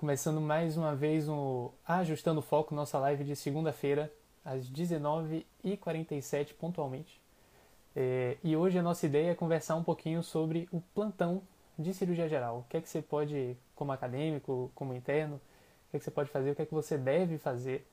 Começando 0.00 0.40
mais 0.40 0.78
uma 0.78 0.96
vez 0.96 1.28
o 1.28 1.74
Ajustando 1.86 2.40
o 2.40 2.42
Foco, 2.42 2.74
nossa 2.74 2.98
live 2.98 3.22
de 3.22 3.36
segunda-feira, 3.36 4.10
às 4.42 4.66
19h47 4.66 6.54
pontualmente. 6.54 7.20
É, 7.94 8.38
e 8.42 8.56
hoje 8.56 8.78
a 8.78 8.82
nossa 8.82 9.04
ideia 9.04 9.32
é 9.32 9.34
conversar 9.34 9.76
um 9.76 9.84
pouquinho 9.84 10.22
sobre 10.22 10.66
o 10.72 10.80
plantão 10.94 11.42
de 11.78 11.92
cirurgia 11.92 12.26
geral. 12.30 12.60
O 12.60 12.64
que 12.70 12.78
é 12.78 12.80
que 12.80 12.88
você 12.88 13.02
pode, 13.02 13.58
como 13.74 13.92
acadêmico, 13.92 14.72
como 14.74 14.94
interno, 14.94 15.36
o 15.36 15.90
que 15.90 15.96
é 15.96 15.98
que 15.98 16.04
você 16.06 16.10
pode 16.10 16.30
fazer, 16.30 16.52
o 16.52 16.54
que 16.54 16.62
é 16.62 16.64
que 16.64 16.72
você 16.72 16.96
deve 16.96 17.36
fazer 17.36 17.86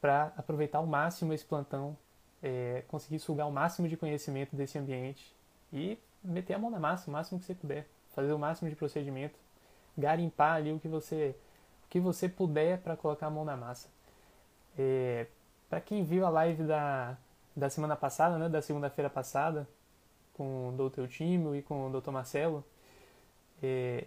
para 0.00 0.32
aproveitar 0.36 0.78
ao 0.78 0.86
máximo 0.88 1.32
esse 1.32 1.44
plantão, 1.44 1.96
é, 2.42 2.82
conseguir 2.88 3.20
sugar 3.20 3.46
o 3.46 3.52
máximo 3.52 3.86
de 3.86 3.96
conhecimento 3.96 4.56
desse 4.56 4.76
ambiente 4.76 5.32
e 5.72 6.00
meter 6.20 6.54
a 6.54 6.58
mão 6.58 6.68
na 6.68 6.80
massa 6.80 7.08
o 7.08 7.12
máximo 7.12 7.38
que 7.38 7.46
você 7.46 7.54
puder, 7.54 7.86
fazer 8.12 8.32
o 8.32 8.38
máximo 8.40 8.68
de 8.68 8.74
procedimento, 8.74 9.38
garimpar 9.96 10.56
ali 10.56 10.72
o 10.72 10.78
que 10.78 10.88
você 10.88 11.34
que 11.88 12.00
você 12.00 12.28
puder 12.28 12.78
para 12.78 12.96
colocar 12.96 13.28
a 13.28 13.30
mão 13.30 13.44
na 13.44 13.56
massa. 13.56 13.88
É, 14.76 15.26
para 15.68 15.80
quem 15.80 16.02
viu 16.02 16.26
a 16.26 16.28
live 16.28 16.64
da, 16.64 17.16
da 17.54 17.70
semana 17.70 17.94
passada, 17.94 18.36
né, 18.36 18.48
da 18.48 18.60
segunda-feira 18.60 19.08
passada, 19.08 19.68
com 20.32 20.70
o 20.70 20.90
Dr. 20.90 21.06
Tímio 21.06 21.54
e 21.54 21.62
com 21.62 21.86
o 21.86 22.00
Dr. 22.00 22.10
Marcelo, 22.10 22.64
é, 23.62 24.06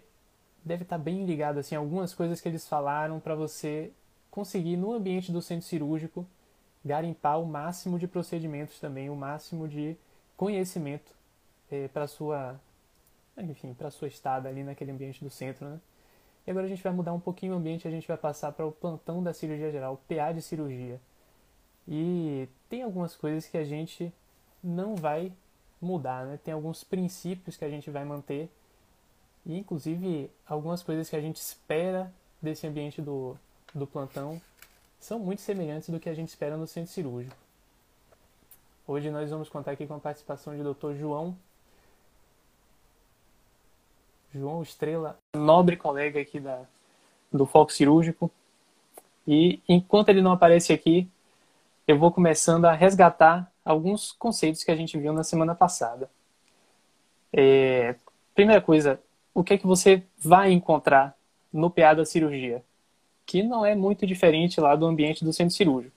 deve 0.62 0.82
estar 0.82 0.98
tá 0.98 1.02
bem 1.02 1.24
ligado 1.24 1.58
assim 1.58 1.74
algumas 1.74 2.14
coisas 2.14 2.40
que 2.40 2.48
eles 2.48 2.68
falaram 2.68 3.18
para 3.18 3.34
você 3.34 3.90
conseguir 4.30 4.76
no 4.76 4.92
ambiente 4.92 5.32
do 5.32 5.40
centro 5.40 5.66
cirúrgico 5.66 6.26
garimpar 6.84 7.40
o 7.40 7.46
máximo 7.46 7.98
de 7.98 8.06
procedimentos 8.06 8.78
também, 8.78 9.10
o 9.10 9.16
máximo 9.16 9.66
de 9.66 9.96
conhecimento 10.36 11.12
é, 11.70 11.88
para 11.88 12.06
sua 12.06 12.60
enfim, 13.42 13.74
para 13.74 13.90
sua 13.90 14.08
estada 14.08 14.48
ali 14.48 14.62
naquele 14.62 14.90
ambiente 14.90 15.22
do 15.22 15.30
centro, 15.30 15.68
né? 15.68 15.80
E 16.46 16.50
agora 16.50 16.66
a 16.66 16.68
gente 16.68 16.82
vai 16.82 16.92
mudar 16.92 17.12
um 17.12 17.20
pouquinho 17.20 17.54
o 17.54 17.56
ambiente, 17.56 17.86
a 17.86 17.90
gente 17.90 18.08
vai 18.08 18.16
passar 18.16 18.52
para 18.52 18.66
o 18.66 18.72
plantão 18.72 19.22
da 19.22 19.34
cirurgia 19.34 19.70
geral, 19.70 20.00
PA 20.08 20.32
de 20.32 20.40
cirurgia. 20.40 21.00
E 21.86 22.48
tem 22.68 22.82
algumas 22.82 23.14
coisas 23.14 23.46
que 23.46 23.58
a 23.58 23.64
gente 23.64 24.12
não 24.62 24.96
vai 24.96 25.32
mudar, 25.80 26.24
né? 26.26 26.38
Tem 26.42 26.54
alguns 26.54 26.82
princípios 26.82 27.56
que 27.56 27.64
a 27.64 27.70
gente 27.70 27.90
vai 27.90 28.04
manter 28.04 28.50
e 29.44 29.56
inclusive 29.56 30.30
algumas 30.46 30.82
coisas 30.82 31.08
que 31.08 31.16
a 31.16 31.20
gente 31.20 31.36
espera 31.36 32.12
desse 32.40 32.66
ambiente 32.66 33.00
do, 33.00 33.36
do 33.74 33.86
plantão 33.86 34.40
são 35.00 35.18
muito 35.18 35.40
semelhantes 35.40 35.88
do 35.88 36.00
que 36.00 36.08
a 36.08 36.14
gente 36.14 36.28
espera 36.28 36.56
no 36.56 36.66
centro 36.66 36.92
cirúrgico. 36.92 37.36
Hoje 38.86 39.10
nós 39.10 39.30
vamos 39.30 39.48
contar 39.48 39.72
aqui 39.72 39.86
com 39.86 39.94
a 39.94 40.00
participação 40.00 40.56
de 40.56 40.62
Dr. 40.62 40.94
João 40.94 41.36
João 44.34 44.62
Estrela, 44.62 45.18
nobre 45.34 45.76
colega 45.76 46.20
aqui 46.20 46.38
da, 46.38 46.62
do 47.32 47.46
Foco 47.46 47.72
Cirúrgico. 47.72 48.30
E 49.26 49.60
enquanto 49.68 50.08
ele 50.08 50.22
não 50.22 50.32
aparece 50.32 50.72
aqui, 50.72 51.08
eu 51.86 51.98
vou 51.98 52.12
começando 52.12 52.66
a 52.66 52.72
resgatar 52.72 53.50
alguns 53.64 54.12
conceitos 54.12 54.62
que 54.62 54.70
a 54.70 54.76
gente 54.76 54.98
viu 54.98 55.12
na 55.12 55.24
semana 55.24 55.54
passada. 55.54 56.10
É, 57.32 57.94
primeira 58.34 58.60
coisa, 58.60 59.00
o 59.34 59.44
que 59.44 59.54
é 59.54 59.58
que 59.58 59.66
você 59.66 60.02
vai 60.18 60.52
encontrar 60.52 61.16
no 61.52 61.70
PA 61.70 61.94
da 61.94 62.04
cirurgia? 62.04 62.62
Que 63.26 63.42
não 63.42 63.64
é 63.64 63.74
muito 63.74 64.06
diferente 64.06 64.60
lá 64.60 64.74
do 64.74 64.86
ambiente 64.86 65.24
do 65.24 65.32
centro 65.32 65.54
cirúrgico. 65.54 65.96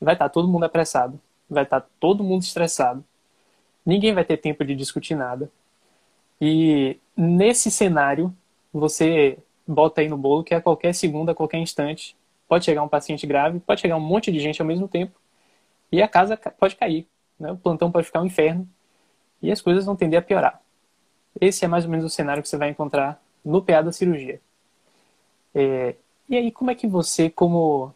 Vai 0.00 0.14
estar 0.14 0.28
todo 0.28 0.48
mundo 0.48 0.64
apressado, 0.64 1.20
vai 1.48 1.64
estar 1.64 1.86
todo 1.98 2.24
mundo 2.24 2.42
estressado, 2.42 3.04
ninguém 3.84 4.14
vai 4.14 4.24
ter 4.24 4.36
tempo 4.36 4.64
de 4.64 4.74
discutir 4.74 5.14
nada. 5.14 5.50
E 6.40 6.98
nesse 7.20 7.70
cenário, 7.70 8.34
você 8.72 9.38
bota 9.66 10.00
aí 10.00 10.08
no 10.08 10.16
bolo 10.16 10.42
que 10.42 10.54
a 10.54 10.60
qualquer 10.60 10.94
segundo, 10.94 11.28
a 11.28 11.34
qualquer 11.34 11.58
instante, 11.58 12.16
pode 12.48 12.64
chegar 12.64 12.82
um 12.82 12.88
paciente 12.88 13.26
grave, 13.26 13.60
pode 13.60 13.82
chegar 13.82 13.96
um 13.96 14.00
monte 14.00 14.32
de 14.32 14.40
gente 14.40 14.60
ao 14.62 14.66
mesmo 14.66 14.88
tempo 14.88 15.12
e 15.92 16.00
a 16.00 16.08
casa 16.08 16.36
pode 16.36 16.76
cair. 16.76 17.06
Né? 17.38 17.52
O 17.52 17.58
plantão 17.58 17.92
pode 17.92 18.06
ficar 18.06 18.22
um 18.22 18.26
inferno 18.26 18.66
e 19.42 19.52
as 19.52 19.60
coisas 19.60 19.84
vão 19.84 19.94
tender 19.94 20.18
a 20.18 20.22
piorar. 20.22 20.62
Esse 21.38 21.64
é 21.64 21.68
mais 21.68 21.84
ou 21.84 21.90
menos 21.90 22.06
o 22.06 22.10
cenário 22.10 22.42
que 22.42 22.48
você 22.48 22.56
vai 22.56 22.70
encontrar 22.70 23.22
no 23.44 23.62
PA 23.62 23.82
da 23.82 23.92
cirurgia. 23.92 24.40
É, 25.54 25.94
e 26.28 26.36
aí, 26.36 26.50
como 26.50 26.70
é 26.70 26.74
que 26.74 26.86
você, 26.86 27.28
como, 27.28 27.94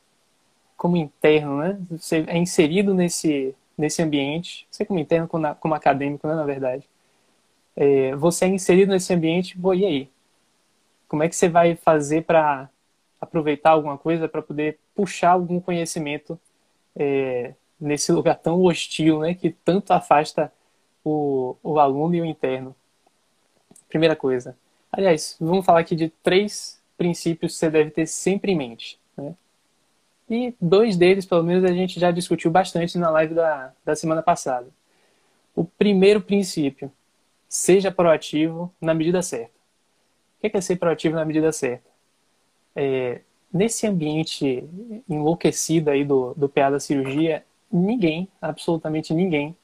como 0.76 0.96
interno, 0.96 1.58
né? 1.58 1.80
você 1.90 2.24
é 2.26 2.36
inserido 2.36 2.92
nesse, 2.92 3.54
nesse 3.76 4.02
ambiente, 4.02 4.66
você 4.70 4.84
como 4.84 5.00
interno, 5.00 5.26
como, 5.26 5.54
como 5.56 5.74
acadêmico, 5.74 6.26
né, 6.26 6.34
na 6.34 6.44
verdade, 6.44 6.88
é, 7.76 8.14
você 8.14 8.44
é 8.44 8.48
inserido 8.48 8.92
nesse 8.92 9.12
ambiente, 9.12 9.58
pô, 9.58 9.74
e 9.74 9.84
aí? 9.84 10.10
Como 11.08 11.22
é 11.22 11.28
que 11.28 11.36
você 11.36 11.48
vai 11.48 11.74
fazer 11.76 12.24
para 12.24 12.68
aproveitar 13.20 13.70
alguma 13.70 13.98
coisa, 13.98 14.28
para 14.28 14.42
poder 14.42 14.78
puxar 14.94 15.30
algum 15.30 15.60
conhecimento 15.60 16.38
é, 16.94 17.54
nesse 17.80 18.12
lugar 18.12 18.36
tão 18.36 18.62
hostil, 18.62 19.20
né, 19.20 19.34
que 19.34 19.50
tanto 19.50 19.92
afasta 19.92 20.52
o, 21.04 21.56
o 21.62 21.78
aluno 21.78 22.14
e 22.14 22.20
o 22.20 22.24
interno? 22.24 22.74
Primeira 23.88 24.16
coisa. 24.16 24.56
Aliás, 24.90 25.36
vamos 25.40 25.64
falar 25.64 25.80
aqui 25.80 25.96
de 25.96 26.08
três 26.22 26.80
princípios 26.96 27.52
que 27.52 27.58
você 27.58 27.70
deve 27.70 27.90
ter 27.90 28.06
sempre 28.06 28.52
em 28.52 28.56
mente. 28.56 28.98
Né? 29.16 29.34
E 30.30 30.54
dois 30.60 30.96
deles, 30.96 31.26
pelo 31.26 31.42
menos, 31.42 31.64
a 31.64 31.72
gente 31.72 31.98
já 31.98 32.10
discutiu 32.10 32.50
bastante 32.50 32.96
na 32.98 33.10
live 33.10 33.34
da, 33.34 33.72
da 33.84 33.96
semana 33.96 34.22
passada. 34.22 34.68
O 35.54 35.64
primeiro 35.64 36.20
princípio 36.20 36.90
Seja 37.54 37.92
proativo 37.92 38.74
na 38.80 38.92
medida 38.92 39.22
certa. 39.22 39.54
O 40.36 40.50
que 40.50 40.56
é 40.56 40.60
ser 40.60 40.74
proativo 40.74 41.14
na 41.14 41.24
medida 41.24 41.52
certa? 41.52 41.88
É, 42.74 43.20
nesse 43.52 43.86
ambiente 43.86 44.68
enlouquecido 45.08 45.88
aí 45.88 46.04
do, 46.04 46.34
do 46.34 46.48
PA 46.48 46.70
da 46.70 46.80
cirurgia, 46.80 47.44
ninguém, 47.70 48.28
absolutamente 48.42 49.14
ninguém, 49.14 49.56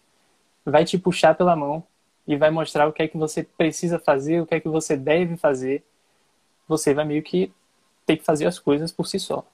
vai 0.65 0.85
te 0.85 0.97
puxar 0.99 1.35
pela 1.35 1.57
mão 1.57 1.83
e 2.29 2.37
vai 2.37 2.49
mostrar 2.49 2.87
o 2.87 2.93
que 2.93 3.03
é 3.03 3.09
que 3.09 3.17
você 3.17 3.43
precisa 3.43 3.99
fazer, 3.99 4.41
o 4.41 4.47
que 4.47 4.55
é 4.55 4.61
que 4.61 4.69
você 4.69 4.97
deve 4.97 5.37
fazer. 5.37 5.83
Você 6.69 6.95
vai 6.95 7.05
meio 7.05 7.25
que 7.25 7.53
ter 8.07 8.19
que 8.19 8.25
fazer 8.25 8.47
as 8.47 8.57
coisas 8.57 8.93
por 8.93 9.09
si 9.09 9.19
só. 9.19 9.45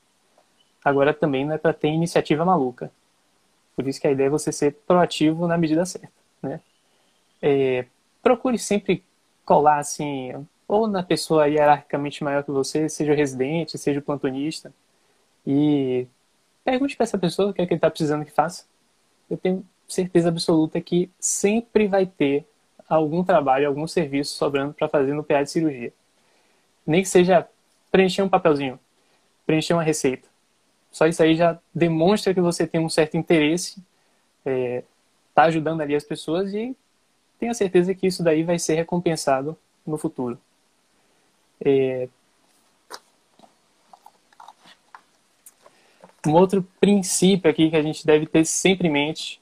Agora 0.85 1.15
também 1.15 1.47
não 1.47 1.55
é 1.55 1.59
para 1.59 1.73
ter 1.73 1.89
iniciativa 1.89 2.45
maluca. 2.45 2.93
Por 3.75 3.89
isso 3.89 3.99
que 3.99 4.07
a 4.07 4.13
ideia 4.13 4.27
é 4.27 4.31
você 4.31 4.53
ser 4.53 4.75
proativo 4.87 5.47
na 5.47 5.57
medida 5.57 5.87
certa. 5.87 6.13
Né? 6.43 6.61
É, 7.41 7.87
procure 8.26 8.59
sempre 8.59 9.04
colar 9.44 9.78
assim, 9.78 10.32
ou 10.66 10.88
na 10.88 11.00
pessoa 11.00 11.47
hierarquicamente 11.47 12.25
maior 12.25 12.42
que 12.42 12.50
você, 12.50 12.88
seja 12.88 13.12
o 13.12 13.14
residente, 13.14 13.78
seja 13.78 14.00
o 14.00 14.03
plantonista, 14.03 14.75
e 15.47 16.09
pergunte 16.64 16.97
para 16.97 17.04
essa 17.04 17.16
pessoa 17.16 17.50
o 17.50 17.54
que 17.54 17.62
é 17.62 17.66
que 17.66 17.72
ele 17.72 17.78
está 17.78 17.88
precisando 17.88 18.25
que 18.25 18.32
faça. 18.32 18.64
Eu 19.31 19.37
tenho 19.37 19.64
certeza 19.87 20.28
absoluta 20.28 20.81
que 20.81 21.09
sempre 21.20 21.87
vai 21.87 22.04
ter 22.04 22.44
algum 22.88 23.22
trabalho, 23.22 23.69
algum 23.69 23.87
serviço 23.87 24.34
sobrando 24.34 24.75
para 24.75 24.88
fazer 24.88 25.14
no 25.14 25.22
PA 25.22 25.44
de 25.44 25.50
cirurgia. 25.53 25.93
Nem 26.84 27.03
que 27.03 27.08
seja 27.08 27.47
preencher 27.93 28.22
um 28.22 28.28
papelzinho, 28.28 28.76
preencher 29.47 29.72
uma 29.72 29.84
receita. 29.84 30.26
Só 30.91 31.06
isso 31.06 31.22
aí 31.22 31.37
já 31.37 31.60
demonstra 31.72 32.34
que 32.34 32.41
você 32.41 32.66
tem 32.66 32.81
um 32.81 32.88
certo 32.88 33.16
interesse, 33.16 33.81
está 34.38 34.50
é, 34.50 34.82
tá 35.32 35.43
ajudando 35.44 35.81
ali 35.81 35.94
as 35.94 36.03
pessoas 36.03 36.53
e 36.53 36.76
tenha 37.39 37.55
certeza 37.55 37.95
que 37.95 38.07
isso 38.07 38.23
daí 38.23 38.43
vai 38.43 38.59
ser 38.59 38.75
recompensado 38.75 39.57
no 39.87 39.99
futuro. 39.99 40.39
É... 41.65 42.09
Um 46.27 46.33
outro 46.33 46.63
princípio 46.81 47.51
aqui 47.51 47.71
que 47.71 47.77
a 47.77 47.83
gente 47.83 48.05
deve 48.05 48.27
ter 48.27 48.45
sempre 48.45 48.89
em 48.89 48.91
mente. 48.91 49.41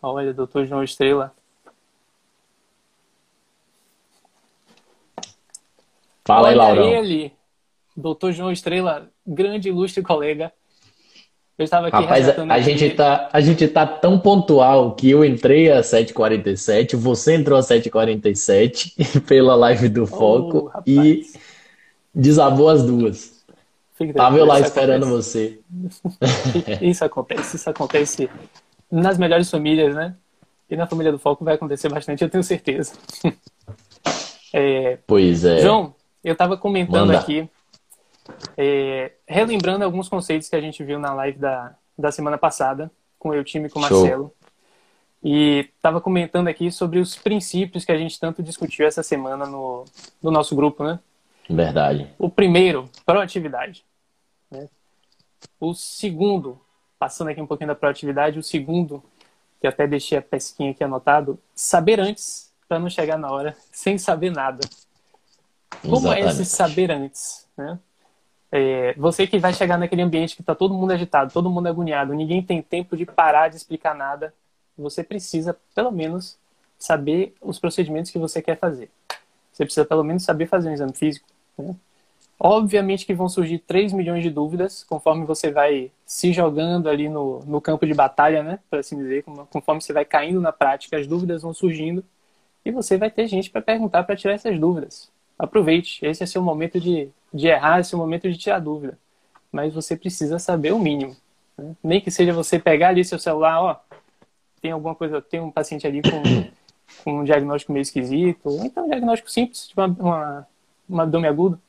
Olha, 0.00 0.32
doutor 0.32 0.64
João 0.64 0.82
Estrela. 0.82 1.34
Fala 6.24 6.48
aí, 6.48 6.54
Laurão. 6.54 6.88
ele, 6.88 7.36
doutor 7.94 8.32
João 8.32 8.50
Estrela, 8.50 9.10
grande 9.26 9.68
ilustre 9.68 10.02
colega 10.02 10.52
eu 11.60 11.64
estava 11.64 11.88
aqui 11.88 11.96
Rapaz, 11.96 12.28
a, 12.28 12.44
a 12.54 12.60
gente 12.60 12.90
tá, 12.90 13.28
a 13.32 13.40
gente 13.40 13.68
tá 13.68 13.86
tão 13.86 14.18
pontual 14.18 14.94
que 14.94 15.10
eu 15.10 15.24
entrei 15.24 15.70
às 15.70 15.86
7h47, 15.86 16.96
você 16.96 17.34
entrou 17.34 17.58
às 17.58 17.66
7h47 17.68 19.20
pela 19.28 19.54
live 19.54 19.88
do 19.88 20.06
Foco 20.06 20.72
oh, 20.74 20.82
e 20.86 21.22
desabou 22.14 22.70
as 22.70 22.82
duas. 22.82 23.44
Tava 24.14 24.38
eu 24.38 24.46
lá 24.46 24.58
esperando 24.58 25.04
acontece. 25.04 25.60
você. 25.68 26.80
Isso 26.80 27.04
acontece, 27.04 27.56
isso 27.56 27.68
acontece 27.68 28.30
nas 28.90 29.18
melhores 29.18 29.50
famílias, 29.50 29.94
né? 29.94 30.14
E 30.70 30.76
na 30.76 30.86
família 30.86 31.12
do 31.12 31.18
Foco 31.18 31.44
vai 31.44 31.56
acontecer 31.56 31.90
bastante, 31.90 32.24
eu 32.24 32.30
tenho 32.30 32.42
certeza. 32.42 32.94
É... 34.52 34.98
Pois 35.06 35.44
é. 35.44 35.58
João, 35.58 35.94
eu 36.24 36.32
estava 36.32 36.56
comentando 36.56 37.06
Manda. 37.06 37.20
aqui 37.20 37.48
é, 38.56 39.12
relembrando 39.26 39.84
alguns 39.84 40.08
conceitos 40.08 40.48
que 40.48 40.56
a 40.56 40.60
gente 40.60 40.82
viu 40.84 40.98
na 40.98 41.12
live 41.14 41.38
da, 41.38 41.74
da 41.98 42.12
semana 42.12 42.38
passada, 42.38 42.90
com 43.18 43.30
o 43.30 43.44
time 43.44 43.66
e 43.66 43.70
com 43.70 43.78
o 43.78 43.82
Marcelo. 43.82 44.32
e 45.22 45.70
estava 45.76 46.00
comentando 46.00 46.48
aqui 46.48 46.70
sobre 46.70 46.98
os 46.98 47.16
princípios 47.16 47.84
que 47.84 47.92
a 47.92 47.98
gente 47.98 48.18
tanto 48.18 48.42
discutiu 48.42 48.86
essa 48.86 49.02
semana 49.02 49.46
no, 49.46 49.84
no 50.22 50.30
nosso 50.30 50.56
grupo, 50.56 50.82
né? 50.82 50.98
Verdade. 51.48 52.08
O 52.18 52.30
primeiro, 52.30 52.88
proatividade. 53.04 53.84
Né? 54.50 54.68
O 55.58 55.74
segundo, 55.74 56.60
passando 56.98 57.28
aqui 57.28 57.40
um 57.40 57.46
pouquinho 57.46 57.68
da 57.68 57.74
proatividade, 57.74 58.38
o 58.38 58.42
segundo, 58.42 59.02
que 59.60 59.66
até 59.66 59.86
deixei 59.86 60.16
a 60.16 60.22
pesquinha 60.22 60.70
aqui 60.70 60.82
anotado, 60.82 61.38
saber 61.54 62.00
antes 62.00 62.50
para 62.68 62.78
não 62.78 62.88
chegar 62.88 63.18
na 63.18 63.30
hora 63.30 63.56
sem 63.72 63.98
saber 63.98 64.30
nada. 64.30 64.60
Como 65.82 65.96
Exatamente. 65.96 66.26
é 66.26 66.30
esse 66.30 66.44
saber 66.44 66.90
antes? 66.90 67.46
Né? 67.56 67.78
É, 68.52 68.94
você 68.94 69.26
que 69.26 69.38
vai 69.38 69.52
chegar 69.52 69.78
naquele 69.78 70.02
ambiente 70.02 70.34
que 70.34 70.42
está 70.42 70.54
todo 70.54 70.74
mundo 70.74 70.92
agitado, 70.92 71.32
todo 71.32 71.50
mundo 71.50 71.68
agoniado, 71.68 72.14
ninguém 72.14 72.42
tem 72.42 72.60
tempo 72.60 72.96
de 72.96 73.06
parar 73.06 73.48
de 73.48 73.56
explicar 73.56 73.94
nada, 73.94 74.34
você 74.76 75.04
precisa, 75.04 75.56
pelo 75.74 75.92
menos, 75.92 76.38
saber 76.78 77.34
os 77.40 77.58
procedimentos 77.58 78.10
que 78.10 78.18
você 78.18 78.42
quer 78.42 78.58
fazer. 78.58 78.90
Você 79.52 79.64
precisa, 79.64 79.84
pelo 79.84 80.02
menos, 80.02 80.24
saber 80.24 80.46
fazer 80.46 80.70
um 80.70 80.72
exame 80.72 80.94
físico. 80.94 81.28
Né? 81.58 81.76
Obviamente 82.42 83.04
que 83.04 83.12
vão 83.12 83.28
surgir 83.28 83.58
3 83.58 83.92
milhões 83.92 84.22
de 84.22 84.30
dúvidas 84.30 84.82
conforme 84.82 85.26
você 85.26 85.52
vai 85.52 85.92
se 86.06 86.32
jogando 86.32 86.88
ali 86.88 87.06
no, 87.06 87.40
no 87.40 87.60
campo 87.60 87.84
de 87.84 87.92
batalha, 87.92 88.42
né? 88.42 88.58
Por 88.70 88.78
assim 88.78 88.96
dizer, 88.96 89.22
conforme 89.50 89.82
você 89.82 89.92
vai 89.92 90.06
caindo 90.06 90.40
na 90.40 90.50
prática, 90.50 90.96
as 90.96 91.06
dúvidas 91.06 91.42
vão 91.42 91.52
surgindo 91.52 92.02
e 92.64 92.70
você 92.70 92.96
vai 92.96 93.10
ter 93.10 93.26
gente 93.26 93.50
para 93.50 93.60
perguntar 93.60 94.04
para 94.04 94.16
tirar 94.16 94.32
essas 94.32 94.58
dúvidas. 94.58 95.10
Aproveite, 95.38 96.04
esse 96.04 96.22
é 96.22 96.26
seu 96.26 96.42
momento 96.42 96.80
de, 96.80 97.10
de 97.32 97.48
errar, 97.48 97.80
esse 97.80 97.94
é 97.94 97.96
o 97.96 98.00
momento 98.00 98.30
de 98.30 98.36
tirar 98.36 98.58
dúvida. 98.58 98.98
Mas 99.50 99.72
você 99.72 99.96
precisa 99.96 100.38
saber 100.38 100.72
o 100.72 100.78
mínimo. 100.78 101.16
Né? 101.56 101.74
Nem 101.82 102.00
que 102.00 102.10
seja 102.10 102.32
você 102.32 102.58
pegar 102.58 102.88
ali 102.88 103.04
seu 103.04 103.18
celular, 103.18 103.60
ó, 103.62 103.76
tem 104.60 104.72
alguma 104.72 104.94
coisa, 104.94 105.22
tem 105.22 105.40
um 105.40 105.50
paciente 105.50 105.86
ali 105.86 106.02
com, 106.02 106.22
com 107.04 107.20
um 107.20 107.24
diagnóstico 107.24 107.72
meio 107.72 107.82
esquisito, 107.82 108.46
ou 108.46 108.64
então 108.64 108.84
um 108.84 108.88
diagnóstico 108.88 109.30
simples, 109.30 109.68
tipo 109.68 109.80
uma, 109.80 109.96
uma, 109.98 110.48
uma 110.88 111.02
abdômen 111.04 111.30
agudo, 111.30 111.60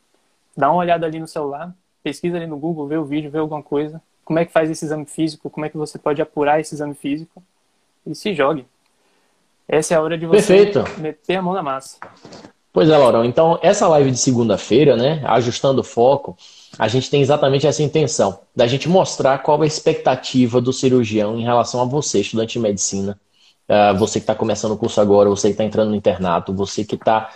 dá 0.56 0.69
uma 0.69 0.80
olhada 0.80 1.06
ali 1.06 1.19
no 1.19 1.28
celular, 1.28 1.74
pesquisa 2.04 2.38
ali 2.38 2.48
no 2.48 2.58
Google, 2.58 2.88
vê 2.88 2.98
o 2.98 3.06
vídeo, 3.06 3.31
vê 3.31 3.40
alguma 3.40 3.63
coisa, 3.63 4.02
como 4.24 4.40
é 4.40 4.46
que 4.46 4.52
faz 4.52 4.69
esse 4.69 4.86
exame 4.86 5.06
físico, 5.06 5.50
como 5.50 5.66
é 5.66 5.69
que 5.69 5.78
você 5.78 5.98
pode 5.98 6.22
apurar 6.22 6.60
esse 6.60 6.74
exame 6.74 6.94
físico 6.94 7.42
e 8.06 8.13
se 8.16 8.34
jogue. 8.34 8.66
Essa 9.68 9.94
é 9.94 9.98
a 9.98 10.02
hora 10.02 10.18
de 10.18 10.25
você 10.25 10.66
Perfeito. 10.66 11.00
meter 11.00 11.38
a 11.38 11.42
mão 11.42 11.54
na 11.54 11.63
massa. 11.63 11.98
Pois 12.74 12.90
é, 12.90 12.98
Laurão. 12.98 13.26
Então, 13.26 13.60
essa 13.62 13.88
live 13.90 14.12
de 14.12 14.18
segunda-feira, 14.18 14.96
né, 14.96 15.22
ajustando 15.26 15.82
o 15.82 15.84
foco, 15.84 16.38
a 16.80 16.88
gente 16.88 17.10
tem 17.10 17.22
exatamente 17.22 17.68
essa 17.68 17.84
intenção, 17.84 18.40
da 18.56 18.66
gente 18.66 18.88
mostrar 18.88 19.40
qual 19.40 19.60
é 19.62 19.66
a 19.66 19.68
expectativa 19.68 20.62
do 20.62 20.72
cirurgião 20.72 21.38
em 21.38 21.44
relação 21.44 21.82
a 21.82 21.86
você, 21.86 22.22
estudante 22.22 22.54
de 22.54 22.60
medicina, 22.60 23.20
uh, 23.68 23.98
você 23.98 24.20
que 24.20 24.24
está 24.24 24.34
começando 24.34 24.72
o 24.72 24.78
curso 24.78 25.02
agora, 25.02 25.30
você 25.30 25.50
que 25.50 25.54
está 25.54 25.66
entrando 25.66 25.90
no 25.90 25.96
internato, 25.96 26.54
você 26.54 26.86
que 26.86 26.96
está 26.96 27.30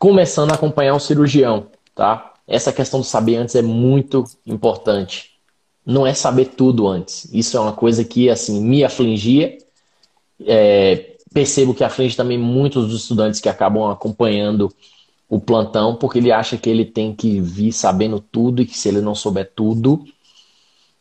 começando 0.00 0.50
a 0.50 0.54
acompanhar 0.54 0.94
um 0.94 0.98
cirurgião, 0.98 1.68
tá? 1.94 2.32
Essa 2.46 2.72
questão 2.72 3.00
do 3.00 3.06
saber 3.06 3.36
antes 3.36 3.54
é 3.54 3.62
muito 3.62 4.24
importante. 4.44 5.30
Não 5.86 6.06
é 6.06 6.12
saber 6.12 6.46
tudo 6.46 6.88
antes. 6.88 7.28
Isso 7.32 7.56
é 7.56 7.60
uma 7.60 7.72
coisa 7.72 8.04
que, 8.04 8.28
assim, 8.28 8.60
me 8.60 8.84
afligia. 8.84 9.58
É, 10.44 11.11
percebo 11.32 11.74
que 11.74 11.84
aflige 11.84 12.16
também 12.16 12.38
muitos 12.38 12.88
dos 12.88 13.02
estudantes 13.02 13.40
que 13.40 13.48
acabam 13.48 13.90
acompanhando 13.90 14.72
o 15.28 15.40
plantão, 15.40 15.96
porque 15.96 16.18
ele 16.18 16.30
acha 16.30 16.58
que 16.58 16.68
ele 16.68 16.84
tem 16.84 17.14
que 17.14 17.40
vir 17.40 17.72
sabendo 17.72 18.20
tudo 18.20 18.60
e 18.60 18.66
que 18.66 18.76
se 18.76 18.88
ele 18.88 19.00
não 19.00 19.14
souber 19.14 19.50
tudo, 19.54 20.04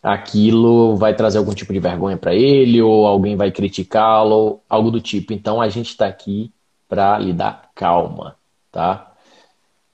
aquilo 0.01 0.95
vai 0.95 1.13
trazer 1.13 1.37
algum 1.37 1.53
tipo 1.53 1.73
de 1.73 1.79
vergonha 1.79 2.17
para 2.17 2.33
ele 2.33 2.81
ou 2.81 3.05
alguém 3.05 3.35
vai 3.35 3.51
criticá-lo, 3.51 4.61
algo 4.69 4.89
do 4.89 5.01
tipo. 5.01 5.33
Então 5.33 5.61
a 5.61 5.69
gente 5.69 5.89
está 5.89 6.07
aqui 6.07 6.51
para 6.87 7.19
lhe 7.19 7.33
dar 7.33 7.69
calma, 7.75 8.35
tá? 8.71 9.11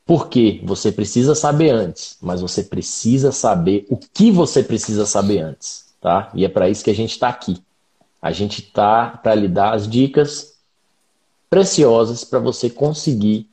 Porque 0.05 0.61
você 0.63 0.91
precisa 0.91 1.35
saber 1.35 1.71
antes, 1.71 2.17
mas 2.21 2.39
você 2.39 2.63
precisa 2.63 3.31
saber 3.31 3.85
o 3.89 3.97
que 3.97 4.31
você 4.31 4.63
precisa 4.63 5.05
saber 5.05 5.39
antes, 5.39 5.93
tá? 5.99 6.31
E 6.33 6.45
é 6.45 6.49
para 6.49 6.69
isso 6.69 6.83
que 6.83 6.91
a 6.91 6.95
gente 6.95 7.11
está 7.11 7.27
aqui. 7.27 7.57
A 8.27 8.31
gente 8.33 8.59
está 8.59 9.07
para 9.07 9.33
lhe 9.33 9.47
dar 9.47 9.73
as 9.73 9.87
dicas 9.87 10.57
preciosas 11.49 12.25
para 12.25 12.39
você 12.39 12.69
conseguir 12.69 13.49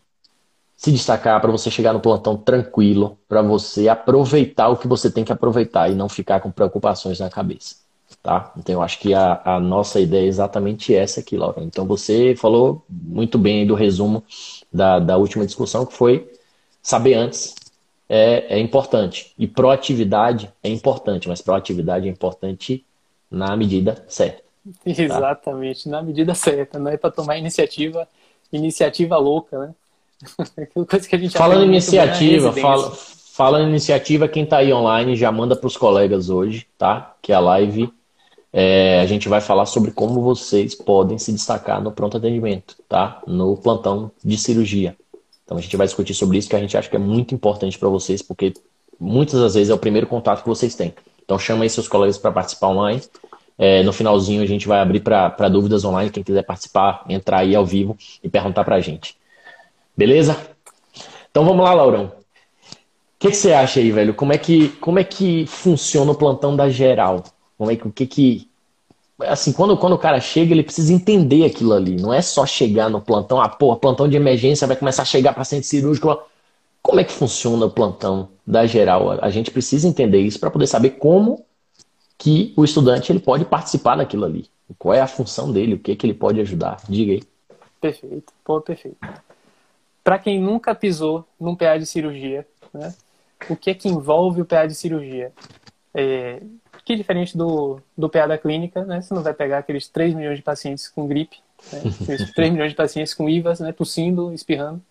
se 0.76 0.91
destacar, 0.91 1.41
para 1.41 1.53
você 1.53 1.71
chegar 1.71 1.93
no 1.93 2.00
plantão 2.00 2.37
tranquilo, 2.37 3.17
para 3.29 3.41
você 3.41 3.88
aproveitar 3.88 4.69
o 4.71 4.76
que 4.76 4.88
você 4.88 5.09
tem 5.09 5.23
que 5.23 5.31
aproveitar 5.31 5.88
e 5.88 5.94
não 5.94 6.09
ficar 6.09 6.41
com 6.41 6.50
preocupações 6.50 7.21
na 7.21 7.31
cabeça. 7.31 7.76
Tá? 8.21 8.53
Então 8.56 8.75
eu 8.75 8.82
acho 8.82 8.99
que 8.99 9.15
a, 9.15 9.41
a 9.44 9.61
nossa 9.61 10.00
ideia 10.00 10.25
é 10.25 10.26
exatamente 10.26 10.93
essa 10.93 11.21
aqui, 11.21 11.37
Laura. 11.37 11.62
Então 11.62 11.87
você 11.87 12.35
falou 12.35 12.85
muito 12.91 13.38
bem 13.38 13.65
do 13.65 13.76
resumo 13.76 14.25
da, 14.73 14.99
da 14.99 15.17
última 15.17 15.47
discussão, 15.47 15.87
que 15.87 15.94
foi 15.94 16.29
saber 16.82 17.15
antes 17.15 17.55
é, 18.09 18.56
é 18.56 18.59
importante. 18.59 19.32
E 19.38 19.47
proatividade 19.47 20.50
é 20.65 20.69
importante, 20.69 21.29
mas 21.29 21.41
proatividade 21.41 22.09
é 22.09 22.11
importante 22.11 22.85
na 23.31 23.56
medida 23.56 24.05
certa. 24.09 24.44
Tá? 24.64 24.90
Exatamente, 24.90 25.88
na 25.88 26.02
medida 26.02 26.34
certa. 26.34 26.78
Não 26.78 26.90
é 26.90 26.96
para 26.96 27.11
tomar 27.11 27.37
iniciativa, 27.37 28.08
iniciativa 28.52 29.16
louca, 29.16 29.58
né? 29.58 29.75
Coisa 30.88 31.08
que 31.08 31.16
a 31.16 31.19
gente 31.19 31.37
Falando 31.37 31.64
iniciativa, 31.64 32.52
fala, 32.52 32.90
falando 32.90 33.69
iniciativa, 33.69 34.28
quem 34.28 34.44
está 34.44 34.58
aí 34.58 34.72
online 34.72 35.16
já 35.16 35.31
manda 35.31 35.55
para 35.55 35.66
os 35.66 35.76
colegas 35.76 36.31
hoje, 36.31 36.66
tá? 36.78 37.14
Que 37.20 37.32
a 37.32 37.40
live 37.40 37.93
é, 38.52 39.00
a 39.00 39.06
gente 39.06 39.28
vai 39.28 39.40
falar 39.40 39.66
sobre 39.66 39.90
como 39.90 40.22
vocês 40.22 40.75
podem 40.75 41.19
se 41.19 41.32
destacar 41.32 41.82
no 41.82 41.90
pronto 41.90 42.16
atendimento, 42.16 42.76
tá? 42.88 43.20
No 43.26 43.56
plantão 43.56 44.12
de 44.25 44.38
cirurgia. 44.38 44.96
Então 45.44 45.58
a 45.58 45.61
gente 45.61 45.76
vai 45.76 45.87
discutir 45.87 46.14
sobre 46.14 46.38
isso 46.38 46.49
que 46.49 46.56
a 46.56 46.61
gente 46.61 46.76
acha 46.76 46.88
que 46.88 46.96
é 46.96 47.00
muito 47.00 47.34
importante 47.34 47.78
para 47.78 47.88
vocês, 47.88 48.22
porque 48.22 48.55
muitas 48.99 49.40
das 49.40 49.55
vezes 49.55 49.70
é 49.70 49.75
o 49.75 49.78
primeiro 49.78 50.06
contato 50.06 50.43
que 50.43 50.49
vocês 50.49 50.75
têm. 50.75 50.94
Então 51.25 51.38
chama 51.38 51.64
aí 51.64 51.70
seus 51.70 51.88
colegas 51.88 52.16
para 52.16 52.31
participar 52.31 52.69
online. 52.69 53.02
É, 53.56 53.83
no 53.83 53.93
finalzinho 53.93 54.43
a 54.43 54.47
gente 54.47 54.67
vai 54.67 54.81
abrir 54.81 55.01
para 55.01 55.49
dúvidas 55.49 55.85
online. 55.85 56.11
Quem 56.11 56.23
quiser 56.23 56.43
participar, 56.43 57.05
entrar 57.09 57.39
aí 57.39 57.55
ao 57.55 57.65
vivo 57.65 57.97
e 58.23 58.29
perguntar 58.29 58.65
para 58.65 58.77
a 58.77 58.81
gente. 58.81 59.17
Beleza? 59.97 60.37
Então 61.31 61.45
vamos 61.45 61.65
lá, 61.65 61.73
Laurão. 61.73 62.06
O 62.06 63.19
que, 63.19 63.31
que, 63.31 63.37
você 63.37 63.53
acha 63.53 63.81
aí, 63.81 63.91
velho? 63.91 64.12
Como 64.12 64.33
é 64.33 64.39
que, 64.39 64.69
como 64.81 64.99
é 64.99 65.05
que 65.05 65.47
funciona 65.47 66.12
o 66.12 66.15
plantão 66.15 66.55
da 66.55 66.69
geral? 66.69 67.25
Como 67.56 67.71
é 67.71 67.77
que, 67.77 67.89
o 67.89 67.93
que 67.93 68.06
que... 68.06 68.49
Assim, 69.21 69.53
quando, 69.53 69.77
quando 69.77 69.95
o 69.95 69.99
cara 69.99 70.21
chega, 70.21 70.53
ele 70.53 70.62
precisa 70.62 70.93
entender 70.93 71.45
aquilo 71.45 71.73
ali. 71.73 71.97
Não 71.97 72.12
é 72.12 72.21
só 72.21 72.45
chegar 72.45 72.91
no 72.91 73.00
plantão, 73.00 73.41
ah, 73.41 73.49
pô, 73.49 73.75
plantão 73.77 74.09
de 74.09 74.17
emergência 74.17 74.67
vai 74.67 74.77
começar 74.77 75.03
a 75.03 75.07
chegar 75.07 75.33
para 75.33 75.45
centro 75.45 75.67
cirúrgico. 75.67 76.19
Como 76.83 77.00
é 77.00 77.05
que 77.05 77.12
funciona 77.12 77.64
o 77.64 77.71
plantão 77.71 78.28
da 78.47 78.67
geral? 78.67 79.19
A 79.23 79.31
gente 79.31 79.50
precisa 79.50 79.88
entender 79.88 80.21
isso 80.21 80.38
para 80.38 80.50
poder 80.50 80.67
saber 80.67 80.90
como 80.90 81.45
que 82.18 82.52
o 82.56 82.64
estudante 82.64 83.11
ele 83.12 83.21
pode 83.21 83.44
participar 83.44 83.97
daquilo 83.97 84.25
ali. 84.25 84.49
Qual 84.78 84.94
é 84.94 85.00
a 85.00 85.06
função 85.06 85.52
dele, 85.52 85.75
o 85.75 85.78
que, 85.78 85.94
que 85.94 86.06
ele 86.06 86.14
pode 86.14 86.40
ajudar. 86.40 86.78
Diga 86.88 87.12
aí. 87.12 87.23
Perfeito, 87.80 88.33
pô, 88.42 88.61
perfeito 88.61 88.97
para 90.04 90.18
quem 90.18 90.38
nunca 90.38 90.75
pisou 90.75 91.26
num 91.40 91.56
PA 91.56 91.78
de 91.78 91.87
cirurgia, 91.87 92.47
né, 92.73 92.94
o 93.49 93.56
que 93.56 93.71
é 93.71 93.75
que 93.75 93.88
envolve 93.88 94.42
o 94.42 94.44
PA 94.44 94.66
de 94.66 94.75
cirurgia? 94.75 95.33
É, 95.94 96.42
que 96.85 96.92
é 96.92 96.97
diferente 96.97 97.37
do, 97.37 97.80
do 97.97 98.11
PA 98.11 98.26
da 98.26 98.37
clínica, 98.37 98.85
né, 98.85 99.00
você 99.00 99.14
não 99.14 99.23
vai 99.23 99.33
pegar 99.33 99.59
aqueles 99.59 99.88
3 99.88 100.12
milhões 100.12 100.37
de 100.37 100.42
pacientes 100.42 100.87
com 100.88 101.09
gripe, 101.09 101.38
né, 101.73 101.80
3 102.37 102.52
milhões 102.52 102.71
de 102.71 102.76
pacientes 102.76 103.14
com 103.14 103.28
IVAs, 103.28 103.61
né, 103.61 103.73
tossindo, 103.73 104.33
espirrando. 104.35 104.83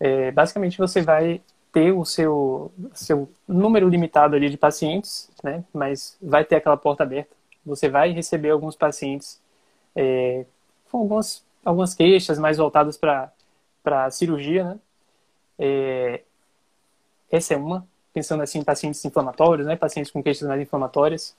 É, 0.00 0.32
basicamente, 0.32 0.76
você 0.76 1.00
vai 1.00 1.40
ter 1.72 1.92
o 1.92 2.04
seu, 2.04 2.72
seu 2.92 3.30
número 3.46 3.88
limitado 3.88 4.34
ali 4.34 4.50
de 4.50 4.56
pacientes, 4.56 5.30
né, 5.42 5.64
mas 5.72 6.16
vai 6.20 6.44
ter 6.44 6.56
aquela 6.56 6.76
porta 6.76 7.02
aberta. 7.04 7.34
Você 7.64 7.88
vai 7.88 8.10
receber 8.12 8.50
alguns 8.50 8.74
pacientes 8.74 9.40
é, 9.94 10.44
com 10.90 10.98
algumas, 10.98 11.44
algumas 11.64 11.94
queixas 11.94 12.38
mais 12.38 12.56
voltadas 12.56 12.96
para 12.96 13.30
para 13.82 14.10
cirurgia, 14.10 14.64
né? 14.64 14.78
É, 15.58 16.22
essa 17.30 17.54
é 17.54 17.56
uma, 17.56 17.86
pensando 18.12 18.42
assim 18.42 18.58
em 18.58 18.64
pacientes 18.64 19.04
inflamatórios, 19.04 19.66
né? 19.66 19.76
Pacientes 19.76 20.10
com 20.10 20.22
queixas 20.22 20.48
mais 20.48 20.60
inflamatórias. 20.60 21.36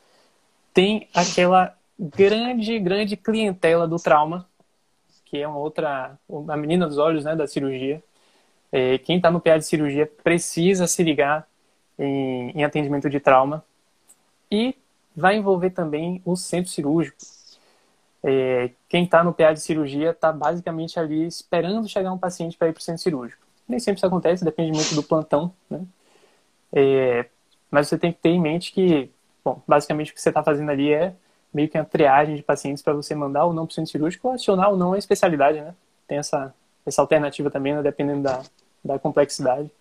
Tem 0.73 1.07
aquela 1.13 1.75
grande, 1.99 2.79
grande 2.79 3.17
clientela 3.17 3.87
do 3.87 3.97
trauma, 3.97 4.47
que 5.25 5.37
é 5.37 5.47
uma 5.47 5.57
outra, 5.57 6.17
a 6.47 6.57
menina 6.57 6.87
dos 6.87 6.97
olhos, 6.97 7.23
né? 7.23 7.35
Da 7.35 7.47
cirurgia. 7.47 8.01
É, 8.71 8.97
quem 8.97 9.17
está 9.17 9.29
no 9.29 9.41
PA 9.41 9.57
de 9.57 9.65
cirurgia 9.65 10.05
precisa 10.05 10.87
se 10.87 11.03
ligar 11.03 11.47
em, 11.99 12.51
em 12.51 12.63
atendimento 12.63 13.09
de 13.09 13.19
trauma 13.19 13.63
e 14.49 14.75
vai 15.15 15.35
envolver 15.35 15.71
também 15.71 16.21
o 16.25 16.35
centro 16.35 16.71
cirúrgico 16.71 17.17
é, 18.23 18.69
quem 18.87 19.03
está 19.03 19.23
no 19.23 19.33
PA 19.33 19.51
de 19.53 19.61
cirurgia 19.61 20.11
está 20.11 20.31
basicamente 20.31 20.99
ali 20.99 21.25
esperando 21.25 21.87
chegar 21.87 22.13
um 22.13 22.17
paciente 22.17 22.55
para 22.55 22.67
ir 22.67 22.73
para 22.73 22.79
o 22.79 22.83
centro 22.83 23.01
cirúrgico. 23.01 23.41
Nem 23.67 23.79
sempre 23.79 23.97
isso 23.97 24.05
acontece, 24.05 24.45
depende 24.45 24.71
muito 24.71 24.93
do 24.93 25.01
plantão, 25.01 25.51
né? 25.69 25.81
É, 26.71 27.25
mas 27.69 27.87
você 27.87 27.97
tem 27.97 28.11
que 28.11 28.19
ter 28.19 28.29
em 28.29 28.39
mente 28.39 28.71
que, 28.71 29.09
bom, 29.43 29.61
basicamente 29.67 30.11
o 30.11 30.13
que 30.13 30.21
você 30.21 30.29
está 30.29 30.43
fazendo 30.43 30.69
ali 30.69 30.93
é 30.93 31.13
meio 31.53 31.67
que 31.67 31.77
uma 31.77 31.85
triagem 31.85 32.35
de 32.35 32.43
pacientes 32.43 32.83
para 32.83 32.93
você 32.93 33.15
mandar 33.15 33.45
ou 33.45 33.53
não 33.53 33.65
para 33.65 33.71
o 33.71 33.75
centro 33.75 33.91
cirúrgico 33.91 34.27
ou 34.27 34.33
acionar 34.33 34.69
ou 34.69 34.77
não 34.77 34.93
a 34.93 34.97
especialidade, 34.97 35.59
né? 35.59 35.73
Tem 36.07 36.17
essa, 36.17 36.53
essa 36.85 37.01
alternativa 37.01 37.49
também, 37.49 37.73
né? 37.73 37.81
dependendo 37.81 38.23
da, 38.23 38.41
da 38.83 38.99
complexidade. 38.99 39.71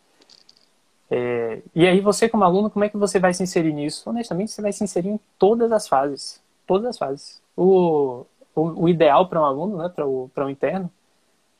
É, 1.10 1.60
e 1.74 1.86
aí 1.86 2.00
você 2.00 2.28
como 2.28 2.44
aluno, 2.44 2.70
como 2.70 2.84
é 2.84 2.88
que 2.88 2.96
você 2.96 3.18
vai 3.18 3.34
se 3.34 3.42
inserir 3.42 3.72
nisso? 3.72 4.08
Honestamente, 4.08 4.52
você 4.52 4.62
vai 4.62 4.72
se 4.72 4.84
inserir 4.84 5.08
em 5.08 5.20
todas 5.38 5.72
as 5.72 5.88
fases. 5.88 6.40
Todas 6.66 6.86
as 6.86 6.98
fases. 6.98 7.42
O, 7.56 8.24
o, 8.54 8.84
o 8.84 8.88
ideal 8.88 9.28
para 9.28 9.40
um 9.40 9.44
aluno, 9.44 9.76
né, 9.76 9.88
para 9.88 10.06
o, 10.06 10.30
o 10.34 10.50
interno, 10.50 10.90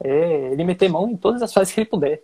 é 0.03 0.53
ele 0.53 0.65
meter 0.65 0.89
mão 0.89 1.11
em 1.11 1.17
todas 1.17 1.43
as 1.43 1.53
fases 1.53 1.75
que 1.75 1.81
ele 1.81 1.89
puder. 1.89 2.23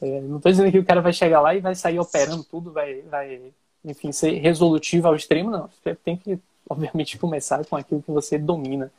É, 0.00 0.20
não 0.22 0.38
estou 0.38 0.50
dizendo 0.50 0.72
que 0.72 0.78
o 0.78 0.84
cara 0.84 1.00
vai 1.00 1.12
chegar 1.12 1.40
lá 1.40 1.54
e 1.54 1.60
vai 1.60 1.74
sair 1.74 1.98
operando 2.00 2.42
tudo, 2.44 2.72
vai, 2.72 3.02
vai 3.02 3.52
enfim, 3.84 4.10
ser 4.12 4.32
resolutivo 4.38 5.08
ao 5.08 5.14
extremo, 5.14 5.50
não. 5.50 5.68
Você 5.68 5.94
tem 5.94 6.16
que, 6.16 6.38
obviamente, 6.68 7.18
começar 7.18 7.64
com 7.66 7.76
aquilo 7.76 8.02
que 8.02 8.10
você 8.10 8.38
domina. 8.38 8.90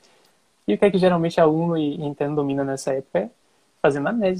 E 0.67 0.73
o 0.73 0.77
que 0.77 0.85
é 0.85 0.91
que 0.91 0.97
geralmente 0.97 1.41
aluno 1.41 1.77
e 1.77 2.01
interno 2.01 2.35
domina 2.35 2.63
nessa 2.63 2.93
época 2.93 3.19
é 3.19 3.29
fazendo 3.81 4.07
é, 4.23 4.35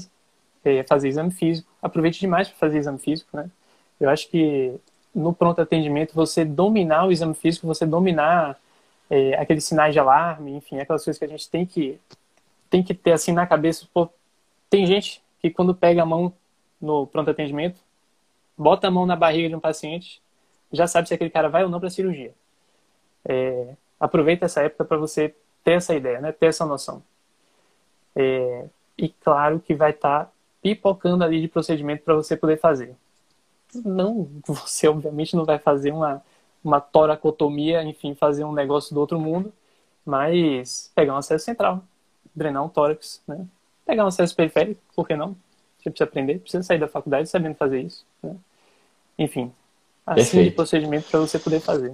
fazer 0.86 1.08
exame 1.08 1.30
físico. 1.30 1.68
Aproveite 1.82 2.20
demais 2.20 2.48
para 2.48 2.56
fazer 2.58 2.78
exame 2.78 2.98
físico, 2.98 3.36
né? 3.36 3.50
Eu 4.00 4.10
acho 4.10 4.28
que 4.28 4.74
no 5.14 5.32
pronto 5.32 5.60
atendimento 5.60 6.14
você 6.14 6.44
dominar 6.44 7.06
o 7.06 7.12
exame 7.12 7.34
físico, 7.34 7.66
você 7.66 7.86
dominar 7.86 8.58
é, 9.08 9.34
aqueles 9.34 9.64
sinais 9.64 9.92
de 9.92 9.98
alarme, 9.98 10.52
enfim, 10.52 10.78
aquelas 10.80 11.04
coisas 11.04 11.18
que 11.18 11.24
a 11.24 11.28
gente 11.28 11.48
tem 11.48 11.64
que 11.64 12.00
tem 12.70 12.82
que 12.82 12.94
ter 12.94 13.12
assim 13.12 13.32
na 13.32 13.46
cabeça. 13.46 13.86
Pô, 13.92 14.08
tem 14.68 14.86
gente 14.86 15.22
que 15.40 15.50
quando 15.50 15.74
pega 15.74 16.02
a 16.02 16.06
mão 16.06 16.32
no 16.80 17.06
pronto 17.06 17.30
atendimento, 17.30 17.78
bota 18.58 18.88
a 18.88 18.90
mão 18.90 19.06
na 19.06 19.14
barriga 19.14 19.48
de 19.48 19.54
um 19.54 19.60
paciente, 19.60 20.20
já 20.72 20.86
sabe 20.86 21.06
se 21.06 21.14
aquele 21.14 21.30
cara 21.30 21.48
vai 21.48 21.62
ou 21.62 21.70
não 21.70 21.78
para 21.78 21.90
cirurgia. 21.90 22.34
É, 23.24 23.74
aproveita 24.00 24.46
essa 24.46 24.62
época 24.62 24.84
para 24.84 24.96
você 24.96 25.34
ter 25.62 25.72
essa 25.72 25.94
ideia, 25.94 26.20
né? 26.20 26.32
Ter 26.32 26.46
essa 26.46 26.66
noção. 26.66 27.02
É, 28.16 28.66
e 28.98 29.08
claro 29.08 29.60
que 29.60 29.74
vai 29.74 29.90
estar 29.90 30.26
tá 30.26 30.32
pipocando 30.64 31.22
ali 31.22 31.42
de 31.42 31.46
procedimento 31.46 32.02
para 32.02 32.14
você 32.14 32.34
poder 32.34 32.58
fazer. 32.58 32.96
Não, 33.84 34.26
você 34.46 34.88
obviamente 34.88 35.36
não 35.36 35.44
vai 35.44 35.58
fazer 35.58 35.92
uma, 35.92 36.22
uma 36.64 36.80
toracotomia, 36.80 37.82
enfim, 37.84 38.14
fazer 38.14 38.44
um 38.44 38.52
negócio 38.52 38.94
do 38.94 39.00
outro 39.00 39.20
mundo, 39.20 39.52
mas 40.06 40.90
pegar 40.94 41.12
um 41.12 41.18
acesso 41.18 41.44
central, 41.44 41.84
drenar 42.34 42.64
um 42.64 42.68
tórax, 42.70 43.20
né? 43.28 43.46
Pegar 43.84 44.04
um 44.04 44.08
acesso 44.08 44.34
periférico, 44.34 44.80
por 44.96 45.06
que 45.06 45.14
não? 45.14 45.36
Você 45.76 45.90
precisa 45.90 46.04
aprender, 46.04 46.38
precisa 46.38 46.62
sair 46.62 46.78
da 46.78 46.88
faculdade 46.88 47.28
sabendo 47.28 47.56
fazer 47.56 47.82
isso. 47.82 48.06
Né? 48.22 48.34
Enfim, 49.18 49.52
assim 50.06 50.22
Perfeito. 50.22 50.48
de 50.48 50.56
procedimento 50.56 51.10
para 51.10 51.20
você 51.20 51.38
poder 51.38 51.60
fazer. 51.60 51.92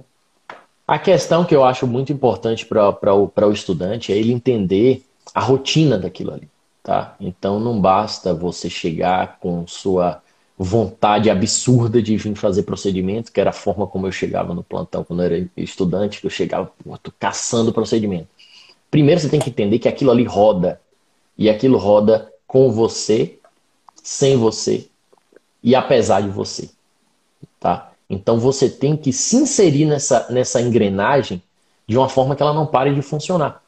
A 0.87 0.97
questão 0.97 1.43
que 1.43 1.53
eu 1.53 1.65
acho 1.65 1.85
muito 1.85 2.13
importante 2.13 2.65
para 2.65 3.13
o, 3.13 3.29
o 3.29 3.51
estudante 3.51 4.13
é 4.13 4.17
ele 4.17 4.31
entender 4.31 5.05
a 5.35 5.41
rotina 5.41 5.97
daquilo 5.97 6.33
ali 6.33 6.49
tá? 6.83 7.15
Então 7.19 7.59
não 7.59 7.79
basta 7.79 8.33
você 8.33 8.69
chegar 8.69 9.39
com 9.39 9.65
sua 9.67 10.21
vontade 10.57 11.29
absurda 11.29 12.01
de 12.01 12.15
vir 12.17 12.35
fazer 12.35 12.63
procedimento, 12.63 13.31
que 13.31 13.41
era 13.41 13.49
a 13.49 13.53
forma 13.53 13.87
como 13.87 14.07
eu 14.07 14.11
chegava 14.11 14.53
no 14.53 14.63
plantão 14.63 15.03
quando 15.03 15.21
eu 15.21 15.25
era 15.25 15.49
estudante, 15.57 16.21
que 16.21 16.27
eu 16.27 16.31
chegava, 16.31 16.71
pô, 16.83 16.97
tô 16.97 17.11
caçando 17.19 17.73
procedimento. 17.73 18.27
Primeiro 18.91 19.19
você 19.19 19.29
tem 19.29 19.39
que 19.39 19.49
entender 19.49 19.79
que 19.79 19.87
aquilo 19.87 20.11
ali 20.11 20.23
roda. 20.23 20.79
E 21.37 21.49
aquilo 21.49 21.77
roda 21.77 22.31
com 22.45 22.69
você, 22.71 23.39
sem 24.03 24.37
você 24.37 24.87
e 25.63 25.73
apesar 25.75 26.21
de 26.21 26.29
você. 26.29 26.69
Tá? 27.59 27.91
Então 28.09 28.37
você 28.37 28.69
tem 28.69 28.95
que 28.97 29.13
se 29.13 29.37
inserir 29.37 29.85
nessa, 29.85 30.27
nessa 30.29 30.61
engrenagem 30.61 31.41
de 31.87 31.97
uma 31.97 32.09
forma 32.09 32.35
que 32.35 32.43
ela 32.43 32.53
não 32.53 32.67
pare 32.67 32.93
de 32.93 33.01
funcionar. 33.01 33.63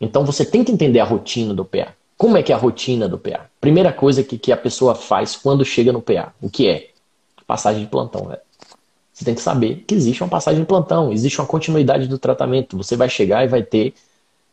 Então 0.00 0.24
você 0.24 0.44
tem 0.44 0.64
que 0.64 0.72
entender 0.72 1.00
a 1.00 1.04
rotina 1.04 1.54
do 1.54 1.64
PA. 1.64 1.94
Como 2.16 2.36
é 2.36 2.42
que 2.42 2.52
é 2.52 2.54
a 2.54 2.58
rotina 2.58 3.08
do 3.08 3.18
PA? 3.18 3.46
Primeira 3.60 3.92
coisa 3.92 4.22
que, 4.22 4.38
que 4.38 4.52
a 4.52 4.56
pessoa 4.56 4.94
faz 4.94 5.36
quando 5.36 5.64
chega 5.64 5.92
no 5.92 6.00
PA, 6.00 6.32
o 6.40 6.48
que 6.48 6.68
é? 6.68 6.90
Passagem 7.46 7.82
de 7.82 7.90
plantão, 7.90 8.26
velho. 8.26 8.40
Você 9.12 9.24
tem 9.24 9.34
que 9.34 9.42
saber 9.42 9.84
que 9.86 9.94
existe 9.94 10.22
uma 10.22 10.28
passagem 10.28 10.60
de 10.60 10.66
plantão, 10.66 11.12
existe 11.12 11.40
uma 11.40 11.46
continuidade 11.46 12.06
do 12.06 12.18
tratamento. 12.18 12.76
Você 12.76 12.96
vai 12.96 13.08
chegar 13.08 13.44
e 13.44 13.48
vai 13.48 13.62
ter 13.62 13.94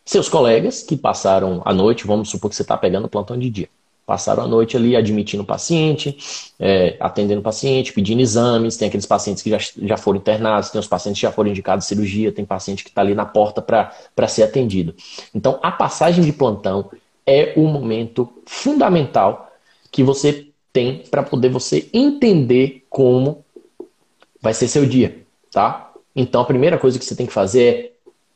seus 0.04 0.28
colegas 0.28 0.84
que 0.84 0.98
passaram 0.98 1.62
a 1.64 1.74
noite, 1.74 2.06
vamos 2.06 2.30
supor 2.30 2.50
que 2.50 2.56
você 2.56 2.64
está 2.64 2.76
pegando 2.76 3.08
plantão 3.08 3.38
de 3.38 3.50
dia. 3.50 3.70
Passaram 4.06 4.44
a 4.44 4.48
noite 4.48 4.76
ali 4.76 4.96
admitindo 4.96 5.44
o 5.44 5.46
paciente, 5.46 6.18
é, 6.60 6.98
atendendo 7.00 7.42
o 7.42 7.44
paciente, 7.44 7.94
pedindo 7.94 8.20
exames. 8.20 8.76
Tem 8.76 8.88
aqueles 8.88 9.06
pacientes 9.06 9.44
que 9.44 9.52
já, 9.52 9.60
já 9.84 9.98
foram 9.98 10.18
internados, 10.18 10.72
tem 10.72 10.80
os 10.80 10.88
pacientes 10.88 11.22
que 11.22 11.28
já 11.28 11.32
foram 11.32 11.52
indicados 11.52 11.86
cirurgia, 11.86 12.32
tem 12.32 12.44
paciente 12.44 12.84
que 12.84 12.90
está 12.90 13.02
ali 13.02 13.14
na 13.14 13.26
porta 13.26 13.62
para 13.62 14.28
ser 14.28 14.42
atendido. 14.42 14.96
Então, 15.34 15.60
a 15.62 15.72
passagem 15.72 16.24
de 16.24 16.34
plantão 16.34 16.90
é 17.26 17.54
o 17.56 17.62
momento 17.62 18.30
fundamental 18.46 19.52
que 19.92 20.04
você 20.04 20.48
tem 20.72 21.04
para 21.10 21.24
poder 21.24 21.50
você 21.50 21.90
entender 21.94 22.86
como 22.90 23.44
vai 24.42 24.54
ser 24.54 24.68
seu 24.68 24.86
dia, 24.86 25.26
tá? 25.52 25.92
Então 26.16 26.42
a 26.42 26.46
primeira 26.46 26.78
coisa 26.78 26.98
que 26.98 27.06
você 27.06 27.16
tem 27.16 27.26
que 27.26 27.34
fazer 27.34 27.64
é 27.64 27.92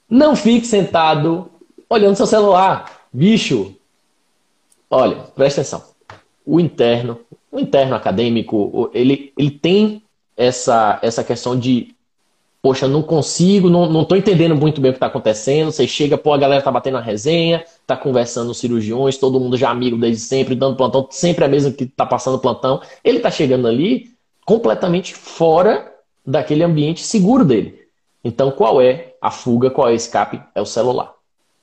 não 0.09 0.35
fique 0.35 0.67
sentado 0.67 1.49
olhando 1.89 2.15
seu 2.15 2.27
celular, 2.27 3.07
bicho. 3.11 3.75
Olha, 4.89 5.15
presta 5.35 5.61
atenção. 5.61 5.83
O 6.45 6.59
interno, 6.59 7.19
o 7.51 7.59
interno 7.59 7.95
acadêmico, 7.95 8.91
ele, 8.93 9.31
ele 9.37 9.51
tem 9.51 10.03
essa, 10.35 10.99
essa 11.01 11.23
questão 11.23 11.57
de 11.57 11.95
poxa, 12.63 12.87
não 12.87 13.01
consigo, 13.03 13.69
não, 13.69 13.89
não 13.89 14.05
tô 14.05 14.15
entendendo 14.15 14.55
muito 14.55 14.79
bem 14.79 14.89
o 14.89 14.93
que 14.93 14.97
está 14.97 15.07
acontecendo. 15.07 15.69
Você 15.69 15.85
chega, 15.85 16.17
pô, 16.17 16.31
a 16.31 16.37
galera 16.37 16.61
tá 16.61 16.71
batendo 16.71 16.97
a 16.97 17.01
resenha, 17.01 17.65
tá 17.85 17.97
conversando 17.97 18.51
os 18.51 18.57
cirurgiões, 18.57 19.17
todo 19.17 19.37
mundo 19.37 19.57
já 19.57 19.69
amigo 19.69 19.97
desde 19.97 20.21
sempre, 20.21 20.55
dando 20.55 20.77
plantão, 20.77 21.05
sempre 21.11 21.43
é 21.43 21.47
mesmo 21.49 21.73
que 21.73 21.85
tá 21.85 22.05
passando 22.05 22.39
plantão. 22.39 22.81
Ele 23.03 23.19
tá 23.19 23.29
chegando 23.29 23.67
ali 23.67 24.11
completamente 24.45 25.13
fora 25.13 25.93
daquele 26.25 26.63
ambiente 26.63 27.03
seguro 27.03 27.43
dele. 27.43 27.81
Então, 28.23 28.49
qual 28.49 28.81
é 28.81 29.13
a 29.21 29.29
fuga, 29.29 29.69
qual 29.69 29.89
é 29.89 29.91
o 29.91 29.95
escape? 29.95 30.41
É 30.55 30.61
o 30.61 30.65
celular. 30.65 31.13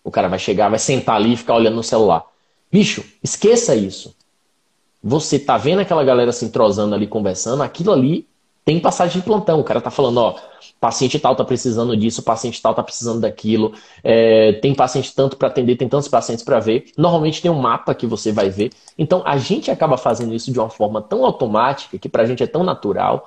O 0.04 0.11
cara 0.11 0.28
vai 0.28 0.38
chegar, 0.38 0.69
vai 0.69 0.78
sentar 0.78 1.16
ali 1.16 1.33
e 1.33 1.37
ficar 1.37 1.54
olhando 1.54 1.76
no 1.76 1.83
celular. 1.83 2.26
Bicho, 2.71 3.02
esqueça 3.25 3.75
isso. 3.75 4.14
Você 5.02 5.38
tá 5.38 5.57
vendo 5.57 5.80
aquela 5.80 6.04
galera 6.04 6.30
se 6.30 6.45
entrosando 6.45 6.95
ali, 6.95 7.07
conversando, 7.07 7.62
aquilo 7.62 7.90
ali 7.90 8.28
tem 8.64 8.81
passagem 8.81 9.21
de 9.21 9.26
plantão. 9.26 9.61
O 9.61 9.64
cara 9.64 9.81
tá 9.81 9.90
falando, 9.90 10.19
ó, 10.19 10.37
paciente 10.81 11.19
tal 11.19 11.35
tá 11.37 11.45
precisando 11.45 11.97
disso, 11.97 12.23
paciente 12.23 12.61
tal 12.61 12.75
tá 12.75 12.83
precisando 12.83 13.21
daquilo, 13.21 13.75
é, 14.02 14.55
tem 14.55 14.75
paciente 14.75 15.14
tanto 15.14 15.37
para 15.37 15.49
atender, 15.49 15.76
tem 15.76 15.88
tantos 15.88 16.09
pacientes 16.09 16.45
para 16.45 16.59
ver. 16.61 16.87
Normalmente 16.97 17.43
tem 17.43 17.50
um 17.50 17.61
mapa 17.61 17.95
que 17.95 18.07
você 18.07 18.33
vai 18.33 18.50
ver. 18.50 18.71
Então 18.99 19.23
a 19.25 19.37
gente 19.37 19.71
acaba 19.71 19.97
fazendo 19.97 20.35
isso 20.35 20.52
de 20.52 20.59
uma 20.59 20.71
forma 20.71 21.02
tão 21.02 21.25
automática 21.25 21.99
que 21.99 22.09
para 22.09 22.23
a 22.23 22.26
gente 22.26 22.43
é 22.43 22.47
tão 22.47 22.64
natural. 22.64 23.26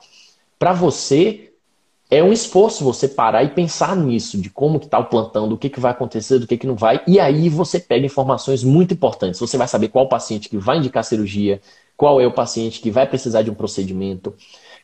Para 0.58 0.74
você 0.74 1.50
é 2.10 2.24
um 2.24 2.32
esforço 2.32 2.84
você 2.84 3.08
parar 3.08 3.44
e 3.44 3.50
pensar 3.50 3.96
nisso, 3.96 4.38
de 4.38 4.50
como 4.50 4.80
que 4.80 4.88
tá 4.88 5.00
o 5.00 5.06
plantão, 5.06 5.50
do 5.50 5.58
que, 5.58 5.68
que 5.68 5.80
vai 5.80 5.92
acontecer, 5.92 6.38
do 6.38 6.46
que, 6.46 6.58
que 6.58 6.68
não 6.68 6.76
vai, 6.76 7.02
e 7.08 7.20
aí 7.20 7.50
você 7.50 7.80
pega 7.80 8.06
informações 8.06 8.64
muito 8.64 8.94
importantes. 8.94 9.40
Você 9.40 9.58
vai 9.58 9.68
saber 9.68 9.88
qual 9.88 10.08
paciente 10.08 10.48
que 10.48 10.58
vai 10.58 10.78
indicar 10.78 11.04
cirurgia, 11.04 11.60
qual 11.98 12.22
é 12.22 12.28
o 12.28 12.32
paciente 12.32 12.82
que 12.82 12.92
vai 12.92 13.08
precisar 13.08 13.42
de 13.42 13.50
um 13.50 13.56
procedimento 13.56 14.36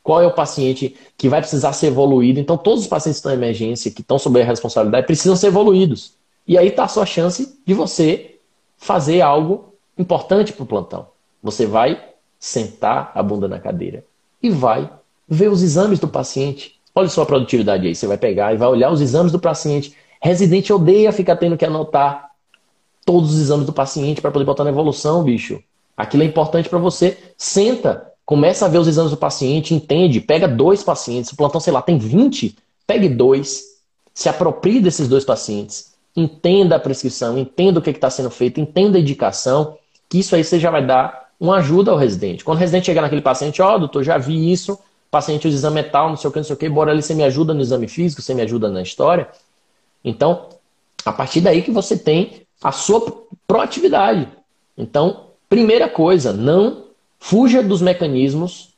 qual 0.03 0.21
é 0.21 0.27
o 0.27 0.33
paciente 0.33 0.95
que 1.17 1.29
vai 1.29 1.41
precisar 1.41 1.73
ser 1.73 1.87
evoluído. 1.87 2.39
Então, 2.39 2.57
todos 2.57 2.81
os 2.81 2.87
pacientes 2.87 3.17
que 3.17 3.27
estão 3.27 3.31
em 3.31 3.35
emergência, 3.35 3.91
que 3.91 4.01
estão 4.01 4.17
sob 4.17 4.41
a 4.41 4.45
responsabilidade, 4.45 5.05
precisam 5.05 5.35
ser 5.35 5.47
evoluídos. 5.47 6.13
E 6.47 6.57
aí 6.57 6.69
está 6.69 6.85
a 6.85 6.87
sua 6.87 7.05
chance 7.05 7.59
de 7.65 7.73
você 7.73 8.35
fazer 8.77 9.21
algo 9.21 9.73
importante 9.97 10.53
para 10.53 10.63
o 10.63 10.65
plantão. 10.65 11.07
Você 11.43 11.65
vai 11.65 12.03
sentar 12.39 13.11
a 13.13 13.21
bunda 13.21 13.47
na 13.47 13.59
cadeira 13.59 14.03
e 14.41 14.49
vai 14.49 14.89
ver 15.27 15.49
os 15.49 15.61
exames 15.61 15.99
do 15.99 16.07
paciente. 16.07 16.75
Olha 16.95 17.09
sua 17.09 17.25
produtividade 17.25 17.85
aí. 17.85 17.93
Você 17.93 18.07
vai 18.07 18.17
pegar 18.17 18.53
e 18.53 18.57
vai 18.57 18.67
olhar 18.67 18.91
os 18.91 19.01
exames 19.01 19.31
do 19.31 19.39
paciente. 19.39 19.95
Residente 20.21 20.73
odeia 20.73 21.11
ficar 21.11 21.35
tendo 21.35 21.57
que 21.57 21.65
anotar 21.65 22.31
todos 23.05 23.33
os 23.33 23.39
exames 23.39 23.65
do 23.65 23.73
paciente 23.73 24.21
para 24.21 24.31
poder 24.31 24.45
botar 24.45 24.63
na 24.63 24.69
evolução, 24.69 25.23
bicho. 25.23 25.61
Aquilo 25.95 26.23
é 26.23 26.25
importante 26.25 26.69
para 26.69 26.79
você. 26.79 27.17
Senta, 27.37 28.08
Começa 28.29 28.67
a 28.67 28.69
ver 28.69 28.77
os 28.77 28.87
exames 28.87 29.09
do 29.09 29.17
paciente, 29.17 29.73
entende, 29.73 30.21
pega 30.21 30.47
dois 30.47 30.83
pacientes, 30.83 31.31
o 31.31 31.35
plantão, 31.35 31.59
sei 31.59 31.73
lá, 31.73 31.81
tem 31.81 31.97
20, 31.97 32.55
pegue 32.85 33.09
dois, 33.09 33.79
se 34.13 34.29
aproprie 34.29 34.79
desses 34.79 35.07
dois 35.07 35.25
pacientes, 35.25 35.95
entenda 36.15 36.75
a 36.75 36.79
prescrição, 36.79 37.39
entenda 37.39 37.79
o 37.79 37.81
que 37.81 37.89
está 37.89 38.07
sendo 38.07 38.29
feito, 38.29 38.59
entenda 38.59 38.99
a 38.99 39.01
indicação, 39.01 39.79
que 40.07 40.19
isso 40.19 40.35
aí 40.35 40.43
você 40.43 40.59
já 40.59 40.69
vai 40.69 40.85
dar 40.85 41.31
uma 41.39 41.57
ajuda 41.57 41.89
ao 41.89 41.97
residente. 41.97 42.43
Quando 42.43 42.57
o 42.57 42.59
residente 42.59 42.85
chegar 42.85 43.01
naquele 43.01 43.23
paciente, 43.23 43.63
ó, 43.63 43.73
oh, 43.73 43.79
doutor, 43.79 44.03
já 44.03 44.19
vi 44.19 44.51
isso, 44.51 44.77
paciente 45.09 45.47
o 45.47 45.49
exame 45.49 45.79
é 45.79 45.83
tal, 45.85 46.09
não 46.09 46.15
sei 46.15 46.29
o 46.29 46.31
que, 46.31 46.37
não 46.37 46.43
sei 46.43 46.53
o 46.53 46.57
que, 46.59 46.69
bora 46.69 46.91
ali, 46.91 47.01
você 47.01 47.15
me 47.15 47.23
ajuda 47.23 47.51
no 47.51 47.61
exame 47.61 47.87
físico, 47.87 48.21
você 48.21 48.35
me 48.35 48.43
ajuda 48.43 48.69
na 48.69 48.83
história. 48.83 49.27
Então, 50.05 50.49
a 51.03 51.11
partir 51.11 51.41
daí 51.41 51.63
que 51.63 51.71
você 51.71 51.97
tem 51.97 52.43
a 52.61 52.71
sua 52.71 53.25
proatividade. 53.47 54.27
Então, 54.77 55.31
primeira 55.49 55.89
coisa, 55.89 56.31
não 56.31 56.88
Fuja 57.19 57.61
dos 57.61 57.81
mecanismos 57.81 58.69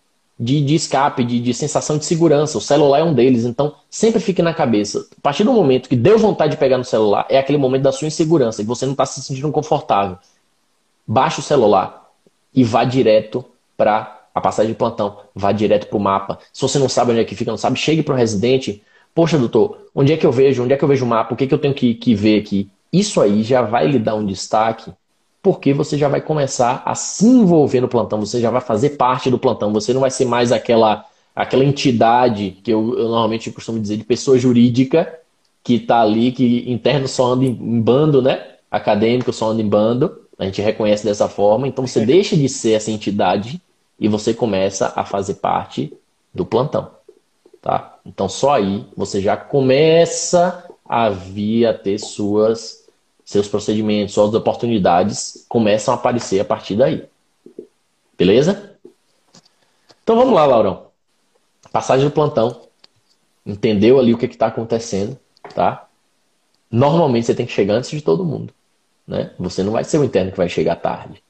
de, 0.41 0.59
de 0.59 0.73
escape, 0.73 1.23
de, 1.23 1.39
de 1.39 1.53
sensação 1.53 1.97
de 1.97 2.05
segurança. 2.05 2.57
O 2.57 2.61
celular 2.61 2.99
é 2.99 3.03
um 3.03 3.13
deles, 3.13 3.45
então 3.45 3.75
sempre 3.89 4.19
fique 4.19 4.41
na 4.41 4.53
cabeça. 4.53 5.07
A 5.17 5.21
partir 5.21 5.43
do 5.43 5.53
momento 5.53 5.87
que 5.87 5.95
deu 5.95 6.17
vontade 6.17 6.53
de 6.53 6.57
pegar 6.57 6.79
no 6.79 6.83
celular, 6.83 7.27
é 7.29 7.37
aquele 7.37 7.59
momento 7.59 7.83
da 7.83 7.91
sua 7.91 8.07
insegurança, 8.07 8.61
e 8.61 8.65
você 8.65 8.85
não 8.85 8.93
está 8.93 9.05
se 9.05 9.21
sentindo 9.21 9.51
confortável. 9.51 10.17
Baixe 11.05 11.39
o 11.39 11.43
celular 11.43 12.09
e 12.53 12.63
vá 12.63 12.83
direto 12.83 13.45
para 13.77 14.19
a 14.33 14.41
passagem 14.41 14.71
de 14.71 14.77
plantão, 14.77 15.17
vá 15.35 15.51
direto 15.51 15.87
para 15.87 15.97
o 15.97 16.01
mapa. 16.01 16.39
Se 16.51 16.61
você 16.61 16.79
não 16.79 16.89
sabe 16.89 17.11
onde 17.11 17.21
é 17.21 17.25
que 17.25 17.35
fica, 17.35 17.51
não 17.51 17.57
sabe, 17.57 17.77
chegue 17.77 18.01
para 18.01 18.15
o 18.15 18.17
residente. 18.17 18.81
Poxa, 19.13 19.37
doutor, 19.37 19.77
onde 19.93 20.13
é 20.13 20.17
que 20.17 20.25
eu 20.25 20.31
vejo? 20.31 20.63
Onde 20.63 20.73
é 20.73 20.77
que 20.77 20.83
eu 20.83 20.87
vejo 20.87 21.05
o 21.05 21.07
mapa? 21.07 21.33
O 21.33 21.37
que, 21.37 21.43
é 21.43 21.47
que 21.47 21.53
eu 21.53 21.59
tenho 21.59 21.73
que, 21.73 21.93
que 21.93 22.15
ver 22.15 22.39
aqui? 22.39 22.69
Isso 22.91 23.21
aí 23.21 23.43
já 23.43 23.61
vai 23.61 23.87
lhe 23.87 23.99
dar 23.99 24.15
um 24.15 24.25
destaque, 24.25 24.91
porque 25.41 25.73
você 25.73 25.97
já 25.97 26.07
vai 26.07 26.21
começar 26.21 26.83
a 26.85 26.93
se 26.93 27.25
envolver 27.25 27.81
no 27.81 27.87
plantão, 27.87 28.19
você 28.19 28.39
já 28.39 28.51
vai 28.51 28.61
fazer 28.61 28.91
parte 28.91 29.29
do 29.29 29.39
plantão, 29.39 29.73
você 29.73 29.93
não 29.93 30.01
vai 30.01 30.11
ser 30.11 30.25
mais 30.25 30.51
aquela, 30.51 31.05
aquela 31.35 31.65
entidade 31.65 32.57
que 32.63 32.71
eu, 32.71 32.97
eu 32.97 33.05
normalmente 33.05 33.51
costumo 33.51 33.79
dizer 33.79 33.97
de 33.97 34.03
pessoa 34.03 34.37
jurídica 34.37 35.19
que 35.63 35.75
está 35.75 36.01
ali, 36.01 36.31
que 36.31 36.69
interno 36.71 37.07
só 37.07 37.33
anda 37.33 37.45
em 37.45 37.81
bando, 37.81 38.21
né? 38.21 38.47
Acadêmico 38.69 39.33
só 39.33 39.49
anda 39.49 39.61
em 39.61 39.67
bando, 39.67 40.21
a 40.37 40.45
gente 40.45 40.61
reconhece 40.61 41.03
dessa 41.03 41.27
forma, 41.27 41.67
então 41.67 41.85
você 41.85 42.05
deixa 42.05 42.35
de 42.35 42.47
ser 42.47 42.73
essa 42.73 42.89
entidade 42.89 43.61
e 43.99 44.07
você 44.07 44.33
começa 44.33 44.91
a 44.95 45.03
fazer 45.03 45.35
parte 45.35 45.93
do 46.33 46.45
plantão. 46.45 46.89
Tá? 47.61 47.97
Então 48.05 48.27
só 48.27 48.55
aí 48.55 48.85
você 48.97 49.21
já 49.21 49.37
começa 49.37 50.65
a 50.83 51.09
vir 51.09 51.67
a 51.67 51.73
ter 51.73 51.99
suas, 51.99 52.80
seus 53.31 53.47
procedimentos, 53.47 54.13
suas 54.13 54.33
oportunidades 54.33 55.45
começam 55.47 55.93
a 55.93 55.97
aparecer 55.97 56.41
a 56.41 56.45
partir 56.45 56.75
daí. 56.75 57.05
Beleza? 58.17 58.77
Então 60.03 60.17
vamos 60.17 60.33
lá, 60.33 60.45
Laurão. 60.45 60.87
Passagem 61.71 62.05
do 62.05 62.11
plantão. 62.11 62.63
Entendeu 63.45 63.97
ali 63.97 64.13
o 64.13 64.17
que 64.17 64.25
está 64.25 64.47
acontecendo, 64.47 65.17
tá? 65.55 65.87
Normalmente 66.69 67.25
você 67.25 67.33
tem 67.33 67.45
que 67.45 67.53
chegar 67.53 67.75
antes 67.75 67.89
de 67.89 68.01
todo 68.01 68.25
mundo. 68.25 68.53
Né? 69.07 69.31
Você 69.39 69.63
não 69.63 69.71
vai 69.71 69.85
ser 69.85 69.97
o 69.97 70.03
interno 70.03 70.31
que 70.31 70.37
vai 70.37 70.49
chegar 70.49 70.75
tarde. 70.75 71.23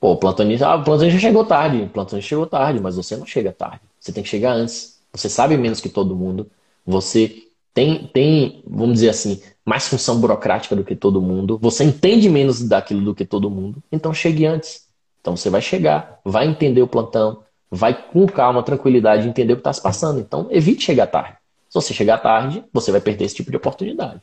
Pô, 0.00 0.12
o 0.12 0.16
plantonista, 0.16 0.66
ah, 0.66 0.76
o 0.76 0.84
plantonista 0.84 1.20
chegou 1.20 1.44
tarde, 1.44 1.82
o 1.82 1.88
plantonista 1.88 2.28
chegou 2.28 2.46
tarde, 2.46 2.80
mas 2.80 2.96
você 2.96 3.16
não 3.16 3.24
chega 3.24 3.52
tarde. 3.52 3.80
Você 4.00 4.12
tem 4.12 4.24
que 4.24 4.28
chegar 4.28 4.52
antes. 4.52 4.98
Você 5.12 5.28
sabe 5.28 5.56
menos 5.56 5.80
que 5.80 5.88
todo 5.88 6.16
mundo. 6.16 6.50
Você 6.84 7.47
tem, 7.78 8.10
tem, 8.12 8.62
vamos 8.66 8.94
dizer 8.94 9.10
assim, 9.10 9.40
mais 9.64 9.86
função 9.86 10.18
burocrática 10.20 10.74
do 10.74 10.82
que 10.82 10.96
todo 10.96 11.22
mundo. 11.22 11.58
Você 11.62 11.84
entende 11.84 12.28
menos 12.28 12.66
daquilo 12.66 13.04
do 13.04 13.14
que 13.14 13.24
todo 13.24 13.48
mundo. 13.48 13.80
Então 13.92 14.12
chegue 14.12 14.44
antes. 14.46 14.88
Então 15.20 15.36
você 15.36 15.48
vai 15.48 15.60
chegar, 15.60 16.18
vai 16.24 16.48
entender 16.48 16.82
o 16.82 16.88
plantão, 16.88 17.44
vai 17.70 17.94
com 17.94 18.26
calma, 18.26 18.62
tranquilidade 18.64 19.28
entender 19.28 19.52
o 19.52 19.56
que 19.56 19.60
está 19.60 19.72
se 19.72 19.80
passando. 19.80 20.18
Então 20.18 20.48
evite 20.50 20.82
chegar 20.82 21.06
tarde. 21.06 21.36
Se 21.68 21.74
você 21.74 21.94
chegar 21.94 22.18
tarde, 22.18 22.64
você 22.72 22.90
vai 22.90 23.00
perder 23.00 23.26
esse 23.26 23.36
tipo 23.36 23.50
de 23.50 23.56
oportunidade. 23.56 24.20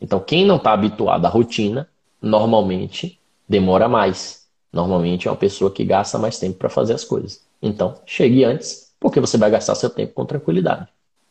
Então 0.00 0.20
quem 0.20 0.46
não 0.46 0.56
está 0.56 0.72
habituado 0.72 1.26
à 1.26 1.28
rotina, 1.28 1.88
normalmente 2.20 3.18
demora 3.48 3.88
mais 3.88 4.42
Normalmente 4.72 5.28
é 5.28 5.30
uma 5.30 5.36
pessoa 5.36 5.70
que 5.70 5.84
gasta 5.84 6.18
mais 6.18 6.38
tempo 6.38 6.58
para 6.58 6.70
fazer 6.70 6.94
as 6.94 7.04
coisas. 7.04 7.44
Então, 7.60 7.94
chegue 8.06 8.42
antes, 8.42 8.94
porque 8.98 9.20
você 9.20 9.36
vai 9.36 9.50
gastar 9.50 9.74
seu 9.74 9.90
tempo 9.90 10.14
com 10.14 10.24
tranquilidade. 10.24 10.88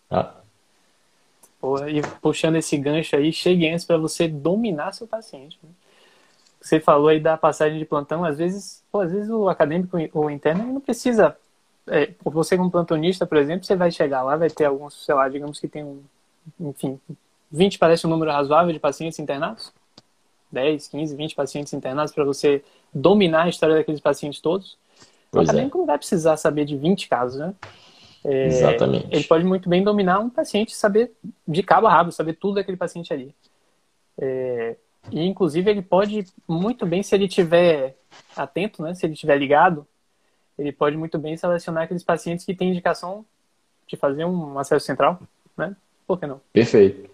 Tá? 0.08 0.41
E 1.88 2.02
puxando 2.22 2.56
esse 2.56 2.78
gancho 2.78 3.16
aí, 3.16 3.32
chegue 3.32 3.68
antes 3.68 3.86
para 3.86 3.98
você 3.98 4.28
dominar 4.28 4.94
seu 4.94 5.08
paciente. 5.08 5.60
Né? 5.62 5.70
Você 6.60 6.80
falou 6.80 7.10
aí 7.10 7.20
da 7.20 7.38
passagem 7.38 7.80
de 7.80 7.86
plantão, 7.86 8.24
às 8.24 8.38
vezes, 8.38 8.84
pô, 8.92 9.02
às 9.02 9.12
vezes 9.12 9.30
o 9.30 9.50
acadêmico 9.50 9.98
ou 10.14 10.30
interno 10.30 10.66
não 10.74 10.82
precisa. 10.82 11.36
É, 11.88 12.12
você 12.24 12.56
como 12.56 12.70
plantonista, 12.70 13.26
por 13.26 13.38
exemplo, 13.38 13.66
você 13.66 13.76
vai 13.76 13.92
chegar 13.92 14.22
lá, 14.22 14.36
vai 14.36 14.50
ter 14.50 14.66
alguns, 14.66 15.04
sei 15.04 15.16
lá, 15.16 15.28
digamos 15.28 15.60
que 15.60 15.68
tem 15.68 15.84
um, 15.84 16.02
enfim, 16.60 17.00
20 17.52 17.80
parece 17.80 18.06
um 18.06 18.10
número 18.10 18.32
razoável 18.32 18.72
de 18.72 18.80
pacientes 18.80 19.20
internados? 19.20 19.74
10, 20.52 20.88
15, 20.88 21.16
20 21.16 21.36
pacientes 21.36 21.74
internados 21.74 22.14
para 22.14 22.24
você 22.24 22.64
dominar 22.94 23.44
a 23.44 23.50
história 23.50 23.76
daqueles 23.76 24.02
pacientes 24.02 24.40
todos. 24.40 24.78
Pois 25.32 25.48
o 25.48 25.52
acadêmico 25.52 25.78
é. 25.78 25.80
não 25.80 25.86
vai 25.88 25.98
precisar 25.98 26.38
saber 26.38 26.66
de 26.66 26.76
20 26.76 27.08
casos, 27.08 27.40
né? 27.40 27.54
É, 28.24 28.48
Exatamente. 28.48 29.08
Ele 29.12 29.24
pode 29.24 29.44
muito 29.44 29.68
bem 29.68 29.84
dominar 29.84 30.20
um 30.20 30.30
paciente, 30.30 30.76
saber 30.76 31.12
de 31.48 31.64
cabo 31.64 31.88
a 31.88 31.92
rabo, 31.92 32.12
saber 32.12 32.34
tudo 32.34 32.56
daquele 32.56 32.78
paciente 32.78 33.14
ali. 33.14 33.34
É, 34.20 34.76
e, 35.12 35.26
inclusive, 35.26 35.70
ele 35.70 35.82
pode 35.82 36.26
muito 36.48 36.86
bem, 36.86 37.02
se 37.02 37.16
ele 37.16 37.28
tiver 37.28 37.96
atento, 38.36 38.84
né? 38.84 38.94
Se 38.94 39.06
ele 39.06 39.16
tiver 39.16 39.38
ligado, 39.38 39.88
ele 40.58 40.72
pode 40.72 40.96
muito 40.96 41.18
bem 41.18 41.36
selecionar 41.36 41.84
aqueles 41.84 42.04
pacientes 42.04 42.46
que 42.46 42.54
têm 42.54 42.70
indicação 42.70 43.26
de 43.88 43.96
fazer 43.96 44.26
um 44.26 44.60
acesso 44.60 44.86
central, 44.86 45.20
né? 45.58 45.76
Por 46.06 46.20
que 46.20 46.28
não? 46.28 46.40
Perfeito. 46.54 47.10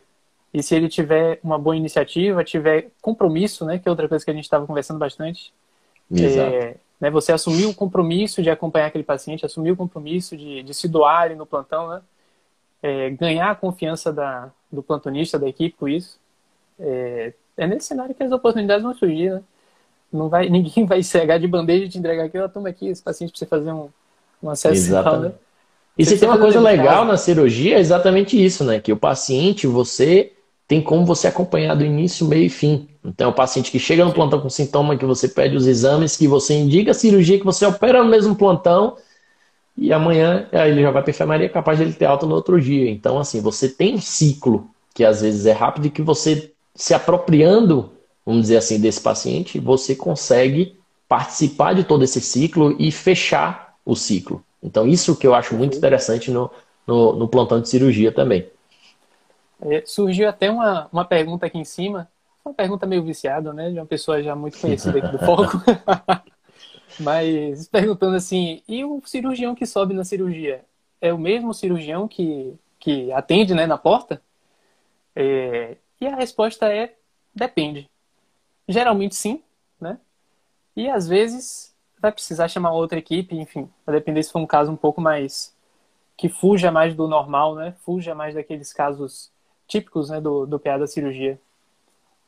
E 0.53 0.62
se 0.63 0.75
ele 0.75 0.89
tiver 0.89 1.39
uma 1.43 1.58
boa 1.58 1.75
iniciativa, 1.75 2.43
tiver 2.43 2.91
compromisso, 3.01 3.65
né, 3.65 3.77
que 3.77 3.88
é 3.88 3.91
outra 3.91 4.08
coisa 4.08 4.23
que 4.23 4.32
a 4.32 4.34
gente 4.34 4.45
estava 4.45 4.65
conversando 4.65 4.97
bastante, 4.97 5.53
Exato. 6.12 6.55
É, 6.55 6.75
né, 6.99 7.10
você 7.10 7.31
assumir 7.31 7.65
o 7.65 7.73
compromisso 7.73 8.41
de 8.41 8.49
acompanhar 8.49 8.88
aquele 8.88 9.03
paciente, 9.03 9.45
assumir 9.45 9.71
o 9.71 9.77
compromisso 9.77 10.36
de, 10.36 10.63
de 10.63 10.73
se 10.73 10.88
doar 10.88 11.23
ali 11.23 11.36
no 11.36 11.45
plantão, 11.45 11.89
né, 11.89 12.01
é, 12.81 13.10
ganhar 13.12 13.51
a 13.51 13.55
confiança 13.55 14.12
da, 14.12 14.51
do 14.71 14.83
plantonista, 14.83 15.39
da 15.39 15.47
equipe 15.47 15.75
com 15.77 15.88
isso. 15.88 16.19
É, 16.79 17.33
é, 17.57 17.67
nesse 17.67 17.88
cenário 17.88 18.13
que 18.13 18.23
as 18.23 18.31
oportunidades 18.31 18.83
vão 18.83 18.93
surgir, 18.93 19.31
né? 19.31 19.41
Não 20.12 20.29
vai, 20.29 20.47
ninguém 20.49 20.86
vai 20.86 21.01
cegar 21.03 21.39
de 21.39 21.47
bandeja 21.47 21.86
e 21.86 21.89
te 21.89 21.97
entregar 21.97 22.25
aqui, 22.25 22.38
ó, 22.38 22.47
toma 22.47 22.69
aqui 22.69 22.88
esse 22.88 23.01
paciente 23.01 23.31
para 23.31 23.39
você 23.39 23.45
fazer 23.45 23.71
um, 23.71 23.89
um 24.41 24.49
acesso 24.49 24.75
Exatamente. 24.75 25.21
Tal, 25.21 25.29
né? 25.31 25.36
E 25.97 26.05
se 26.05 26.19
tem 26.19 26.29
uma 26.29 26.38
coisa 26.38 26.62
legal 26.62 27.03
na 27.05 27.17
cirurgia, 27.17 27.77
é 27.77 27.79
exatamente 27.79 28.43
isso, 28.43 28.63
né? 28.63 28.79
Que 28.79 28.93
o 28.93 28.97
paciente, 28.97 29.65
você 29.65 30.31
tem 30.67 30.82
como 30.82 31.06
você 31.06 31.27
acompanhar 31.27 31.75
do 31.75 31.86
início, 31.86 32.27
meio 32.27 32.45
e 32.45 32.49
fim. 32.49 32.89
Então, 33.03 33.30
o 33.30 33.34
paciente 33.34 33.71
que 33.71 33.80
chega 33.80 34.03
no 34.03 34.12
plantão 34.12 34.41
com 34.41 34.49
sintoma, 34.49 34.97
que 34.97 35.06
você 35.06 35.30
pede 35.30 35.56
os 35.56 35.65
exames, 35.65 36.17
que 36.17 36.27
você 36.27 36.56
indica 36.56 36.91
a 36.91 36.93
cirurgia, 36.93 37.39
que 37.39 37.45
você 37.45 37.65
opera 37.65 38.03
no 38.03 38.10
mesmo 38.10 38.36
plantão, 38.36 38.97
e 39.77 39.93
amanhã 39.93 40.47
ele 40.51 40.82
já 40.82 40.91
vai 40.91 41.01
para 41.01 41.12
a 41.12 41.13
enfermaria, 41.13 41.47
capaz 41.47 41.77
de 41.77 41.86
ele 41.86 41.93
ter 41.93 42.06
alta 42.06 42.25
no 42.25 42.36
outro 42.36 42.60
dia. 42.60 42.89
Então, 42.89 43.17
assim, 43.17 43.39
você 43.39 43.69
tem 43.69 43.95
um 43.95 44.01
ciclo 44.01 44.69
que 44.93 45.06
às 45.06 45.21
vezes 45.21 45.45
é 45.45 45.53
rápido 45.53 45.88
e 45.88 45.91
que 45.91 46.01
você 46.01 46.51
se 46.75 46.93
apropriando, 46.93 47.91
vamos 48.25 48.41
dizer 48.41 48.58
assim, 48.58 48.80
desse 48.80 48.99
paciente, 48.99 49.60
você 49.60 49.95
consegue 49.95 50.75
participar 51.08 51.73
de 51.73 51.84
todo 51.84 52.03
esse 52.03 52.19
ciclo 52.19 52.75
e 52.77 52.91
fechar 52.91 53.75
o 53.86 53.95
ciclo. 53.95 54.43
Então, 54.62 54.88
isso 54.88 55.15
que 55.15 55.25
eu 55.25 55.34
acho 55.34 55.56
muito 55.56 55.77
interessante 55.77 56.30
no, 56.30 56.49
no, 56.86 57.13
no 57.15 57.27
plantão 57.27 57.62
de 57.62 57.69
cirurgia 57.69 58.12
também. 58.12 58.45
É, 59.62 59.84
surgiu 59.86 60.30
até 60.30 60.52
uma, 60.52 60.88
uma 60.91 61.06
pergunta 61.06 61.46
aqui 61.46 61.58
em 61.58 61.65
cima, 61.65 62.10
uma 62.46 62.54
pergunta 62.54 62.86
meio 62.86 63.04
viciada, 63.04 63.52
né? 63.54 63.72
De 63.72 63.80
uma 63.80 63.86
pessoa 63.86 64.22
já 64.22 64.36
muito 64.36 64.60
conhecida 64.60 65.00
aqui 65.00 65.08
do 65.08 65.20
Foco. 65.26 65.58
Mas 67.00 67.67
perguntando 67.67 68.15
assim, 68.15 68.63
e 68.67 68.84
o 68.84 69.02
cirurgião 69.06 69.54
que 69.54 69.65
sobe 69.65 69.93
na 69.93 70.04
cirurgia? 70.04 70.63
É 71.00 71.13
o 71.13 71.17
mesmo 71.17 71.54
cirurgião 71.54 72.08
que, 72.08 72.56
que 72.80 73.12
atende 73.12 73.54
né, 73.54 73.67
na 73.67 73.78
porta? 73.78 74.22
É, 75.15 75.78
e 76.00 76.08
a 76.08 76.15
resposta 76.15 76.72
é 76.72 76.96
depende. 77.34 77.89
Geralmente 78.67 79.15
sim, 79.15 79.43
né? 79.80 80.00
E 80.76 80.89
às 80.89 81.08
vezes 81.08 81.76
vai 82.00 82.12
precisar 82.12 82.48
chamar 82.48 82.72
outra 82.72 83.00
equipe, 83.00 83.36
enfim, 83.36 83.70
vai 83.86 83.96
depender 83.96 84.22
se 84.24 84.32
for 84.32 84.39
um 84.39 84.48
caso 84.48 84.72
um 84.72 84.76
pouco 84.76 85.02
mais 85.02 85.56
que 86.15 86.30
fuja 86.30 86.72
mais 86.72 86.96
do 86.96 87.08
normal, 87.08 87.56
né? 87.56 87.76
Fuja 87.84 88.15
mais 88.15 88.34
daqueles 88.36 88.74
casos 88.74 89.32
típicos 89.67 90.10
né, 90.10 90.21
do, 90.21 90.45
do 90.45 90.60
PA 90.60 90.77
da 90.77 90.88
cirurgia. 90.88 91.39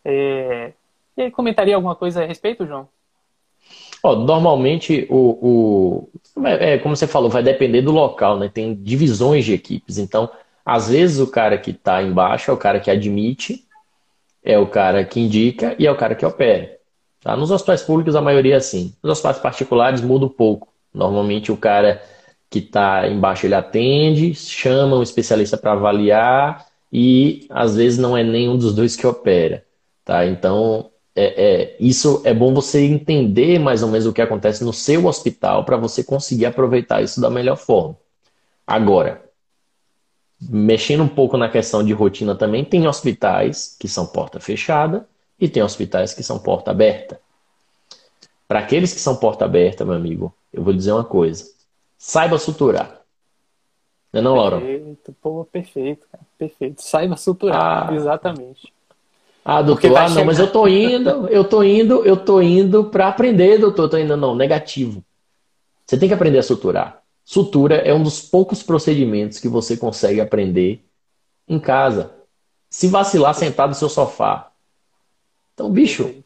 É... 0.03 0.73
E 1.17 1.23
aí, 1.23 1.31
comentaria 1.31 1.75
alguma 1.75 1.95
coisa 1.95 2.23
a 2.23 2.25
respeito, 2.25 2.65
João? 2.65 2.87
Oh, 4.01 4.15
normalmente, 4.15 5.05
o, 5.09 6.09
o 6.35 6.45
é, 6.45 6.77
como 6.77 6.95
você 6.95 7.05
falou, 7.05 7.29
vai 7.29 7.43
depender 7.43 7.81
do 7.81 7.91
local, 7.91 8.37
né? 8.37 8.49
Tem 8.53 8.73
divisões 8.73 9.43
de 9.43 9.53
equipes. 9.53 9.97
Então, 9.97 10.29
às 10.65 10.89
vezes, 10.89 11.19
o 11.19 11.27
cara 11.27 11.57
que 11.57 11.71
está 11.71 12.01
embaixo 12.01 12.49
é 12.49 12.53
o 12.53 12.57
cara 12.57 12.79
que 12.79 12.89
admite, 12.89 13.65
é 14.43 14.57
o 14.57 14.67
cara 14.67 15.03
que 15.03 15.19
indica 15.19 15.75
e 15.77 15.85
é 15.85 15.91
o 15.91 15.97
cara 15.97 16.15
que 16.15 16.25
opera. 16.25 16.77
Tá? 17.21 17.35
Nos 17.35 17.51
hospitais 17.51 17.81
públicos, 17.81 18.15
a 18.15 18.21
maioria 18.21 18.53
é 18.53 18.57
assim. 18.57 18.93
Nos 19.03 19.13
hospitais 19.13 19.39
particulares, 19.39 20.01
muda 20.01 20.25
um 20.25 20.29
pouco. 20.29 20.69
Normalmente, 20.93 21.51
o 21.51 21.57
cara 21.57 22.01
que 22.49 22.59
está 22.59 23.07
embaixo 23.07 23.45
ele 23.45 23.55
atende, 23.55 24.33
chama 24.33 24.95
um 24.95 25.03
especialista 25.03 25.57
para 25.57 25.73
avaliar 25.73 26.65
e 26.91 27.45
às 27.49 27.75
vezes 27.75 27.97
não 27.97 28.17
é 28.17 28.23
nenhum 28.23 28.57
dos 28.57 28.73
dois 28.73 28.95
que 28.95 29.05
opera, 29.05 29.65
tá? 30.03 30.25
Então 30.25 30.89
é, 31.15 31.23
é, 31.23 31.75
isso 31.79 32.21
é 32.23 32.33
bom 32.33 32.53
você 32.53 32.85
entender 32.85 33.59
mais 33.59 33.83
ou 33.83 33.89
menos 33.89 34.07
o 34.07 34.13
que 34.13 34.21
acontece 34.21 34.63
no 34.63 34.71
seu 34.71 35.05
hospital 35.05 35.65
para 35.65 35.77
você 35.77 36.03
conseguir 36.03 36.45
aproveitar 36.45 37.01
isso 37.01 37.19
da 37.19 37.29
melhor 37.29 37.57
forma. 37.57 37.97
Agora, 38.65 39.21
mexendo 40.39 41.03
um 41.03 41.07
pouco 41.07 41.35
na 41.35 41.49
questão 41.49 41.83
de 41.83 41.91
rotina 41.91 42.35
também, 42.35 42.63
tem 42.63 42.87
hospitais 42.87 43.75
que 43.79 43.87
são 43.87 44.05
porta 44.05 44.39
fechada 44.39 45.07
e 45.39 45.49
tem 45.49 45.61
hospitais 45.61 46.13
que 46.13 46.23
são 46.23 46.39
porta 46.39 46.71
aberta. 46.71 47.19
Para 48.47 48.59
aqueles 48.59 48.93
que 48.93 48.99
são 48.99 49.15
porta 49.15 49.45
aberta, 49.45 49.83
meu 49.83 49.95
amigo, 49.95 50.33
eu 50.53 50.63
vou 50.63 50.73
dizer 50.73 50.91
uma 50.91 51.03
coisa. 51.03 51.45
Saiba 51.97 52.37
suturar. 52.37 52.98
Não 54.11 54.19
é 54.19 54.23
não, 54.23 54.35
Laura? 54.35 54.59
Perfeito, 54.59 55.15
pô, 55.21 55.45
perfeito, 55.45 56.07
cara. 56.11 56.23
Perfeito. 56.37 56.81
Saiba 56.81 57.15
suturar, 57.15 57.89
ah. 57.89 57.95
exatamente. 57.95 58.73
Ah, 59.45 59.61
doutor, 59.61 59.95
ah, 59.95 60.01
não, 60.01 60.09
chegar... 60.09 60.25
mas 60.25 60.39
eu 60.39 60.51
tô 60.51 60.67
indo, 60.67 61.27
eu 61.27 61.43
tô 61.43 61.63
indo, 61.63 62.05
eu 62.05 62.17
tô 62.17 62.41
indo 62.41 62.85
para 62.85 63.07
aprender, 63.07 63.57
doutor, 63.57 63.83
eu 63.83 63.89
tô 63.89 63.97
indo, 63.97 64.17
não, 64.17 64.35
negativo. 64.35 65.03
Você 65.85 65.97
tem 65.97 66.07
que 66.07 66.13
aprender 66.13 66.39
a 66.39 66.43
suturar. 66.43 67.01
Sutura 67.23 67.75
é 67.75 67.93
um 67.93 68.03
dos 68.03 68.21
poucos 68.21 68.61
procedimentos 68.63 69.39
que 69.39 69.47
você 69.47 69.77
consegue 69.77 70.19
aprender 70.19 70.83
em 71.47 71.59
casa. 71.59 72.13
Se 72.69 72.87
vacilar 72.87 73.33
sentado 73.33 73.69
no 73.69 73.75
seu 73.75 73.89
sofá. 73.89 74.51
Então, 75.53 75.69
bicho, 75.71 76.23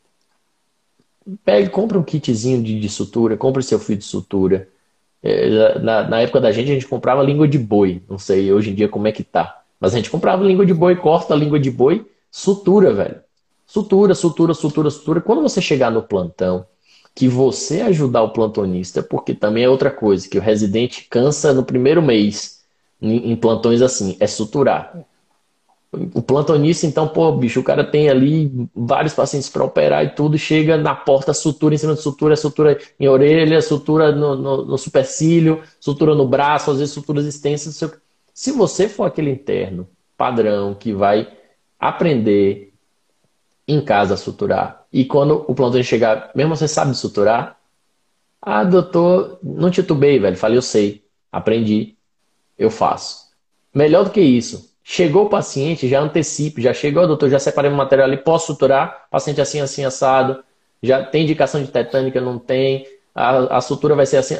pegue, 1.44 1.70
compra 1.70 1.98
um 1.98 2.04
kitzinho 2.04 2.62
de, 2.62 2.80
de 2.80 2.90
sutura, 2.90 3.38
compre 3.38 3.64
seu 3.64 3.80
fio 3.80 3.98
de 3.98 4.04
sutura. 4.04 4.68
É, 5.24 5.80
na, 5.80 6.08
na, 6.10 6.20
época 6.20 6.42
da 6.42 6.52
gente, 6.52 6.70
a 6.70 6.74
gente 6.74 6.88
comprava 6.88 7.24
língua 7.24 7.48
de 7.48 7.58
boi. 7.58 8.04
Não 8.10 8.20
sei 8.20 8.52
hoje 8.52 8.72
em 8.72 8.76
dia 8.76 8.90
como 8.90 9.08
é 9.08 9.12
que 9.12 9.24
tá. 9.24 9.62
Mas 9.80 9.94
a 9.94 9.98
gente 9.98 10.10
comprava 10.10 10.44
língua 10.44 10.66
de 10.66 10.74
boi, 10.74 10.96
corta 10.98 11.34
a 11.34 11.38
língua 11.38 11.60
de 11.60 11.72
boi, 11.72 12.06
sutura, 12.30 12.94
velho. 12.94 13.22
Sutura, 13.66 14.14
sutura, 14.14 14.54
sutura, 14.54 14.90
sutura. 14.90 15.22
Quando 15.22 15.42
você 15.42 15.62
chegar 15.62 15.90
no 15.90 16.04
plantão, 16.04 16.66
que 17.16 17.28
você 17.28 17.82
ajudar 17.82 18.24
o 18.24 18.32
plantonista, 18.32 19.02
porque 19.02 19.34
também 19.34 19.64
é 19.64 19.70
outra 19.70 19.92
coisa, 19.92 20.28
que 20.28 20.38
o 20.38 20.42
residente 20.42 21.08
cansa 21.10 21.54
no 21.54 21.64
primeiro 21.64 22.02
mês 22.02 22.62
em, 23.02 23.32
em 23.32 23.36
plantões 23.36 23.82
assim, 23.82 24.18
é 24.20 24.28
suturar. 24.28 24.94
O 26.16 26.24
plantonista, 26.24 26.88
então, 26.88 27.08
pô, 27.08 27.32
bicho, 27.34 27.60
o 27.60 27.64
cara 27.64 27.84
tem 27.84 28.10
ali 28.10 28.68
vários 28.76 29.14
pacientes 29.14 29.48
para 29.48 29.64
operar 29.64 30.04
e 30.04 30.10
tudo, 30.10 30.38
chega 30.40 30.76
na 30.76 30.96
porta, 30.96 31.34
sutura 31.34 31.76
em 31.76 31.78
cima 31.78 31.94
de 31.94 32.02
sutura, 32.02 32.36
sutura 32.36 32.80
em 33.00 33.08
orelha, 33.08 33.62
sutura 33.62 34.12
no, 34.12 34.36
no, 34.36 34.66
no 34.66 34.78
supercílio, 34.78 35.62
sutura 35.80 36.16
no 36.16 36.28
braço, 36.28 36.72
às 36.72 36.80
vezes 36.80 36.94
suturas 36.94 37.26
extensas. 37.26 37.80
Se 38.34 38.52
você 38.52 38.90
for 38.90 39.04
aquele 39.04 39.30
interno 39.30 39.88
padrão 40.18 40.74
que 40.74 40.92
vai 40.92 41.32
aprender 41.80 42.74
em 43.68 43.80
casa 43.80 44.16
a 44.16 44.18
suturar, 44.18 44.86
e 44.92 45.06
quando 45.06 45.46
o 45.48 45.54
plantão 45.54 45.82
chegar, 45.84 46.32
mesmo 46.34 46.56
você 46.56 46.68
sabe 46.68 46.96
suturar, 46.96 47.60
ah, 48.42 48.64
doutor, 48.64 49.38
não 49.44 49.70
titubei, 49.70 50.18
velho, 50.18 50.36
falei, 50.36 50.58
eu 50.58 50.62
sei, 50.62 51.04
aprendi, 51.32 51.96
eu 52.58 52.72
faço. 52.72 53.32
Melhor 53.74 54.06
do 54.06 54.10
que 54.10 54.22
isso, 54.22 54.73
Chegou 54.84 55.26
o 55.26 55.30
paciente, 55.30 55.88
já 55.88 56.02
antecipe, 56.02 56.62
já 56.62 56.74
chegou, 56.74 57.08
doutor, 57.08 57.30
já 57.30 57.40
separei 57.40 57.72
o 57.72 57.76
material 57.76 58.08
ali, 58.08 58.18
posso 58.18 58.48
suturar? 58.48 59.08
Paciente 59.10 59.40
assim, 59.40 59.62
assim, 59.62 59.86
assado. 59.86 60.44
Já 60.82 61.02
tem 61.02 61.24
indicação 61.24 61.64
de 61.64 61.72
tetânica, 61.72 62.20
não 62.20 62.38
tem. 62.38 62.86
A, 63.16 63.58
a 63.58 63.62
sutura 63.62 63.96
vai 63.96 64.06
ser 64.06 64.18
assim. 64.18 64.38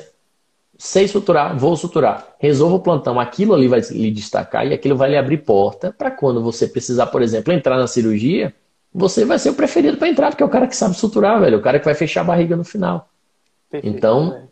Sei 0.78 1.08
suturar, 1.08 1.58
vou 1.58 1.78
suturar. 1.78 2.36
Resolva 2.40 2.76
o 2.76 2.80
plantão. 2.82 3.20
Aquilo 3.20 3.54
ali 3.54 3.70
vai 3.70 3.80
lhe 3.80 4.12
destacar 4.12 4.68
e 4.68 4.74
aquilo 4.74 4.98
vai 4.98 5.12
lhe 5.12 5.18
abrir 5.18 5.38
porta 5.38 5.96
para 5.98 6.12
quando 6.12 6.44
você 6.44 6.68
precisar, 6.68 7.08
por 7.08 7.22
exemplo, 7.22 7.54
entrar 7.54 7.78
na 7.78 7.88
cirurgia, 7.88 8.54
você 8.94 9.24
vai 9.24 9.40
ser 9.40 9.52
o 9.52 9.56
preferido 9.56 9.98
para 9.98 10.10
entrar, 10.10 10.30
porque 10.30 10.44
é 10.44 10.46
o 10.46 10.50
cara 10.50 10.68
que 10.68 10.76
sabe 10.76 10.96
suturar, 10.96 11.40
velho. 11.40 11.60
O 11.60 11.62
cara 11.62 11.80
que 11.80 11.86
vai 11.86 11.96
fechar 11.96 12.22
a 12.22 12.26
barriga 12.26 12.58
no 12.58 12.66
final. 12.66 13.10
Perfeito, 13.72 13.96
então, 13.96 14.50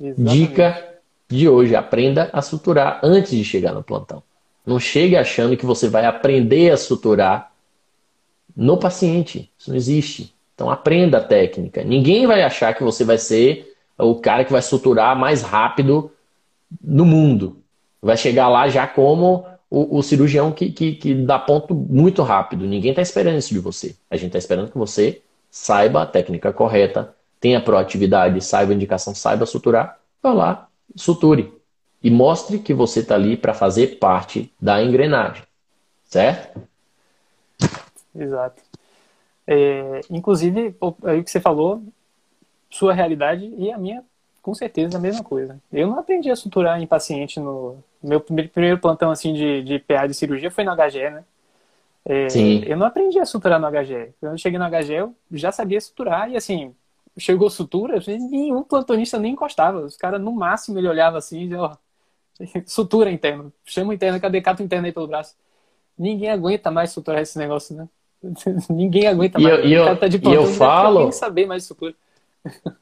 dica 0.00 0.98
de 1.28 1.48
hoje: 1.48 1.76
aprenda 1.76 2.28
a 2.32 2.42
suturar 2.42 2.98
antes 3.02 3.30
de 3.30 3.44
chegar 3.44 3.72
no 3.72 3.82
plantão. 3.84 4.22
Não 4.66 4.78
chegue 4.78 5.16
achando 5.16 5.56
que 5.56 5.66
você 5.66 5.88
vai 5.88 6.06
aprender 6.06 6.70
a 6.70 6.76
suturar 6.76 7.52
no 8.56 8.78
paciente. 8.78 9.50
Isso 9.58 9.70
não 9.70 9.76
existe. 9.76 10.34
Então 10.54 10.70
aprenda 10.70 11.18
a 11.18 11.24
técnica. 11.24 11.82
Ninguém 11.82 12.26
vai 12.26 12.42
achar 12.42 12.74
que 12.74 12.82
você 12.82 13.04
vai 13.04 13.18
ser 13.18 13.74
o 13.98 14.14
cara 14.16 14.44
que 14.44 14.52
vai 14.52 14.62
suturar 14.62 15.16
mais 15.16 15.42
rápido 15.42 16.10
no 16.82 17.04
mundo. 17.04 17.58
Vai 18.00 18.16
chegar 18.16 18.48
lá 18.48 18.68
já 18.68 18.86
como 18.86 19.44
o, 19.70 19.98
o 19.98 20.02
cirurgião 20.02 20.52
que, 20.52 20.70
que, 20.70 20.92
que, 20.92 21.14
dá 21.14 21.38
ponto 21.38 21.74
muito 21.74 22.22
rápido. 22.22 22.66
Ninguém 22.66 22.90
está 22.90 23.02
esperando 23.02 23.38
isso 23.38 23.52
de 23.52 23.60
você. 23.60 23.96
A 24.10 24.16
gente 24.16 24.28
está 24.28 24.38
esperando 24.38 24.70
que 24.70 24.78
você 24.78 25.20
saiba 25.50 26.02
a 26.02 26.06
técnica 26.06 26.52
correta, 26.52 27.14
tenha 27.40 27.60
proatividade, 27.60 28.40
saiba 28.40 28.72
a 28.72 28.74
indicação, 28.74 29.14
saiba 29.14 29.46
suturar. 29.46 29.98
Vá 30.22 30.32
lá, 30.32 30.68
suture 30.96 31.52
e 32.04 32.10
mostre 32.10 32.58
que 32.58 32.74
você 32.74 33.00
está 33.00 33.14
ali 33.14 33.34
para 33.34 33.54
fazer 33.54 33.98
parte 33.98 34.52
da 34.60 34.82
engrenagem, 34.82 35.42
certo? 36.04 36.60
Exato. 38.14 38.62
É, 39.46 40.00
inclusive, 40.10 40.76
aí 41.04 41.20
o 41.20 41.24
que 41.24 41.30
você 41.30 41.40
falou, 41.40 41.82
sua 42.68 42.92
realidade 42.92 43.50
e 43.56 43.72
a 43.72 43.78
minha, 43.78 44.04
com 44.42 44.52
certeza, 44.52 44.98
a 44.98 45.00
mesma 45.00 45.24
coisa. 45.24 45.58
Eu 45.72 45.86
não 45.86 45.98
aprendi 45.98 46.30
a 46.30 46.36
suturar 46.36 46.78
em 46.78 46.86
paciente 46.86 47.40
no 47.40 47.78
meu 48.02 48.20
primeiro, 48.20 48.78
plantão 48.78 49.10
assim 49.10 49.32
de, 49.32 49.62
de 49.62 49.78
PA 49.78 50.06
de 50.06 50.12
cirurgia 50.12 50.50
foi 50.50 50.62
no 50.62 50.72
HGE, 50.72 51.10
né? 51.10 51.24
É, 52.04 52.28
Sim. 52.28 52.62
Eu 52.66 52.76
não 52.76 52.86
aprendi 52.86 53.18
a 53.18 53.24
suturar 53.24 53.58
no 53.58 53.66
HGE. 53.66 54.12
Quando 54.20 54.32
eu 54.32 54.38
cheguei 54.38 54.58
no 54.58 54.66
HGE, 54.66 54.94
eu 54.94 55.14
já 55.32 55.50
sabia 55.50 55.80
suturar 55.80 56.30
e 56.30 56.36
assim, 56.36 56.74
chegou 57.16 57.48
sutura, 57.48 57.98
nenhum 58.06 58.62
plantonista 58.62 59.18
nem 59.18 59.32
encostava. 59.32 59.80
Os 59.80 59.96
caras, 59.96 60.20
no 60.20 60.32
máximo, 60.32 60.78
ele 60.78 60.88
olhava 60.88 61.16
assim 61.16 61.48
e 61.48 61.54
ó, 61.54 61.74
Sutura 62.66 63.10
interna. 63.10 63.52
Chama 63.64 63.94
interna, 63.94 64.20
cadê 64.20 64.40
cato 64.40 64.62
interna 64.62 64.88
aí 64.88 64.92
pelo 64.92 65.06
braço? 65.06 65.34
Ninguém 65.98 66.30
aguenta 66.30 66.70
mais 66.70 66.90
suturar 66.90 67.22
esse 67.22 67.38
negócio, 67.38 67.76
né? 67.76 67.88
Ninguém 68.68 69.06
aguenta 69.06 69.38
mais. 69.38 69.64
E 69.64 69.72
eu, 69.72 69.86
eu, 69.86 69.96
tá 69.96 70.08
de 70.08 70.20
eu 70.24 70.46
falo. 70.46 71.12
saber 71.12 71.46
mais 71.46 71.64
sutura. 71.64 71.94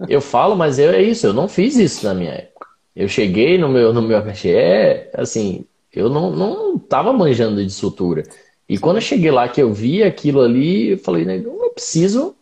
Eu 0.09 0.21
falo, 0.21 0.57
mas 0.57 0.79
eu, 0.79 0.91
é 0.91 1.03
isso, 1.03 1.27
eu 1.27 1.33
não 1.33 1.49
fiz 1.49 1.77
isso 1.77 2.05
na 2.05 2.15
minha 2.15 2.33
época. 2.33 2.67
Eu 2.95 3.09
cheguei 3.09 3.57
no 3.57 3.69
meu, 3.69 3.93
no 3.93 4.03
meu 4.03 4.21
HGE, 4.21 5.09
assim, 5.15 5.65
eu 5.93 6.11
não, 6.11 6.31
não 6.31 6.79
tava 6.79 7.13
manjando 7.13 7.65
de 7.65 7.71
sutura. 7.71 8.25
E 8.69 8.77
quando 8.79 8.97
eu 8.97 9.03
cheguei 9.03 9.31
lá, 9.31 9.49
que 9.49 9.63
eu 9.63 9.73
vi 9.73 10.03
aquilo 10.03 10.41
ali, 10.41 10.91
eu 10.91 10.99
falei, 10.99 11.25
né, 11.25 11.41
eu 11.45 11.71
preciso, 11.75 12.35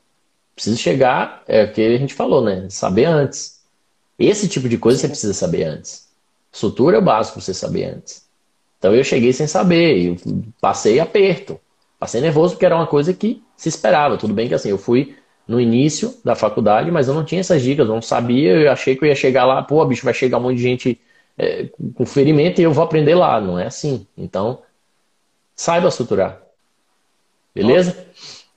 preciso 0.54 0.76
chegar, 0.76 1.42
é 1.46 1.64
o 1.64 1.72
que 1.72 1.80
a 1.80 1.98
gente 1.98 2.14
falou, 2.14 2.42
né? 2.42 2.66
Saber 2.70 3.04
antes. 3.04 3.60
Esse 4.18 4.48
tipo 4.48 4.68
de 4.68 4.78
coisa 4.78 4.98
você 4.98 5.08
precisa 5.08 5.34
saber 5.34 5.64
antes. 5.64 6.09
Sutura 6.52 6.96
é 6.96 6.98
o 6.98 7.02
básico 7.02 7.40
você 7.40 7.54
saber 7.54 7.84
antes. 7.84 8.28
Então 8.78 8.94
eu 8.94 9.04
cheguei 9.04 9.32
sem 9.32 9.46
saber, 9.46 10.08
eu 10.08 10.16
passei 10.60 10.98
aperto. 10.98 11.60
Passei 11.98 12.20
nervoso 12.20 12.54
porque 12.54 12.64
era 12.64 12.74
uma 12.74 12.86
coisa 12.86 13.12
que 13.12 13.42
se 13.56 13.68
esperava. 13.68 14.16
Tudo 14.16 14.32
bem 14.32 14.48
que 14.48 14.54
assim, 14.54 14.70
eu 14.70 14.78
fui 14.78 15.14
no 15.46 15.60
início 15.60 16.16
da 16.24 16.34
faculdade, 16.34 16.90
mas 16.90 17.08
eu 17.08 17.14
não 17.14 17.24
tinha 17.24 17.40
essas 17.40 17.60
dicas, 17.60 17.86
eu 17.86 17.94
não 17.94 18.00
sabia, 18.00 18.52
eu 18.52 18.70
achei 18.70 18.96
que 18.96 19.04
eu 19.04 19.08
ia 19.08 19.14
chegar 19.14 19.44
lá, 19.44 19.62
pô, 19.62 19.84
bicho, 19.84 20.04
vai 20.04 20.14
chegar 20.14 20.38
um 20.38 20.42
monte 20.42 20.56
de 20.56 20.62
gente 20.62 21.00
é, 21.36 21.68
com 21.94 22.06
ferimento 22.06 22.60
e 22.60 22.64
eu 22.64 22.72
vou 22.72 22.84
aprender 22.84 23.14
lá. 23.14 23.40
Não 23.40 23.58
é 23.58 23.66
assim. 23.66 24.06
Então, 24.16 24.62
saiba 25.54 25.90
suturar. 25.90 26.40
Beleza? 27.54 28.06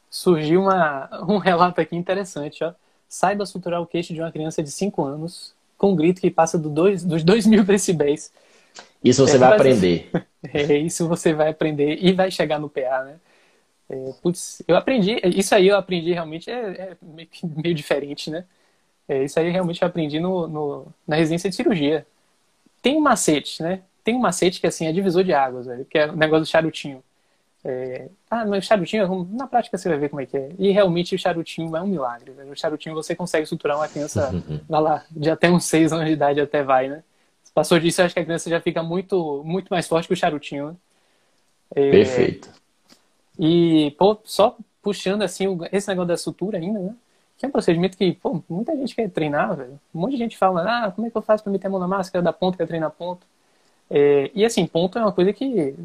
Surgiu 0.09 0.61
uma, 0.61 1.09
um 1.27 1.37
relato 1.37 1.81
aqui 1.81 1.95
interessante, 1.95 2.63
ó. 2.63 2.73
Saiba 3.09 3.45
suturar 3.45 3.81
o 3.81 3.87
queixo 3.87 4.13
de 4.13 4.21
uma 4.21 4.31
criança 4.31 4.63
de 4.63 4.71
5 4.71 5.03
anos 5.03 5.52
com 5.77 5.91
um 5.91 5.95
grito 5.95 6.21
que 6.21 6.31
passa 6.31 6.57
do 6.57 6.69
dois, 6.69 7.03
dos 7.03 7.23
2 7.23 7.45
mil 7.45 7.63
decibéis. 7.63 8.31
Isso 9.03 9.25
você 9.25 9.35
é, 9.35 9.39
vai 9.39 9.49
mas, 9.49 9.61
aprender. 9.61 10.09
É, 10.53 10.77
isso 10.77 11.07
você 11.07 11.33
vai 11.33 11.51
aprender 11.51 11.99
e 12.01 12.11
vai 12.11 12.29
chegar 12.29 12.59
no 12.59 12.69
PA, 12.69 13.01
né? 13.05 13.15
É, 13.89 14.13
putz, 14.21 14.61
eu 14.67 14.75
aprendi, 14.75 15.17
isso 15.23 15.55
aí 15.55 15.69
eu 15.69 15.77
aprendi 15.77 16.11
realmente, 16.11 16.49
é, 16.49 16.53
é 16.53 16.97
meio, 17.01 17.29
meio, 17.43 17.73
diferente, 17.73 18.29
né? 18.29 18.43
É, 19.07 19.23
isso 19.23 19.39
aí 19.39 19.49
realmente 19.49 19.81
eu 19.81 19.87
aprendi 19.87 20.19
no, 20.19 20.45
no, 20.45 20.87
na 21.07 21.15
residência 21.15 21.49
de 21.49 21.55
cirurgia. 21.55 22.05
Tem 22.81 22.97
um 22.97 23.01
macete, 23.01 23.63
né? 23.63 23.83
Tem 24.03 24.15
um 24.15 24.19
macete 24.19 24.59
que 24.59 24.67
assim 24.67 24.85
é 24.85 24.91
divisor 24.91 25.23
de 25.23 25.33
águas, 25.33 25.65
velho, 25.65 25.85
que 25.85 25.97
é 25.97 26.07
o 26.11 26.15
negócio 26.15 26.43
do 26.43 26.49
charutinho. 26.49 27.01
É, 27.65 28.09
ah, 28.29 28.45
mas 28.45 28.65
o 28.65 28.67
charutinho, 28.67 29.27
na 29.31 29.47
prática 29.47 29.77
você 29.77 29.87
vai 29.87 29.97
ver 29.97 30.09
como 30.09 30.21
é 30.21 30.25
que 30.25 30.35
é. 30.35 30.49
E 30.59 30.71
realmente 30.71 31.15
o 31.15 31.19
charutinho 31.19 31.75
é 31.75 31.81
um 31.81 31.87
milagre. 31.87 32.31
Velho. 32.31 32.51
O 32.51 32.55
charutinho 32.55 32.93
você 32.93 33.15
consegue 33.15 33.45
suturar 33.45 33.77
uma 33.77 33.87
criança, 33.87 34.31
vai 34.67 34.81
lá, 34.81 35.05
de 35.09 35.29
até 35.29 35.49
uns 35.49 35.65
6 35.65 35.93
anos 35.93 36.05
de 36.05 36.11
idade 36.11 36.41
até 36.41 36.61
vai, 36.61 36.89
né? 36.89 37.03
Passou 37.53 37.79
disso, 37.79 38.01
eu 38.01 38.05
acho 38.05 38.15
que 38.15 38.19
a 38.19 38.25
criança 38.25 38.49
já 38.49 38.59
fica 38.59 38.81
muito, 38.81 39.43
muito 39.45 39.69
mais 39.69 39.87
forte 39.87 40.07
que 40.07 40.13
o 40.13 40.17
charutinho, 40.17 40.69
né? 40.69 40.75
É, 41.75 41.91
Perfeito. 41.91 42.49
E, 43.37 43.91
pô, 43.97 44.17
só 44.23 44.57
puxando 44.81 45.21
assim, 45.21 45.45
esse 45.71 45.87
negócio 45.87 46.07
da 46.07 46.17
sutura 46.17 46.57
ainda, 46.57 46.79
né? 46.79 46.95
Que 47.37 47.45
é 47.45 47.49
um 47.49 47.51
procedimento 47.51 47.95
que, 47.95 48.13
pô, 48.13 48.43
muita 48.49 48.75
gente 48.75 48.95
quer 48.95 49.09
treinar, 49.09 49.55
velho. 49.55 49.79
Um 49.93 50.01
monte 50.01 50.13
de 50.13 50.17
gente 50.17 50.37
fala, 50.37 50.63
ah, 50.63 50.91
como 50.91 51.07
é 51.07 51.11
que 51.11 51.17
eu 51.17 51.21
faço 51.21 51.43
pra 51.43 51.53
meter 51.53 51.67
a 51.67 51.69
mão 51.69 51.79
na 51.79 51.87
máscara 51.87 52.23
da 52.23 52.33
ponta, 52.33 52.57
quer 52.57 52.67
treinar 52.67 52.89
ponto? 52.91 53.25
É, 53.89 54.31
e 54.33 54.43
assim, 54.43 54.65
ponto 54.65 54.97
é 54.97 55.01
uma 55.01 55.11
coisa 55.11 55.31
que 55.31 55.75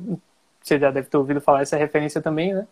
você 0.68 0.78
já 0.78 0.90
deve 0.90 1.08
ter 1.08 1.16
ouvido 1.16 1.40
falar 1.40 1.62
essa 1.62 1.76
referência 1.76 2.20
também, 2.20 2.54
né? 2.54 2.66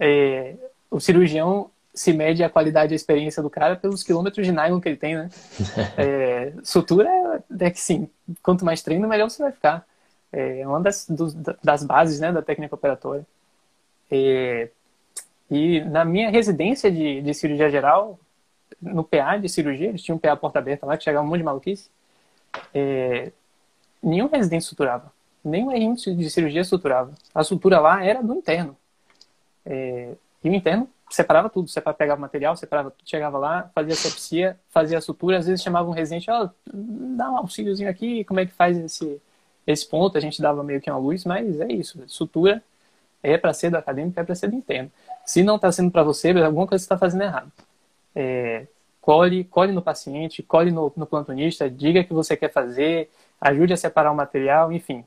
É, 0.00 0.54
o 0.90 0.98
cirurgião 0.98 1.70
se 1.94 2.12
mede 2.12 2.42
a 2.42 2.50
qualidade 2.50 2.92
e 2.92 2.94
a 2.94 2.96
experiência 2.96 3.42
do 3.42 3.48
cara 3.48 3.76
pelos 3.76 4.02
quilômetros 4.02 4.44
de 4.44 4.52
nylon 4.52 4.80
que 4.80 4.88
ele 4.88 4.96
tem, 4.96 5.14
né? 5.14 5.28
É, 5.96 6.52
sutura 6.62 7.08
é, 7.08 7.66
é 7.66 7.70
que 7.70 7.80
sim, 7.80 8.08
quanto 8.42 8.64
mais 8.64 8.82
treino, 8.82 9.08
melhor 9.08 9.30
você 9.30 9.42
vai 9.42 9.52
ficar. 9.52 9.86
É 10.32 10.66
uma 10.66 10.80
das, 10.80 11.06
das 11.62 11.84
bases 11.84 12.18
né, 12.18 12.32
da 12.32 12.42
técnica 12.42 12.74
operatória. 12.74 13.24
É, 14.10 14.68
e 15.48 15.80
na 15.82 16.04
minha 16.04 16.28
residência 16.30 16.90
de, 16.90 17.22
de 17.22 17.34
cirurgia 17.34 17.70
geral, 17.70 18.18
no 18.82 19.04
PA 19.04 19.36
de 19.36 19.48
cirurgia, 19.48 19.88
eles 19.90 20.02
tinham 20.02 20.16
um 20.16 20.18
PA 20.18 20.34
porta 20.36 20.58
aberta 20.58 20.84
lá, 20.84 20.96
que 20.96 21.04
chegava 21.04 21.24
um 21.24 21.28
monte 21.28 21.38
de 21.38 21.44
maluquice. 21.44 21.88
é, 22.74 23.30
nenhum 24.02 24.26
residente 24.26 24.64
suturava. 24.64 25.13
Nem 25.44 25.66
o 25.66 25.70
R1 25.70 26.16
de 26.16 26.30
cirurgia 26.30 26.64
suturava. 26.64 27.12
A 27.34 27.44
sutura 27.44 27.78
lá 27.78 28.04
era 28.04 28.22
do 28.22 28.34
interno. 28.34 28.76
É, 29.64 30.14
e 30.42 30.48
o 30.48 30.54
interno 30.54 30.88
separava 31.10 31.48
tudo. 31.48 31.68
Você 31.68 31.80
pegava 31.80 32.20
material, 32.20 32.56
separava 32.56 32.90
tudo, 32.90 33.08
chegava 33.08 33.38
lá, 33.38 33.70
fazia 33.74 33.94
sepsia, 33.94 34.58
fazia 34.70 34.98
a 34.98 35.00
sutura. 35.00 35.38
Às 35.38 35.46
vezes 35.46 35.62
chamava 35.62 35.88
um 35.88 35.92
residente, 35.92 36.30
oh, 36.30 36.48
dá 36.66 37.30
um 37.30 37.36
auxíliozinho 37.38 37.88
aqui, 37.88 38.24
como 38.24 38.40
é 38.40 38.46
que 38.46 38.52
faz 38.52 38.78
esse, 38.78 39.20
esse 39.66 39.88
ponto? 39.88 40.16
A 40.16 40.20
gente 40.20 40.40
dava 40.40 40.62
meio 40.62 40.80
que 40.80 40.90
uma 40.90 40.98
luz, 40.98 41.24
mas 41.24 41.60
é 41.60 41.68
isso. 41.72 42.02
Sutura 42.06 42.62
é 43.22 43.38
para 43.38 43.52
ser 43.52 43.70
do 43.70 43.76
acadêmico, 43.76 44.18
é 44.20 44.24
para 44.24 44.34
ser 44.34 44.48
do 44.48 44.56
interno. 44.56 44.90
Se 45.24 45.42
não 45.42 45.56
está 45.56 45.72
sendo 45.72 45.90
para 45.90 46.02
você, 46.02 46.30
alguma 46.30 46.66
coisa 46.66 46.84
está 46.84 46.98
fazendo 46.98 47.22
errado. 47.22 47.50
É, 48.14 48.66
colhe, 49.00 49.44
colhe 49.44 49.72
no 49.72 49.82
paciente, 49.82 50.42
colhe 50.42 50.70
no, 50.70 50.92
no 50.96 51.06
plantonista, 51.06 51.68
diga 51.70 52.00
o 52.00 52.04
que 52.04 52.12
você 52.12 52.36
quer 52.36 52.52
fazer, 52.52 53.10
ajude 53.40 53.72
a 53.72 53.76
separar 53.76 54.12
o 54.12 54.14
material, 54.16 54.72
enfim. 54.72 55.04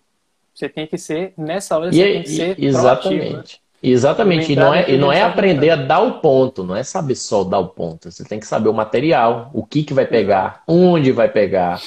Você 0.57 0.67
tem 0.67 0.87
que 0.87 0.97
ser, 0.97 1.33
nessa 1.37 1.77
hora, 1.77 1.91
você 1.91 1.99
e, 1.99 2.13
tem 2.13 2.23
que 2.23 2.29
ser 2.29 2.55
Exatamente. 2.57 3.29
Proativo, 3.29 3.37
né? 3.37 3.43
Exatamente. 3.83 4.53
E 4.53 4.55
não 4.55 4.73
é, 4.73 4.89
e 4.89 4.97
não 4.97 5.11
é 5.13 5.21
aprender 5.21 5.69
a 5.69 5.75
dar 5.75 5.99
o 5.99 6.13
ponto, 6.13 6.63
não 6.63 6.75
é 6.75 6.81
saber 6.81 7.13
só 7.13 7.43
dar 7.43 7.59
o 7.59 7.67
ponto. 7.67 8.09
Você 8.09 8.23
tem 8.23 8.39
que 8.39 8.47
saber 8.47 8.67
o 8.67 8.73
material, 8.73 9.51
o 9.53 9.63
que, 9.63 9.83
que 9.83 9.93
vai 9.93 10.07
pegar, 10.07 10.63
onde 10.67 11.11
vai 11.11 11.29
pegar. 11.29 11.79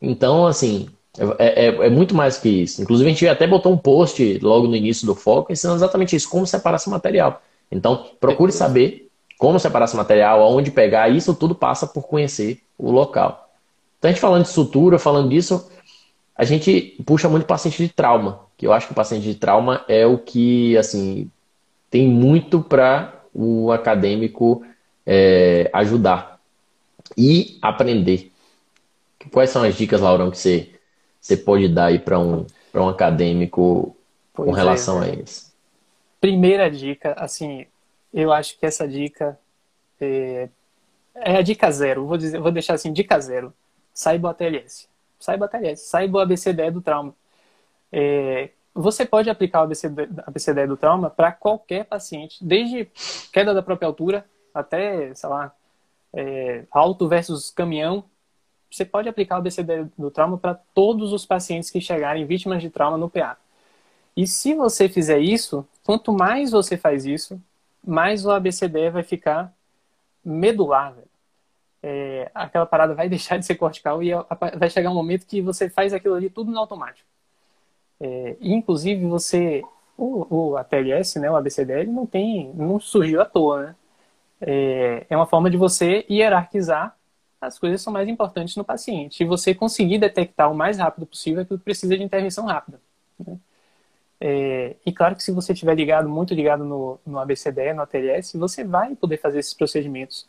Então, 0.00 0.46
assim, 0.46 0.88
é, 1.40 1.66
é, 1.66 1.86
é, 1.86 1.90
muito 1.90 2.14
mais 2.14 2.38
que 2.38 2.48
isso. 2.48 2.80
Inclusive, 2.80 3.10
a 3.10 3.12
gente 3.12 3.26
até 3.26 3.48
botou 3.48 3.72
um 3.72 3.76
post 3.76 4.38
logo 4.38 4.68
no 4.68 4.76
início 4.76 5.04
do 5.04 5.16
foco 5.16 5.50
ensinando 5.50 5.80
exatamente 5.80 6.14
isso, 6.14 6.30
como 6.30 6.46
separar 6.46 6.76
esse 6.76 6.88
material. 6.88 7.42
Então, 7.68 8.06
procure 8.20 8.52
saber 8.52 9.10
como 9.36 9.58
separar 9.58 9.86
esse 9.86 9.96
material, 9.96 10.40
aonde 10.40 10.70
pegar, 10.70 11.08
isso 11.08 11.34
tudo 11.34 11.52
passa 11.52 11.84
por 11.84 12.06
conhecer 12.06 12.60
o 12.78 12.92
local. 12.92 13.50
Então, 13.98 14.08
a 14.08 14.12
gente 14.12 14.20
falando 14.20 14.44
de 14.44 14.50
sutura, 14.50 15.00
falando 15.00 15.30
disso, 15.30 15.68
a 16.38 16.44
gente 16.44 16.96
puxa 17.04 17.28
muito 17.28 17.46
paciente 17.46 17.84
de 17.84 17.92
trauma, 17.92 18.46
que 18.56 18.64
eu 18.64 18.72
acho 18.72 18.86
que 18.86 18.92
o 18.92 18.94
paciente 18.96 19.24
de 19.24 19.34
trauma 19.34 19.84
é 19.88 20.06
o 20.06 20.16
que, 20.16 20.76
assim, 20.76 21.28
tem 21.90 22.06
muito 22.06 22.62
para 22.62 23.24
o 23.34 23.72
acadêmico 23.72 24.64
é, 25.04 25.68
ajudar 25.72 26.40
e 27.16 27.58
aprender. 27.60 28.30
Quais 29.32 29.50
são 29.50 29.64
as 29.64 29.74
dicas, 29.74 30.00
Laurão, 30.00 30.30
que 30.30 30.38
você, 30.38 30.70
você 31.20 31.36
pode 31.36 31.66
dar 31.66 31.86
aí 31.86 31.98
para 31.98 32.20
um, 32.20 32.46
um 32.72 32.88
acadêmico 32.88 33.96
pois 34.32 34.48
com 34.48 34.54
relação 34.54 35.02
é, 35.02 35.10
a 35.10 35.14
isso? 35.14 35.52
Primeira 36.20 36.70
dica, 36.70 37.14
assim, 37.18 37.66
eu 38.14 38.32
acho 38.32 38.56
que 38.56 38.64
essa 38.64 38.86
dica 38.86 39.36
é, 40.00 40.48
é 41.16 41.36
a 41.38 41.42
dica 41.42 41.68
zero. 41.72 42.06
Vou, 42.06 42.16
dizer, 42.16 42.38
vou 42.38 42.52
deixar 42.52 42.74
assim, 42.74 42.92
dica 42.92 43.18
zero. 43.18 43.52
Saiba 43.92 44.28
o 44.28 44.30
ATLS 44.30 44.88
saiba 45.18 45.46
ATLS, 45.46 45.82
saiba 45.82 46.18
o 46.18 46.20
ABCDE 46.20 46.70
do 46.70 46.80
trauma. 46.80 47.14
É, 47.92 48.50
você 48.74 49.04
pode 49.04 49.28
aplicar 49.28 49.60
o 49.60 49.64
ABCDE 49.64 50.66
do 50.66 50.76
trauma 50.76 51.10
para 51.10 51.32
qualquer 51.32 51.84
paciente, 51.84 52.44
desde 52.44 52.88
queda 53.32 53.52
da 53.52 53.62
própria 53.62 53.86
altura 53.86 54.24
até, 54.54 55.14
sei 55.14 55.28
lá, 55.28 55.52
é, 56.12 56.64
alto 56.70 57.08
versus 57.08 57.50
caminhão. 57.50 58.04
Você 58.70 58.84
pode 58.84 59.08
aplicar 59.08 59.36
o 59.36 59.38
ABCDE 59.38 59.90
do 59.96 60.10
trauma 60.10 60.38
para 60.38 60.54
todos 60.54 61.12
os 61.12 61.24
pacientes 61.26 61.70
que 61.70 61.80
chegarem 61.80 62.26
vítimas 62.26 62.62
de 62.62 62.70
trauma 62.70 62.98
no 62.98 63.08
PA. 63.10 63.36
E 64.16 64.26
se 64.26 64.54
você 64.54 64.88
fizer 64.88 65.18
isso, 65.18 65.66
quanto 65.84 66.12
mais 66.12 66.50
você 66.50 66.76
faz 66.76 67.06
isso, 67.06 67.40
mais 67.84 68.26
o 68.26 68.30
ABCDE 68.30 68.90
vai 68.90 69.02
ficar 69.02 69.52
medular. 70.24 70.92
Velho 70.92 71.07
é, 71.82 72.30
aquela 72.34 72.66
parada 72.66 72.94
vai 72.94 73.08
deixar 73.10 73.38
de 73.38 73.46
ser 73.46 73.56
cortical 73.56 74.02
e 74.02 74.10
vai 74.56 74.70
chegar 74.70 74.90
um 74.90 74.94
momento 74.94 75.26
que 75.26 75.40
você 75.40 75.68
faz 75.68 75.92
aquilo 75.92 76.14
ali 76.14 76.30
tudo 76.30 76.50
no 76.50 76.58
automático. 76.58 77.08
É, 78.00 78.36
inclusive 78.40 79.04
você 79.06 79.62
o, 79.96 80.52
o 80.52 80.56
ATLS, 80.56 81.18
né, 81.18 81.28
o 81.30 81.36
ABCDL 81.36 81.90
não 81.90 82.06
tem, 82.06 82.52
não 82.54 82.78
surgiu 82.78 83.20
à 83.20 83.24
toa, 83.24 83.66
né? 83.66 83.76
É, 84.40 85.06
é 85.10 85.16
uma 85.16 85.26
forma 85.26 85.50
de 85.50 85.56
você 85.56 86.06
hierarquizar 86.08 86.96
as 87.40 87.58
coisas 87.58 87.80
que 87.80 87.84
são 87.84 87.92
mais 87.92 88.08
importantes 88.08 88.56
no 88.56 88.64
paciente 88.64 89.20
e 89.22 89.26
você 89.26 89.52
conseguir 89.54 89.98
detectar 89.98 90.50
o 90.50 90.54
mais 90.54 90.78
rápido 90.78 91.06
possível 91.06 91.42
aquilo 91.42 91.58
que 91.58 91.64
precisa 91.64 91.96
de 91.96 92.04
intervenção 92.04 92.46
rápida. 92.46 92.80
Né? 93.18 93.36
É, 94.20 94.76
e 94.86 94.92
claro 94.92 95.16
que 95.16 95.22
se 95.22 95.32
você 95.32 95.52
estiver 95.52 95.74
ligado, 95.74 96.08
muito 96.08 96.34
ligado 96.34 96.64
no, 96.64 97.00
no 97.06 97.18
ABCDE, 97.18 97.72
no 97.74 97.82
ATLS, 97.82 98.36
você 98.38 98.64
vai 98.64 98.94
poder 98.94 99.18
fazer 99.18 99.40
esses 99.40 99.54
procedimentos 99.54 100.28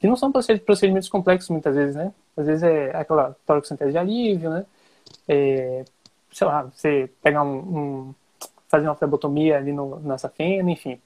que 0.00 0.06
não 0.08 0.16
são 0.16 0.32
procedimentos 0.32 1.08
complexos 1.08 1.50
muitas 1.50 1.74
vezes, 1.76 1.94
né? 1.94 2.12
Às 2.36 2.46
vezes 2.46 2.62
é 2.62 2.96
aquela 2.96 3.36
toracocentese 3.46 3.92
de 3.92 3.98
alívio, 3.98 4.48
né? 4.48 4.66
É, 5.28 5.84
sei 6.32 6.46
lá, 6.46 6.62
você 6.62 7.10
pegar 7.22 7.44
um, 7.44 7.58
um 7.58 8.14
fazer 8.68 8.88
uma 8.88 8.94
flebotomia 8.94 9.58
ali 9.58 9.72
no, 9.72 10.00
na 10.00 10.16
safena, 10.16 10.70
enfim, 10.70 10.98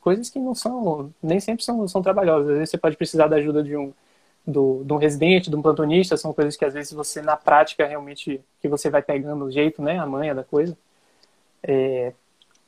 coisas 0.00 0.30
que 0.30 0.38
não 0.38 0.54
são, 0.54 1.12
nem 1.22 1.40
sempre 1.40 1.62
são, 1.64 1.86
são 1.86 2.00
trabalhosas. 2.00 2.48
Às 2.50 2.56
vezes 2.56 2.70
você 2.70 2.78
pode 2.78 2.96
precisar 2.96 3.26
da 3.26 3.36
ajuda 3.36 3.62
de 3.62 3.76
um, 3.76 3.92
do, 4.46 4.82
de 4.84 4.92
um 4.94 4.96
residente, 4.96 5.50
de 5.50 5.56
um 5.56 5.62
plantonista, 5.62 6.16
são 6.16 6.32
coisas 6.32 6.56
que 6.56 6.64
às 6.64 6.72
vezes 6.72 6.92
você 6.92 7.20
na 7.20 7.36
prática 7.36 7.86
realmente, 7.86 8.40
que 8.62 8.68
você 8.68 8.88
vai 8.88 9.02
pegando 9.02 9.44
o 9.44 9.50
jeito, 9.50 9.82
né, 9.82 9.98
a 9.98 10.06
manha 10.06 10.34
da 10.34 10.44
coisa. 10.44 10.76
É, 11.62 12.14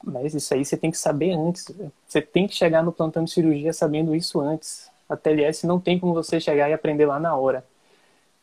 mas 0.04 0.34
isso 0.34 0.52
aí 0.52 0.64
você 0.64 0.76
tem 0.76 0.90
que 0.90 0.98
saber 0.98 1.32
antes. 1.32 1.72
Você 2.06 2.20
tem 2.20 2.46
que 2.46 2.54
chegar 2.54 2.82
no 2.82 2.92
plantão 2.92 3.24
de 3.24 3.30
cirurgia 3.30 3.72
sabendo 3.72 4.14
isso 4.14 4.40
antes 4.40 4.90
a 5.10 5.16
TLS 5.16 5.66
não 5.66 5.80
tem 5.80 5.98
como 5.98 6.14
você 6.14 6.38
chegar 6.40 6.70
e 6.70 6.72
aprender 6.72 7.04
lá 7.04 7.18
na 7.18 7.34
hora. 7.34 7.64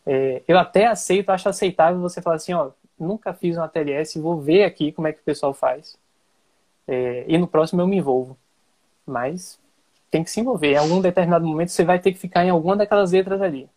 É, 0.06 0.42
eu 0.48 0.60
até 0.60 0.86
aceito, 0.86 1.30
acho 1.30 1.48
aceitável 1.48 2.00
você 2.02 2.22
falar 2.22 2.36
assim, 2.36 2.54
ó, 2.54 2.72
nunca 3.00 3.34
fiz 3.34 3.56
uma 3.56 3.70
TLS, 3.70 4.20
vou 4.20 4.40
ver 4.40 4.66
aqui 4.66 4.92
como 4.92 5.08
é 5.08 5.14
que 5.14 5.22
o 5.22 5.24
pessoal 5.24 5.54
faz. 5.54 5.98
É, 6.86 7.24
e 7.28 7.38
no 7.38 7.48
próximo 7.48 7.82
eu 7.82 7.88
me 7.88 7.98
envolvo. 7.98 8.38
Mas 9.06 9.58
tem 10.12 10.24
que 10.24 10.30
se 10.30 10.42
envolver. 10.42 10.74
Em 10.74 10.78
algum 10.78 11.02
determinado 11.02 11.46
momento 11.46 11.70
você 11.70 11.86
vai 11.86 12.00
ter 12.00 12.12
que 12.12 12.20
ficar 12.20 12.46
em 12.46 12.50
alguma 12.50 12.76
daquelas 12.76 13.14
letras 13.14 13.42
ali. 13.42 13.70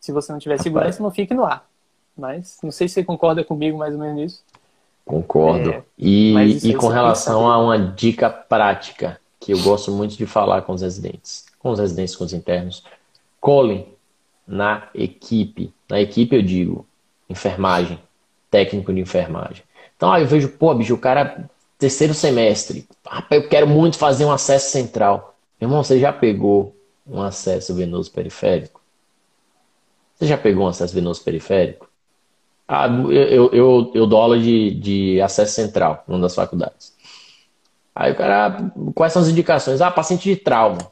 Se 0.00 0.10
você 0.10 0.32
não 0.32 0.38
tiver 0.40 0.58
segurança, 0.60 1.02
não 1.02 1.10
fique 1.10 1.34
no 1.34 1.44
ar. 1.44 1.68
Mas 2.16 2.58
não 2.62 2.72
sei 2.72 2.88
se 2.88 2.94
você 2.94 3.04
concorda 3.04 3.44
comigo 3.44 3.78
mais 3.78 3.94
ou 3.94 4.00
menos 4.00 4.16
nisso. 4.16 4.44
Concordo. 5.04 5.70
É, 5.70 5.82
e, 5.96 6.68
e 6.68 6.74
com 6.74 6.88
relação 6.88 7.48
a 7.48 7.58
uma 7.58 7.78
dica 7.78 8.28
prática, 8.28 9.20
que 9.38 9.52
eu 9.52 9.62
gosto 9.62 9.92
muito 9.92 10.16
de 10.16 10.26
falar 10.26 10.62
com 10.62 10.72
os 10.72 10.82
residentes 10.82 11.47
com 11.68 11.72
os 11.72 11.80
residentes, 11.80 12.16
com 12.16 12.24
os 12.24 12.32
internos, 12.32 12.82
colhem 13.38 13.86
na 14.46 14.88
equipe. 14.94 15.72
Na 15.88 16.00
equipe 16.00 16.34
eu 16.34 16.42
digo 16.42 16.86
enfermagem, 17.28 17.98
técnico 18.50 18.92
de 18.92 19.00
enfermagem. 19.00 19.62
Então 19.94 20.10
aí 20.10 20.22
eu 20.22 20.28
vejo, 20.28 20.48
pô, 20.48 20.74
bicho, 20.74 20.94
o 20.94 20.98
cara 20.98 21.48
terceiro 21.78 22.14
semestre, 22.14 22.88
eu 23.30 23.48
quero 23.48 23.68
muito 23.68 23.98
fazer 23.98 24.24
um 24.24 24.32
acesso 24.32 24.70
central. 24.70 25.36
Meu 25.60 25.68
irmão, 25.68 25.84
você 25.84 26.00
já 26.00 26.12
pegou 26.12 26.74
um 27.06 27.20
acesso 27.20 27.74
venoso 27.74 28.10
periférico? 28.10 28.80
Você 30.16 30.26
já 30.26 30.38
pegou 30.38 30.64
um 30.64 30.68
acesso 30.68 30.94
venoso 30.94 31.22
periférico? 31.22 31.88
Ah, 32.66 32.86
eu, 32.86 33.50
eu, 33.52 33.92
eu 33.94 34.06
dou 34.06 34.20
aula 34.20 34.38
de, 34.38 34.74
de 34.74 35.20
acesso 35.20 35.54
central 35.54 36.02
numa 36.08 36.20
das 36.20 36.34
faculdades. 36.34 36.94
Aí 37.94 38.12
o 38.12 38.16
cara, 38.16 38.72
quais 38.94 39.12
são 39.12 39.22
as 39.22 39.28
indicações? 39.28 39.80
Ah, 39.80 39.90
paciente 39.90 40.24
de 40.24 40.36
trauma. 40.36 40.90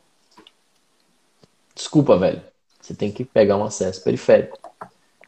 Desculpa, 1.76 2.16
velho. 2.16 2.40
Você 2.80 2.94
tem 2.94 3.12
que 3.12 3.22
pegar 3.22 3.58
um 3.58 3.64
acesso 3.64 4.02
periférico. 4.02 4.58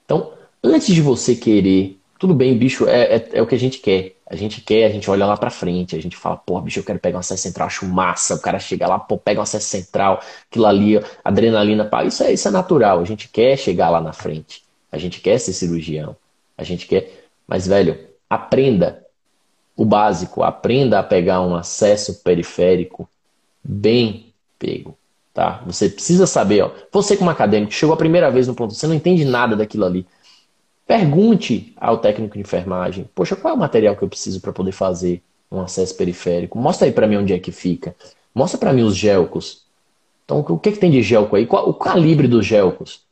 Então, 0.05 0.33
antes 0.65 0.95
de 0.95 1.03
você 1.03 1.37
querer, 1.37 1.99
tudo 2.19 2.35
bem, 2.35 2.57
bicho, 2.57 2.89
é, 2.89 3.17
é, 3.17 3.29
é 3.35 3.43
o 3.43 3.47
que 3.47 3.55
a 3.55 3.59
gente 3.59 3.79
quer. 3.79 4.15
A 4.27 4.35
gente 4.35 4.63
quer, 4.63 4.87
a 4.87 4.91
gente 4.91 5.11
olha 5.11 5.27
lá 5.27 5.37
pra 5.37 5.51
frente, 5.51 5.95
a 5.95 6.01
gente 6.01 6.17
fala, 6.17 6.37
pô, 6.37 6.61
bicho, 6.61 6.79
eu 6.79 6.85
quero 6.85 6.99
pegar 6.99 7.19
um 7.19 7.21
acesso 7.21 7.43
central, 7.43 7.67
acho 7.67 7.87
massa. 7.87 8.35
O 8.35 8.41
cara 8.41 8.59
chega 8.59 8.87
lá, 8.87 8.99
pô, 8.99 9.19
pega 9.19 9.41
um 9.41 9.43
acesso 9.43 9.69
central, 9.69 10.23
aquilo 10.51 10.67
ali, 10.67 11.01
adrenalina, 11.23 11.85
pá. 11.85 12.05
Isso 12.05 12.23
é, 12.23 12.33
isso 12.33 12.49
é 12.49 12.51
natural. 12.51 13.01
A 13.01 13.05
gente 13.05 13.29
quer 13.29 13.57
chegar 13.59 13.91
lá 13.91 14.01
na 14.01 14.15
frente. 14.15 14.63
A 14.91 14.97
gente 14.97 15.21
quer 15.21 15.39
ser 15.39 15.53
cirurgião. 15.53 16.17
A 16.57 16.65
gente 16.65 16.87
quer. 16.87 17.29
Mas, 17.47 17.67
velho, 17.67 17.99
aprenda 18.29 19.05
o 19.77 19.85
básico. 19.85 20.43
Aprenda 20.43 20.99
a 20.99 21.03
pegar 21.03 21.43
um 21.43 21.55
acesso 21.55 22.23
periférico 22.23 23.09
bem 23.63 24.33
pego. 24.59 24.97
Tá? 25.39 25.63
Você 25.67 25.89
precisa 25.89 26.27
saber, 26.27 26.63
ó. 26.63 26.73
Você 26.91 27.17
como 27.17 27.31
acadêmico, 27.31 27.73
chegou 27.73 27.95
a 27.95 27.97
primeira 27.97 28.29
vez 28.29 28.49
no 28.49 28.57
ponto, 28.57 28.75
você 28.75 28.89
não 28.89 28.95
entende 28.97 29.25
nada 29.25 29.55
daquilo 29.55 29.85
ali. 29.85 30.05
Pergunte 30.85 31.73
ao 31.77 31.99
técnico 31.99 32.35
de 32.35 32.41
enfermagem, 32.41 33.09
poxa, 33.15 33.37
qual 33.37 33.55
é 33.55 33.57
o 33.57 33.61
material 33.61 33.95
que 33.95 34.03
eu 34.03 34.09
preciso 34.09 34.41
para 34.41 34.53
poder 34.53 34.73
fazer 34.73 35.23
um 35.49 35.61
acesso 35.61 35.97
periférico? 35.97 36.59
Mostra 36.59 36.89
aí 36.89 36.93
para 36.93 37.07
mim 37.07 37.19
onde 37.19 37.33
é 37.33 37.39
que 37.39 37.53
fica. 37.53 37.95
Mostra 38.35 38.59
para 38.59 38.73
mim 38.73 38.83
os 38.83 38.97
gelcos. 38.97 39.63
Então, 40.25 40.41
o 40.41 40.59
que, 40.59 40.73
que 40.73 40.79
tem 40.81 40.91
de 40.91 41.03
gelco 41.05 41.37
aí? 41.37 41.47
Qual, 41.47 41.69
o 41.69 41.75
calibre 41.75 42.27
dos 42.27 42.45
gelcos? 42.45 43.03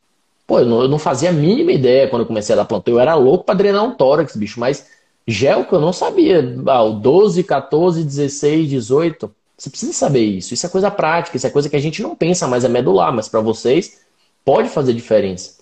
Pô, 0.48 0.58
eu 0.58 0.66
não, 0.66 0.82
eu 0.82 0.88
não, 0.88 0.98
fazia 0.98 1.30
a 1.30 1.32
mínima 1.32 1.70
ideia 1.70 2.08
quando 2.08 2.22
eu 2.22 2.26
comecei 2.26 2.54
a 2.54 2.56
dar 2.56 2.64
plantão. 2.64 2.94
Eu 2.94 2.98
era 2.98 3.14
louco 3.14 3.44
para 3.44 3.54
drenar 3.54 3.84
um 3.84 3.94
tórax, 3.94 4.34
bicho, 4.34 4.58
mas 4.58 4.84
gelco 5.28 5.76
eu 5.76 5.80
não 5.80 5.92
sabia. 5.92 6.56
Ah, 6.66 6.82
o 6.82 6.94
12, 6.94 7.44
14, 7.44 8.02
16, 8.02 8.68
18. 8.68 9.32
Você 9.56 9.70
precisa 9.70 9.92
saber 9.92 10.24
isso. 10.24 10.52
Isso 10.52 10.66
é 10.66 10.68
coisa 10.68 10.90
prática, 10.90 11.36
isso 11.36 11.46
é 11.46 11.50
coisa 11.50 11.68
que 11.68 11.76
a 11.76 11.80
gente 11.80 12.02
não 12.02 12.14
pensa, 12.14 12.46
mas 12.46 12.64
é 12.64 12.68
medular, 12.68 13.12
mas 13.12 13.28
para 13.28 13.40
vocês 13.40 14.00
pode 14.44 14.68
fazer 14.68 14.92
diferença. 14.92 15.58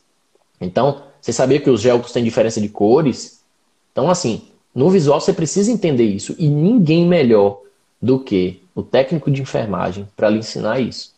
Então, 0.61 1.03
Você 1.25 1.33
sabia 1.33 1.59
que 1.59 1.71
os 1.71 1.81
gelcos 1.81 2.13
têm 2.13 2.23
diferença 2.23 2.61
de 2.61 2.69
cores? 2.69 3.43
Então, 3.91 4.11
assim, 4.11 4.47
no 4.75 4.91
visual 4.91 5.19
você 5.19 5.33
precisa 5.33 5.73
entender 5.73 6.05
isso. 6.05 6.37
E 6.39 6.47
ninguém 6.47 7.07
melhor 7.07 7.63
do 8.01 8.21
que 8.21 8.61
o 8.75 8.83
técnico 8.83 9.31
de 9.31 9.41
enfermagem 9.41 10.07
para 10.15 10.29
lhe 10.29 10.41
ensinar 10.41 10.81
isso. 10.81 11.15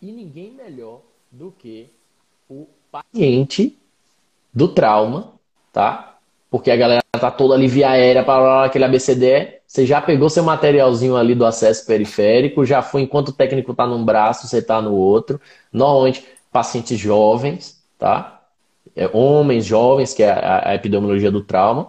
E 0.00 0.12
ninguém 0.12 0.52
melhor 0.52 1.00
do 1.28 1.52
que 1.58 1.88
o 2.48 2.68
paciente 2.92 3.76
do 4.54 4.68
trauma, 4.68 5.32
tá? 5.72 6.16
Porque 6.48 6.70
a 6.70 6.76
galera 6.76 7.02
tá 7.10 7.32
toda 7.32 7.54
ali 7.54 7.66
via 7.66 7.90
aérea 7.90 8.22
para 8.22 8.66
aquele 8.66 8.84
ABCD. 8.84 9.59
Você 9.70 9.86
já 9.86 10.02
pegou 10.02 10.28
seu 10.28 10.42
materialzinho 10.42 11.14
ali 11.14 11.32
do 11.32 11.46
acesso 11.46 11.86
periférico, 11.86 12.66
já 12.66 12.82
foi 12.82 13.02
enquanto 13.02 13.28
o 13.28 13.32
técnico 13.32 13.72
tá 13.72 13.86
num 13.86 14.04
braço, 14.04 14.48
você 14.48 14.60
tá 14.60 14.82
no 14.82 14.92
outro. 14.92 15.40
Normalmente 15.72 16.24
pacientes 16.50 16.98
jovens, 16.98 17.80
tá? 17.96 18.42
É, 18.96 19.08
homens 19.12 19.64
jovens, 19.64 20.12
que 20.12 20.24
é 20.24 20.32
a, 20.32 20.70
a 20.70 20.74
epidemiologia 20.74 21.30
do 21.30 21.44
trauma, 21.44 21.88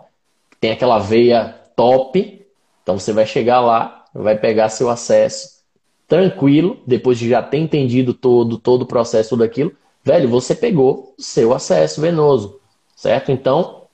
tem 0.59 0.69
aquela 0.69 0.99
veia 0.99 1.59
top. 1.75 2.45
Então 2.83 2.99
você 2.99 3.11
vai 3.13 3.25
chegar 3.25 3.61
lá, 3.61 4.05
vai 4.13 4.37
pegar 4.37 4.69
seu 4.69 4.87
acesso 4.87 5.63
tranquilo, 6.07 6.83
depois 6.85 7.17
de 7.17 7.29
já 7.29 7.41
ter 7.41 7.57
entendido 7.57 8.13
todo, 8.13 8.59
todo 8.59 8.83
o 8.83 8.87
processo, 8.87 9.29
tudo 9.29 9.43
aquilo, 9.43 9.71
velho, 10.03 10.29
você 10.29 10.53
pegou 10.53 11.15
seu 11.17 11.51
acesso 11.51 11.99
venoso, 11.99 12.59
certo? 12.95 13.31
Então, 13.31 13.85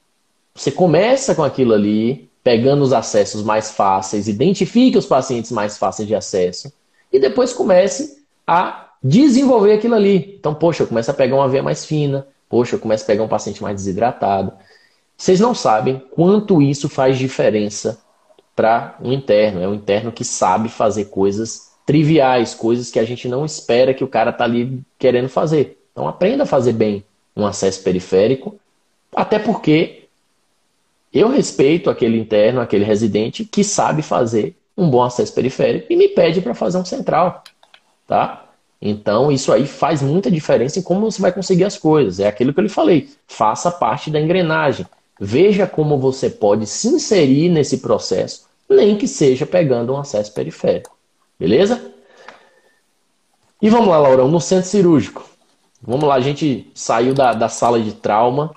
você 0.54 0.71
começa 0.71 1.34
com 1.34 1.43
aquilo 1.43 1.73
ali, 1.73 2.26
pegando 2.47 2.81
os 2.81 2.93
acessos 2.93 3.43
mais 3.43 3.71
fáceis, 3.71 4.29
identifique 4.29 4.97
os 4.97 5.05
pacientes 5.05 5.51
mais 5.51 5.77
fáceis 5.77 6.07
de 6.07 6.15
acesso, 6.15 6.71
e 7.12 7.19
depois 7.19 7.51
comece 7.51 8.23
a 8.47 8.91
desenvolver 9.03 9.73
aquilo 9.73 9.95
ali. 9.95 10.38
Então, 10.39 10.55
poxa, 10.55 10.83
eu 10.83 10.88
começo 10.88 11.12
a 11.12 11.13
pegar 11.13 11.36
uma 11.36 11.49
veia 11.49 11.62
mais 11.62 11.83
fina, 11.83 12.25
poxa, 12.47 12.75
eu 12.75 12.79
começo 12.79 13.03
a 13.03 13.07
pegar 13.07 13.21
um 13.21 13.27
paciente 13.27 13.62
mais 13.62 13.75
desidratado. 13.75 14.53
Vocês 15.17 15.41
não 15.41 15.53
sabem 15.53 16.01
quanto 16.12 16.62
isso 16.62 16.88
faz 16.88 17.17
diferença 17.17 17.99
para 18.55 18.95
um 19.03 19.12
interno. 19.12 19.62
É 19.62 19.67
um 19.67 19.73
interno 19.73 20.10
que 20.10 20.23
sabe 20.23 20.69
fazer 20.69 21.10
coisas 21.10 21.71
triviais, 21.86 22.53
coisas 22.53 22.89
que 22.89 22.97
a 22.97 23.03
gente 23.03 23.27
não 23.27 23.43
espera 23.43 23.93
que 23.93 24.05
o 24.05 24.07
cara 24.07 24.31
tá 24.31 24.45
ali 24.45 24.81
querendo 24.97 25.27
fazer. 25.27 25.77
Então 25.91 26.07
aprenda 26.07 26.43
a 26.43 26.47
fazer 26.47 26.71
bem 26.71 27.03
um 27.36 27.45
acesso 27.45 27.83
periférico, 27.83 28.57
até 29.13 29.38
porque 29.38 29.96
eu 31.13 31.30
respeito 31.30 31.89
aquele 31.89 32.20
interno, 32.20 32.62
aquele 32.62 32.84
residente 32.84 33.46
que 33.46 33.63
sabe 33.63 34.02
fazer 34.02 34.56
um 34.78 34.89
bom 34.89 35.04
acesso 35.04 35.34
periférico 35.34 35.91
e 35.91 35.96
me 35.96 36.08
pede 36.10 36.41
para 36.41 36.54
fazer 36.54 36.78
um 36.78 36.86
central, 36.86 37.43
tá? 38.06 38.46
Então 38.82 39.32
isso 39.32 39.52
aí 39.52 39.65
faz 39.65 40.02
muita 40.02 40.30
diferença 40.30 40.78
em 40.78 40.84
como 40.84 41.10
você 41.10 41.22
vai 41.22 41.32
conseguir 41.32 41.63
as 41.63 41.78
coisas. 41.78 42.20
É 42.20 42.28
aquilo 42.28 42.54
que 42.54 42.60
eu 42.60 42.63
lhe 42.63 42.70
falei. 42.70 43.10
Faça 43.28 43.72
parte 43.72 44.12
da 44.12 44.20
engrenagem. 44.20 44.86
Veja 45.20 45.65
como 45.65 45.98
você 45.98 46.30
pode 46.30 46.67
se 46.67 46.88
inserir 46.88 47.50
nesse 47.50 47.80
processo, 47.80 48.48
nem 48.70 48.96
que 48.96 49.08
seja 49.08 49.48
pegando 49.48 49.93
um 49.93 49.98
acesso 49.98 50.32
periférico. 50.32 50.96
Beleza? 51.39 51.91
E 53.60 53.70
vamos 53.70 53.88
lá, 53.88 53.98
Laurão, 53.98 54.28
no 54.28 54.39
centro 54.39 54.70
cirúrgico. 54.70 55.28
Vamos 55.82 56.08
lá, 56.08 56.15
a 56.15 56.20
gente 56.20 56.70
saiu 56.76 57.15
da, 57.15 57.34
da 57.34 57.50
sala 57.50 57.80
de 57.80 57.93
trauma 57.93 58.54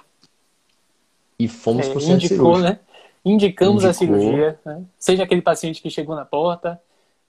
e 1.40 1.48
fomos 1.48 1.86
é, 1.86 1.90
para 1.90 1.98
o 1.98 2.00
centro 2.00 2.26
indicou, 2.26 2.54
cirúrgico. 2.54 2.68
Né? 2.68 2.78
Indicamos 3.24 3.84
Indicou. 3.84 3.90
a 3.90 3.94
cirurgia, 3.94 4.60
né? 4.64 4.84
seja 4.98 5.22
aquele 5.22 5.40
paciente 5.40 5.80
que 5.80 5.88
chegou 5.88 6.14
na 6.14 6.24
porta 6.24 6.80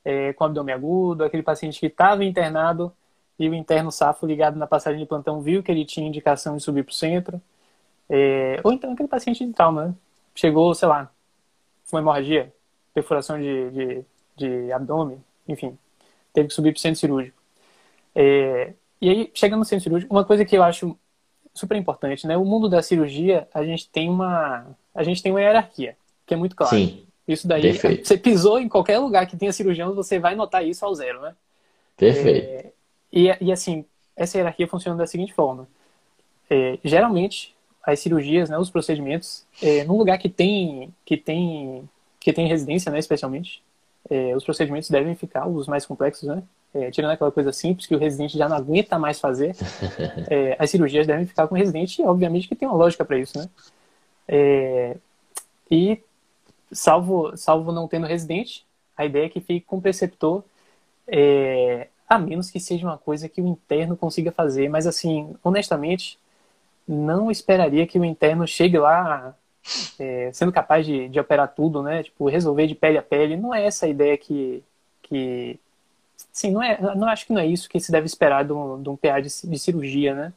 é, 0.03 0.33
com 0.33 0.43
abdômen 0.43 0.75
agudo, 0.75 1.23
aquele 1.23 1.43
paciente 1.43 1.79
que 1.79 1.85
estava 1.85 2.25
internado 2.25 2.91
e 3.39 3.47
o 3.47 3.53
interno 3.53 3.91
safo 3.91 4.25
ligado 4.25 4.57
na 4.57 4.67
passagem 4.67 4.99
de 4.99 5.05
plantão 5.05 5.41
viu 5.41 5.63
que 5.63 5.71
ele 5.71 5.85
tinha 5.85 6.07
indicação 6.07 6.57
de 6.57 6.63
subir 6.63 6.83
para 6.83 6.91
o 6.91 6.95
centro. 6.95 7.41
É, 8.09 8.59
ou 8.63 8.73
então 8.73 8.91
aquele 8.91 9.07
paciente 9.07 9.45
de 9.45 9.53
trauma, 9.53 9.87
né? 9.87 9.95
chegou, 10.35 10.73
sei 10.75 10.87
lá, 10.87 11.09
uma 11.91 12.01
hemorragia, 12.01 12.53
perfuração 12.93 13.39
de, 13.39 13.69
de, 13.71 14.05
de 14.35 14.71
abdômen, 14.71 15.23
enfim, 15.47 15.77
teve 16.33 16.49
que 16.49 16.53
subir 16.53 16.71
para 16.71 16.77
o 16.77 16.81
centro 16.81 16.99
cirúrgico. 16.99 17.41
É, 18.13 18.73
e 19.01 19.09
aí, 19.09 19.31
chegando 19.33 19.59
no 19.59 19.65
centro 19.65 19.83
cirúrgico, 19.83 20.13
uma 20.13 20.25
coisa 20.25 20.43
que 20.43 20.55
eu 20.55 20.63
acho 20.63 20.97
super 21.53 21.75
importante, 21.77 22.25
né? 22.27 22.37
O 22.37 22.45
mundo 22.45 22.69
da 22.69 22.81
cirurgia, 22.81 23.47
a 23.53 23.63
gente 23.63 23.89
tem 23.89 24.09
uma, 24.09 24.65
a 24.93 25.03
gente 25.03 25.21
tem 25.21 25.31
uma 25.31 25.41
hierarquia, 25.41 25.95
que 26.25 26.33
é 26.33 26.37
muito 26.37 26.55
clara. 26.55 26.75
Sim. 26.75 27.05
Isso 27.27 27.47
daí, 27.47 27.61
Perfeito. 27.61 28.07
você 28.07 28.17
pisou 28.17 28.59
em 28.59 28.67
qualquer 28.67 28.97
lugar 28.99 29.25
que 29.27 29.37
tenha 29.37 29.53
cirurgião, 29.53 29.93
você 29.93 30.19
vai 30.19 30.35
notar 30.35 30.65
isso 30.65 30.85
ao 30.85 30.93
zero, 30.93 31.21
né? 31.21 31.35
Perfeito. 31.95 32.47
É, 32.47 32.71
e, 33.11 33.37
e 33.39 33.51
assim, 33.51 33.85
essa 34.15 34.37
hierarquia 34.37 34.67
funciona 34.67 34.97
da 34.97 35.07
seguinte 35.07 35.33
forma. 35.33 35.67
É, 36.49 36.77
geralmente, 36.83 37.55
as 37.83 37.99
cirurgias, 37.99 38.49
né, 38.49 38.57
os 38.57 38.69
procedimentos, 38.69 39.45
é, 39.61 39.83
num 39.83 39.97
lugar 39.97 40.17
que 40.17 40.29
tem, 40.29 40.93
que 41.05 41.15
tem, 41.15 41.87
que 42.19 42.33
tem 42.33 42.47
residência, 42.47 42.91
né, 42.91 42.99
especialmente, 42.99 43.63
é, 44.09 44.35
os 44.35 44.43
procedimentos 44.43 44.89
devem 44.89 45.15
ficar 45.15 45.47
os 45.47 45.67
mais 45.67 45.85
complexos, 45.85 46.27
né? 46.27 46.43
É, 46.73 46.89
tirando 46.89 47.11
aquela 47.11 47.31
coisa 47.31 47.51
simples 47.51 47.85
que 47.85 47.93
o 47.93 47.99
residente 47.99 48.37
já 48.37 48.47
não 48.47 48.55
aguenta 48.55 48.97
mais 48.97 49.19
fazer, 49.19 49.55
é, 50.31 50.55
as 50.57 50.69
cirurgias 50.69 51.05
devem 51.05 51.25
ficar 51.25 51.47
com 51.47 51.55
o 51.55 51.57
residente, 51.57 52.01
e 52.01 52.05
obviamente 52.05 52.47
que 52.47 52.55
tem 52.55 52.67
uma 52.67 52.77
lógica 52.77 53.03
para 53.03 53.17
isso, 53.17 53.37
né? 53.37 53.49
É, 54.27 54.95
e 55.69 56.01
salvo, 56.71 57.35
salvo 57.35 57.73
não 57.73 57.87
tendo 57.87 58.07
residente, 58.07 58.65
a 58.95 59.05
ideia 59.05 59.25
é 59.25 59.29
que 59.29 59.41
fique 59.41 59.65
com 59.65 59.77
o 59.77 59.81
preceptor, 59.81 60.43
é, 61.07 61.87
a 62.07 62.17
menos 62.17 62.49
que 62.49 62.59
seja 62.59 62.85
uma 62.85 62.97
coisa 62.97 63.27
que 63.27 63.41
o 63.41 63.47
interno 63.47 63.97
consiga 63.97 64.31
fazer, 64.31 64.69
mas 64.69 64.87
assim, 64.87 65.35
honestamente, 65.43 66.17
não 66.87 67.29
esperaria 67.29 67.87
que 67.87 67.99
o 67.99 68.05
interno 68.05 68.47
chegue 68.47 68.77
lá 68.77 69.35
é, 69.99 70.31
sendo 70.33 70.51
capaz 70.51 70.85
de, 70.85 71.07
de 71.09 71.19
operar 71.19 71.53
tudo, 71.53 71.81
né? 71.83 72.03
Tipo, 72.03 72.27
resolver 72.27 72.67
de 72.67 72.75
pele 72.75 72.97
a 72.97 73.03
pele. 73.03 73.37
Não 73.37 73.53
é 73.53 73.65
essa 73.65 73.85
a 73.85 73.89
ideia 73.89 74.17
que, 74.17 74.63
que 75.03 75.59
sim, 76.31 76.51
não 76.51 76.61
é, 76.63 76.79
não 76.95 77.07
acho 77.07 77.25
que 77.25 77.33
não 77.33 77.41
é 77.41 77.45
isso 77.45 77.69
que 77.69 77.79
se 77.79 77.91
deve 77.91 78.05
esperar 78.05 78.45
de 78.45 78.53
um, 78.53 78.81
de 78.81 78.89
um 78.89 78.95
PA 78.95 79.19
de, 79.19 79.29
de 79.29 79.59
cirurgia, 79.59 80.15
né? 80.15 80.33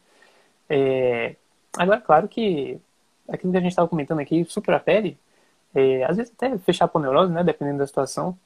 É, 0.69 1.37
agora, 1.77 2.01
claro 2.01 2.29
que 2.29 2.81
aquilo 3.29 3.53
que 3.53 3.59
a 3.59 3.61
gente 3.61 3.71
estava 3.71 3.89
comentando 3.89 4.21
aqui, 4.21 4.45
super 4.47 4.75
a 4.75 4.81
pele, 4.81 5.19
é, 5.75 6.05
às 6.05 6.17
vezes 6.17 6.33
até 6.37 6.57
fechar 6.59 6.87
a 6.87 6.89
poneurose, 6.89 7.33
né? 7.33 7.45
Dependendo 7.45 7.79
da 7.79 7.87
situação, 7.87 8.39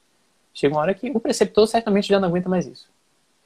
chega 0.54 0.74
uma 0.74 0.82
hora 0.82 0.94
que 0.94 1.10
o 1.10 1.20
preceptor 1.20 1.66
certamente 1.68 2.08
já 2.08 2.20
não 2.20 2.28
aguenta 2.28 2.48
mais 2.48 2.66
isso. 2.66 2.90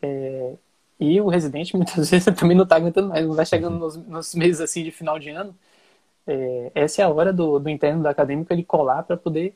É, 0.03 0.55
e 1.01 1.21
o 1.21 1.29
residente 1.29 1.75
muitas 1.77 2.11
vezes 2.11 2.25
também 2.37 2.57
não 2.57 2.65
está 2.65 2.77
aguentando 2.77 3.09
mais, 3.09 3.27
não 3.27 3.35
vai 3.35 3.47
chegando 3.47 3.79
nos, 3.79 3.97
nos 3.97 4.35
meses 4.35 4.61
assim 4.61 4.85
de 4.85 4.91
final 4.93 5.19
de 5.19 5.31
ano 5.31 5.55
é, 6.27 6.71
essa 6.75 7.03
é 7.03 7.05
a 7.05 7.09
hora 7.09 7.33
do, 7.33 7.59
do 7.59 7.69
interno 7.69 8.03
do 8.03 8.09
acadêmico 8.09 8.53
ele 8.53 8.65
colar 8.65 9.03
para 9.03 9.17
poder 9.17 9.55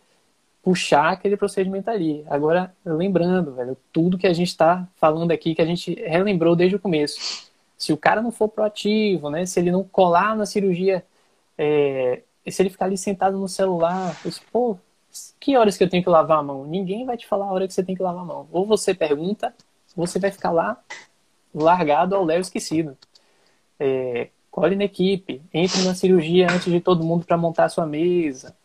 puxar 0.66 1.12
aquele 1.12 1.36
procedimento 1.36 1.88
ali. 1.88 2.24
Agora, 2.26 2.74
lembrando, 2.84 3.54
velho, 3.54 3.76
tudo 3.92 4.18
que 4.18 4.26
a 4.26 4.32
gente 4.32 4.48
está 4.48 4.88
falando 4.96 5.30
aqui, 5.30 5.54
que 5.54 5.62
a 5.62 5.64
gente 5.64 5.94
relembrou 5.94 6.56
desde 6.56 6.74
o 6.74 6.80
começo. 6.80 7.48
Se 7.78 7.92
o 7.92 7.96
cara 7.96 8.20
não 8.20 8.32
for 8.32 8.48
proativo, 8.48 9.30
né? 9.30 9.46
Se 9.46 9.60
ele 9.60 9.70
não 9.70 9.84
colar 9.84 10.34
na 10.34 10.44
cirurgia, 10.44 11.06
é, 11.56 12.22
se 12.48 12.60
ele 12.60 12.70
ficar 12.70 12.86
ali 12.86 12.98
sentado 12.98 13.38
no 13.38 13.46
celular, 13.46 14.20
pô, 14.50 14.76
que 15.38 15.56
horas 15.56 15.76
que 15.76 15.84
eu 15.84 15.88
tenho 15.88 16.02
que 16.02 16.10
lavar 16.10 16.40
a 16.40 16.42
mão? 16.42 16.64
Ninguém 16.64 17.06
vai 17.06 17.16
te 17.16 17.28
falar 17.28 17.46
a 17.46 17.52
hora 17.52 17.68
que 17.68 17.72
você 17.72 17.84
tem 17.84 17.94
que 17.94 18.02
lavar 18.02 18.22
a 18.22 18.26
mão. 18.26 18.48
Ou 18.50 18.66
você 18.66 18.92
pergunta, 18.92 19.54
ou 19.96 20.04
você 20.04 20.18
vai 20.18 20.32
ficar 20.32 20.50
lá 20.50 20.76
largado 21.54 22.16
ao 22.16 22.24
léu 22.24 22.40
esquecido. 22.40 22.98
É, 23.78 24.30
colhe 24.50 24.74
na 24.74 24.82
equipe, 24.82 25.40
entre 25.54 25.82
na 25.84 25.94
cirurgia 25.94 26.48
antes 26.50 26.72
de 26.72 26.80
todo 26.80 27.04
mundo 27.04 27.24
para 27.24 27.36
montar 27.36 27.66
a 27.66 27.68
sua 27.68 27.86
mesa. 27.86 28.56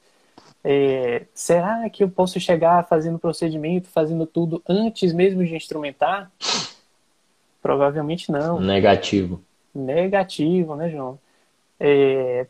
É, 0.64 1.26
será 1.34 1.90
que 1.90 2.04
eu 2.04 2.10
posso 2.10 2.40
chegar 2.40 2.88
fazendo 2.88 3.18
procedimento, 3.18 3.88
fazendo 3.90 4.26
tudo 4.26 4.62
antes 4.68 5.12
mesmo 5.14 5.44
de 5.44 5.56
instrumentar? 5.56 6.32
Provavelmente 7.62 8.32
não. 8.32 8.60
Negativo. 8.60 9.42
Negativo, 9.74 10.76
né, 10.76 10.90
João? 10.90 11.18
É, 11.80 12.46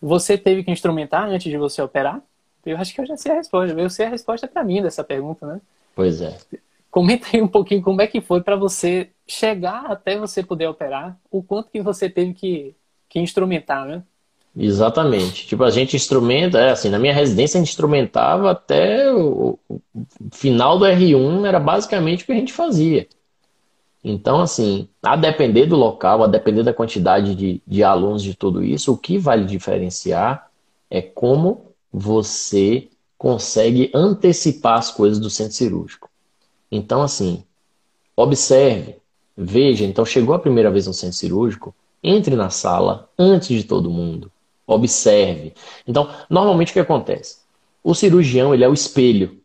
você 0.00 0.36
teve 0.36 0.64
que 0.64 0.70
instrumentar 0.70 1.28
antes 1.28 1.50
de 1.50 1.56
você 1.56 1.80
operar? 1.80 2.20
Eu 2.64 2.76
acho 2.76 2.94
que 2.94 3.00
eu 3.00 3.06
já 3.06 3.16
sei 3.16 3.32
a 3.32 3.36
resposta. 3.36 3.78
Eu 3.78 3.90
sei 3.90 4.06
a 4.06 4.10
resposta 4.10 4.48
para 4.48 4.64
mim 4.64 4.82
dessa 4.82 5.04
pergunta, 5.04 5.46
né? 5.46 5.60
Pois 5.94 6.20
é. 6.20 6.36
Comenta 6.90 7.28
aí 7.32 7.40
um 7.40 7.48
pouquinho 7.48 7.82
como 7.82 8.02
é 8.02 8.06
que 8.06 8.20
foi 8.20 8.42
para 8.42 8.56
você 8.56 9.10
chegar 9.26 9.86
até 9.86 10.18
você 10.18 10.42
poder 10.42 10.66
operar, 10.66 11.18
o 11.30 11.42
quanto 11.42 11.70
que 11.70 11.80
você 11.80 12.08
teve 12.08 12.34
que 12.34 12.74
que 13.12 13.20
instrumentar, 13.20 13.84
né? 13.84 14.02
Exatamente. 14.54 15.46
Tipo, 15.46 15.64
a 15.64 15.70
gente 15.70 15.96
instrumenta, 15.96 16.58
é 16.58 16.70
assim, 16.70 16.90
na 16.90 16.98
minha 16.98 17.14
residência 17.14 17.58
a 17.58 17.60
gente 17.60 17.70
instrumentava 17.70 18.50
até 18.50 19.10
o, 19.12 19.58
final 20.30 20.78
do 20.78 20.84
R1, 20.84 21.46
era 21.46 21.58
basicamente 21.58 22.22
o 22.22 22.26
que 22.26 22.32
a 22.32 22.36
gente 22.36 22.52
fazia. 22.52 23.08
Então, 24.04 24.40
assim, 24.40 24.88
a 25.02 25.16
depender 25.16 25.66
do 25.66 25.76
local, 25.76 26.22
a 26.22 26.26
depender 26.26 26.62
da 26.62 26.74
quantidade 26.74 27.34
de, 27.34 27.62
de 27.66 27.84
alunos 27.84 28.22
de 28.22 28.34
tudo 28.34 28.62
isso, 28.62 28.92
o 28.92 28.98
que 28.98 29.16
vai 29.16 29.44
diferenciar 29.44 30.50
é 30.90 31.00
como 31.00 31.72
você 31.90 32.88
consegue 33.16 33.90
antecipar 33.94 34.78
as 34.78 34.90
coisas 34.90 35.18
do 35.18 35.30
centro 35.30 35.54
cirúrgico. 35.54 36.10
Então, 36.70 37.00
assim, 37.02 37.44
observe, 38.16 38.96
veja. 39.36 39.84
Então, 39.84 40.04
chegou 40.04 40.34
a 40.34 40.38
primeira 40.40 40.70
vez 40.70 40.86
no 40.86 40.92
centro 40.92 41.16
cirúrgico, 41.16 41.74
Entre 42.04 42.34
na 42.34 42.50
sala 42.50 43.08
antes 43.16 43.56
de 43.56 43.62
todo 43.62 43.88
mundo. 43.88 44.28
Observe. 44.66 45.52
Então, 45.86 46.08
normalmente 46.30 46.70
o 46.70 46.72
que 46.72 46.80
acontece? 46.80 47.38
O 47.82 47.94
cirurgião, 47.94 48.54
ele 48.54 48.64
é 48.64 48.68
o 48.68 48.74
espelho. 48.74 49.40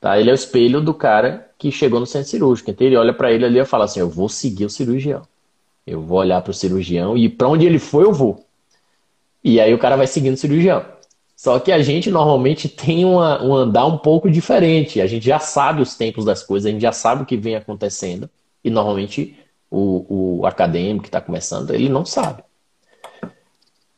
Tá? 0.00 0.18
Ele 0.18 0.30
é 0.30 0.32
o 0.32 0.34
espelho 0.34 0.80
do 0.80 0.94
cara 0.94 1.50
que 1.58 1.70
chegou 1.70 2.00
no 2.00 2.06
centro 2.06 2.28
cirúrgico. 2.28 2.70
Então 2.70 2.86
ele 2.86 2.96
olha 2.96 3.12
para 3.12 3.30
ele 3.32 3.44
ali 3.44 3.58
e 3.58 3.64
fala 3.64 3.84
assim: 3.84 4.00
Eu 4.00 4.08
vou 4.08 4.28
seguir 4.28 4.64
o 4.64 4.70
cirurgião. 4.70 5.22
Eu 5.86 6.00
vou 6.00 6.18
olhar 6.18 6.40
para 6.40 6.50
o 6.50 6.54
cirurgião 6.54 7.16
e 7.16 7.28
para 7.28 7.48
onde 7.48 7.66
ele 7.66 7.78
for, 7.78 8.02
eu 8.02 8.12
vou. 8.12 8.46
E 9.42 9.60
aí 9.60 9.72
o 9.74 9.78
cara 9.78 9.96
vai 9.96 10.06
seguindo 10.06 10.34
o 10.34 10.38
cirurgião. 10.38 10.84
Só 11.36 11.58
que 11.58 11.72
a 11.72 11.80
gente 11.82 12.10
normalmente 12.10 12.68
tem 12.68 13.04
uma, 13.04 13.42
um 13.42 13.54
andar 13.54 13.86
um 13.86 13.98
pouco 13.98 14.30
diferente. 14.30 15.00
A 15.00 15.06
gente 15.06 15.24
já 15.24 15.38
sabe 15.38 15.80
os 15.82 15.94
tempos 15.96 16.24
das 16.24 16.42
coisas, 16.42 16.68
a 16.68 16.72
gente 16.72 16.82
já 16.82 16.92
sabe 16.92 17.22
o 17.22 17.26
que 17.26 17.36
vem 17.36 17.56
acontecendo. 17.56 18.28
E 18.62 18.70
normalmente 18.70 19.36
o, 19.70 20.40
o 20.40 20.46
acadêmico 20.46 21.02
que 21.02 21.08
está 21.08 21.20
começando, 21.20 21.70
ele 21.70 21.88
não 21.88 22.04
sabe. 22.04 22.42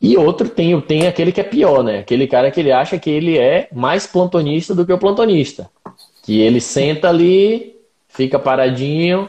E 0.02 0.16
outro 0.16 0.48
tem, 0.48 0.78
tem 0.80 1.06
aquele 1.06 1.30
que 1.30 1.40
é 1.40 1.44
pior, 1.44 1.84
né? 1.84 2.00
Aquele 2.00 2.26
cara 2.26 2.50
que 2.50 2.58
ele 2.58 2.72
acha 2.72 2.98
que 2.98 3.08
ele 3.08 3.38
é 3.38 3.68
mais 3.72 4.04
plantonista 4.04 4.74
do 4.74 4.84
que 4.84 4.92
o 4.92 4.98
plantonista. 4.98 5.70
Que 6.24 6.40
ele 6.40 6.60
senta 6.60 7.08
ali, 7.08 7.76
fica 8.08 8.36
paradinho, 8.36 9.28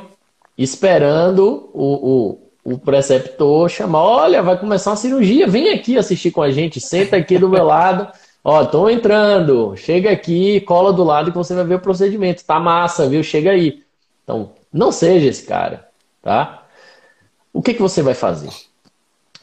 esperando 0.57 1.69
o, 1.76 2.39
o, 2.65 2.74
o 2.74 2.78
preceptor 2.80 3.69
chamar: 3.69 4.01
olha, 4.01 4.41
vai 4.41 4.57
começar 4.57 4.89
uma 4.89 4.95
cirurgia, 4.95 5.47
vem 5.47 5.69
aqui 5.69 5.95
assistir 5.95 6.32
com 6.32 6.41
a 6.41 6.49
gente, 6.49 6.82
senta 6.82 7.17
aqui 7.17 7.38
do 7.38 7.47
meu 7.47 7.65
lado. 7.65 8.11
Ó, 8.43 8.65
tô 8.65 8.89
entrando, 8.89 9.78
chega 9.78 10.09
aqui, 10.11 10.59
cola 10.61 10.91
do 10.91 11.03
lado 11.03 11.32
que 11.32 11.38
você 11.38 11.53
vai 11.53 11.63
ver 11.65 11.76
o 11.76 11.80
procedimento. 11.80 12.43
Tá 12.43 12.59
massa, 12.59 13.07
viu? 13.07 13.24
Chega 13.24 13.51
aí. 13.51 13.84
Então, 14.24 14.53
não 14.71 14.91
seja 14.91 15.28
esse 15.30 15.45
cara, 15.45 15.88
tá? 16.21 16.65
O 17.53 17.61
que, 17.61 17.76
que 17.76 17.82
você 17.82 18.01
vai 18.01 18.15
fazer? 18.15 18.49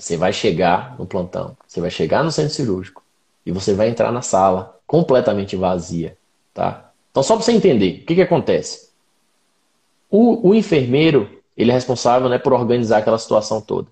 Você 0.00 0.16
vai 0.16 0.32
chegar 0.32 0.96
no 0.98 1.06
plantão, 1.06 1.56
você 1.66 1.80
vai 1.80 1.90
chegar 1.90 2.24
no 2.24 2.32
centro 2.32 2.54
cirúrgico 2.54 3.02
e 3.44 3.52
você 3.52 3.74
vai 3.74 3.88
entrar 3.88 4.10
na 4.10 4.22
sala 4.22 4.78
completamente 4.86 5.56
vazia, 5.56 6.16
tá? 6.54 6.90
Então, 7.10 7.22
só 7.22 7.36
para 7.36 7.44
você 7.44 7.52
entender, 7.52 8.00
o 8.02 8.06
que, 8.06 8.14
que 8.14 8.22
acontece? 8.22 8.90
O, 10.10 10.48
o, 10.48 10.54
enfermeiro, 10.54 11.28
ele 11.56 11.70
é 11.70 11.74
responsável 11.74 12.28
né, 12.28 12.38
por 12.38 12.52
organizar 12.52 12.98
aquela 12.98 13.18
situação 13.18 13.60
toda. 13.60 13.88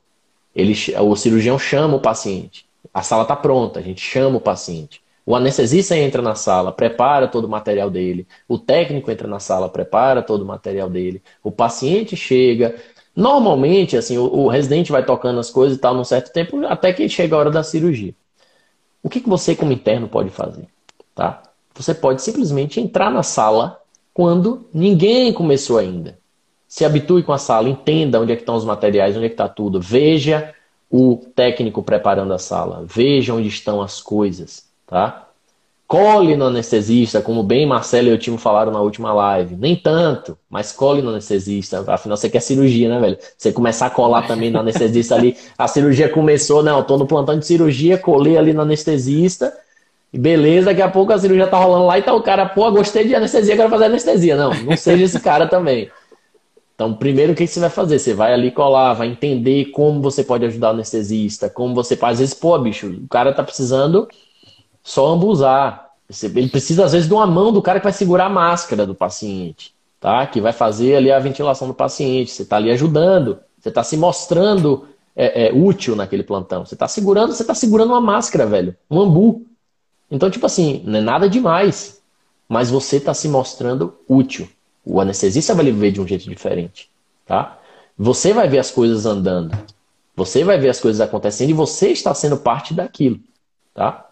Ele, 0.54 0.74
o 1.00 1.14
cirurgião 1.14 1.58
chama 1.58 1.96
o 1.96 2.00
paciente. 2.00 2.66
A 2.92 3.02
sala 3.02 3.22
está 3.22 3.36
pronta, 3.36 3.78
a 3.78 3.82
gente 3.82 4.00
chama 4.00 4.38
o 4.38 4.40
paciente. 4.40 5.02
O 5.26 5.36
anestesista 5.36 5.94
entra 5.94 6.22
na 6.22 6.34
sala, 6.34 6.72
prepara 6.72 7.28
todo 7.28 7.44
o 7.44 7.48
material 7.48 7.90
dele. 7.90 8.26
O 8.48 8.58
técnico 8.58 9.10
entra 9.10 9.28
na 9.28 9.38
sala, 9.38 9.68
prepara 9.68 10.22
todo 10.22 10.40
o 10.40 10.46
material 10.46 10.88
dele. 10.88 11.22
O 11.42 11.52
paciente 11.52 12.16
chega. 12.16 12.74
Normalmente, 13.18 13.96
assim, 13.96 14.16
o, 14.16 14.32
o 14.32 14.46
residente 14.46 14.92
vai 14.92 15.04
tocando 15.04 15.40
as 15.40 15.50
coisas 15.50 15.76
e 15.76 15.80
tal 15.80 15.92
num 15.92 16.04
certo 16.04 16.32
tempo, 16.32 16.64
até 16.66 16.92
que 16.92 17.08
chega 17.08 17.34
a 17.34 17.38
hora 17.40 17.50
da 17.50 17.64
cirurgia. 17.64 18.14
O 19.02 19.10
que, 19.10 19.20
que 19.20 19.28
você, 19.28 19.56
como 19.56 19.72
interno, 19.72 20.06
pode 20.06 20.30
fazer? 20.30 20.68
Tá? 21.16 21.42
Você 21.74 21.92
pode 21.92 22.22
simplesmente 22.22 22.80
entrar 22.80 23.10
na 23.10 23.24
sala 23.24 23.80
quando 24.14 24.68
ninguém 24.72 25.32
começou 25.32 25.78
ainda. 25.78 26.16
Se 26.68 26.84
habitue 26.84 27.24
com 27.24 27.32
a 27.32 27.38
sala, 27.38 27.68
entenda 27.68 28.20
onde 28.20 28.30
é 28.30 28.36
que 28.36 28.42
estão 28.42 28.54
os 28.54 28.64
materiais, 28.64 29.16
onde 29.16 29.26
é 29.26 29.28
que 29.28 29.34
está 29.34 29.48
tudo. 29.48 29.80
Veja 29.80 30.54
o 30.88 31.16
técnico 31.34 31.82
preparando 31.82 32.32
a 32.32 32.38
sala, 32.38 32.84
veja 32.86 33.34
onde 33.34 33.48
estão 33.48 33.82
as 33.82 34.00
coisas, 34.00 34.68
tá? 34.86 35.27
Cole 35.88 36.36
no 36.36 36.44
anestesista, 36.44 37.22
como 37.22 37.42
bem 37.42 37.64
Marcelo 37.64 38.08
e 38.08 38.10
eu 38.10 38.18
Timo 38.18 38.36
falaram 38.36 38.70
na 38.70 38.78
última 38.78 39.10
live. 39.10 39.56
Nem 39.56 39.74
tanto, 39.74 40.36
mas 40.50 40.70
cole 40.70 41.00
no 41.00 41.08
anestesista. 41.08 41.82
Afinal, 41.90 42.14
você 42.14 42.28
quer 42.28 42.40
cirurgia, 42.40 42.90
né, 42.90 43.00
velho? 43.00 43.18
Você 43.38 43.50
começar 43.50 43.86
a 43.86 43.90
colar 43.90 44.26
também 44.26 44.50
no 44.50 44.58
anestesista 44.58 45.14
ali. 45.14 45.34
A 45.56 45.66
cirurgia 45.66 46.06
começou, 46.10 46.62
não, 46.62 46.82
tô 46.82 46.98
no 46.98 47.06
plantão 47.06 47.38
de 47.38 47.46
cirurgia, 47.46 47.96
colei 47.96 48.36
ali 48.36 48.52
no 48.52 48.60
anestesista 48.60 49.50
e 50.12 50.18
beleza, 50.18 50.66
daqui 50.66 50.82
a 50.82 50.90
pouco 50.90 51.10
a 51.10 51.18
cirurgia 51.18 51.46
tá 51.46 51.56
rolando 51.56 51.86
lá 51.86 51.98
e 51.98 52.02
tá 52.02 52.12
o 52.12 52.22
cara, 52.22 52.44
pô, 52.44 52.70
gostei 52.70 53.06
de 53.06 53.14
anestesia, 53.14 53.56
quero 53.56 53.70
fazer 53.70 53.86
anestesia. 53.86 54.36
Não, 54.36 54.52
não 54.64 54.76
seja 54.76 55.04
esse 55.04 55.18
cara 55.18 55.46
também. 55.46 55.90
Então, 56.74 56.92
primeiro, 56.92 57.32
o 57.32 57.34
que 57.34 57.46
você 57.46 57.60
vai 57.60 57.70
fazer? 57.70 57.98
Você 57.98 58.12
vai 58.12 58.34
ali 58.34 58.50
colar, 58.50 58.92
vai 58.92 59.08
entender 59.08 59.70
como 59.70 60.02
você 60.02 60.22
pode 60.22 60.44
ajudar 60.44 60.68
o 60.68 60.70
anestesista, 60.72 61.48
como 61.48 61.74
você 61.74 61.96
faz. 61.96 62.12
Às 62.12 62.18
vezes, 62.20 62.34
pô, 62.34 62.58
bicho, 62.58 62.88
o 62.88 63.08
cara 63.08 63.32
tá 63.32 63.42
precisando 63.42 64.06
só 64.88 65.08
ambusar. 65.08 65.90
Ele 66.22 66.48
precisa, 66.48 66.86
às 66.86 66.92
vezes, 66.92 67.06
de 67.06 67.12
uma 67.12 67.26
mão 67.26 67.52
do 67.52 67.60
cara 67.60 67.78
que 67.78 67.84
vai 67.84 67.92
segurar 67.92 68.24
a 68.24 68.30
máscara 68.30 68.86
do 68.86 68.94
paciente, 68.94 69.74
tá? 70.00 70.26
Que 70.26 70.40
vai 70.40 70.52
fazer 70.52 70.96
ali 70.96 71.12
a 71.12 71.18
ventilação 71.18 71.68
do 71.68 71.74
paciente. 71.74 72.30
Você 72.30 72.46
tá 72.46 72.56
ali 72.56 72.70
ajudando, 72.70 73.38
você 73.60 73.70
tá 73.70 73.84
se 73.84 73.98
mostrando 73.98 74.88
é, 75.14 75.48
é, 75.48 75.52
útil 75.52 75.94
naquele 75.94 76.22
plantão. 76.22 76.64
Você 76.64 76.74
tá 76.74 76.88
segurando, 76.88 77.34
você 77.34 77.44
tá 77.44 77.54
segurando 77.54 77.90
uma 77.90 78.00
máscara, 78.00 78.46
velho. 78.46 78.74
Um 78.90 79.02
ambu. 79.02 79.44
Então, 80.10 80.30
tipo 80.30 80.46
assim, 80.46 80.82
não 80.86 81.00
é 81.00 81.02
nada 81.02 81.28
demais. 81.28 82.00
Mas 82.48 82.70
você 82.70 82.96
está 82.96 83.12
se 83.12 83.28
mostrando 83.28 83.94
útil. 84.08 84.48
O 84.82 85.02
anestesista 85.02 85.54
vai 85.54 85.70
ver 85.70 85.92
de 85.92 86.00
um 86.00 86.08
jeito 86.08 86.26
diferente. 86.30 86.88
Tá? 87.26 87.58
Você 87.98 88.32
vai 88.32 88.48
ver 88.48 88.58
as 88.58 88.70
coisas 88.70 89.04
andando. 89.04 89.54
Você 90.16 90.42
vai 90.42 90.58
ver 90.58 90.70
as 90.70 90.80
coisas 90.80 91.02
acontecendo 91.02 91.50
e 91.50 91.52
você 91.52 91.88
está 91.88 92.14
sendo 92.14 92.38
parte 92.38 92.72
daquilo. 92.72 93.20
Tá? 93.74 94.07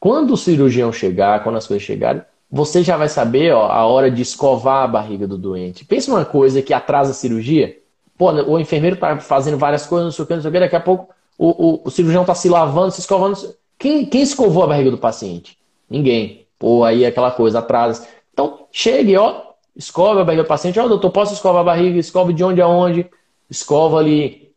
Quando 0.00 0.32
o 0.32 0.36
cirurgião 0.36 0.90
chegar, 0.90 1.44
quando 1.44 1.56
as 1.56 1.66
coisas 1.66 1.86
chegarem, 1.86 2.22
você 2.50 2.82
já 2.82 2.96
vai 2.96 3.08
saber 3.08 3.52
ó, 3.52 3.66
a 3.70 3.86
hora 3.86 4.10
de 4.10 4.22
escovar 4.22 4.82
a 4.82 4.88
barriga 4.88 5.28
do 5.28 5.38
doente. 5.38 5.84
Pensa 5.84 6.10
uma 6.10 6.24
coisa 6.24 6.62
que 6.62 6.74
atrasa 6.74 7.12
a 7.12 7.14
cirurgia. 7.14 7.78
Pô, 8.18 8.32
o 8.32 8.58
enfermeiro 8.58 8.94
está 8.94 9.18
fazendo 9.18 9.56
várias 9.58 9.86
coisas, 9.86 10.06
não 10.06 10.12
sei 10.12 10.24
o 10.24 10.26
que, 10.26 10.34
não 10.34 10.42
sei 10.42 10.48
o 10.48 10.52
que, 10.52 10.60
daqui 10.60 10.76
a 10.76 10.80
pouco 10.80 11.14
o, 11.40 11.48
o, 11.48 11.80
o 11.84 11.90
cirurgião 11.90 12.20
está 12.20 12.34
se 12.34 12.50
lavando, 12.50 12.92
se 12.92 13.00
escovando. 13.00 13.38
Quem, 13.78 14.04
quem 14.04 14.20
escovou 14.20 14.62
a 14.62 14.66
barriga 14.66 14.90
do 14.90 14.98
paciente? 14.98 15.56
Ninguém. 15.88 16.46
Pô, 16.58 16.84
aí 16.84 17.06
aquela 17.06 17.30
coisa 17.30 17.60
atrasa. 17.60 18.06
Então, 18.30 18.66
chegue, 18.70 19.16
ó, 19.16 19.40
escova 19.74 20.20
a 20.20 20.24
barriga 20.24 20.42
do 20.42 20.48
paciente. 20.48 20.78
Ó, 20.78 20.86
doutor, 20.86 21.10
posso 21.10 21.32
escovar 21.32 21.62
a 21.62 21.64
barriga? 21.64 21.98
Escova 21.98 22.30
de 22.30 22.44
onde 22.44 22.60
a 22.60 22.68
onde? 22.68 23.08
Escova 23.48 23.98
ali. 23.98 24.52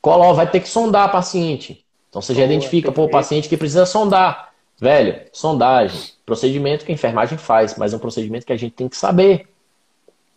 Cola, 0.00 0.34
vai 0.34 0.50
ter 0.50 0.58
que 0.58 0.68
sondar 0.68 1.04
a 1.04 1.08
paciente. 1.08 1.84
Então 2.10 2.20
você 2.20 2.34
já 2.34 2.44
identifica, 2.44 2.90
pô, 2.90 3.04
o 3.04 3.08
paciente 3.08 3.48
que 3.48 3.56
precisa 3.56 3.86
sondar. 3.86 4.51
Velho, 4.80 5.20
sondagem, 5.32 6.12
procedimento 6.26 6.84
que 6.84 6.92
a 6.92 6.94
enfermagem 6.94 7.38
faz, 7.38 7.76
mas 7.76 7.92
é 7.92 7.96
um 7.96 8.00
procedimento 8.00 8.46
que 8.46 8.52
a 8.52 8.56
gente 8.56 8.72
tem 8.72 8.88
que 8.88 8.96
saber. 8.96 9.48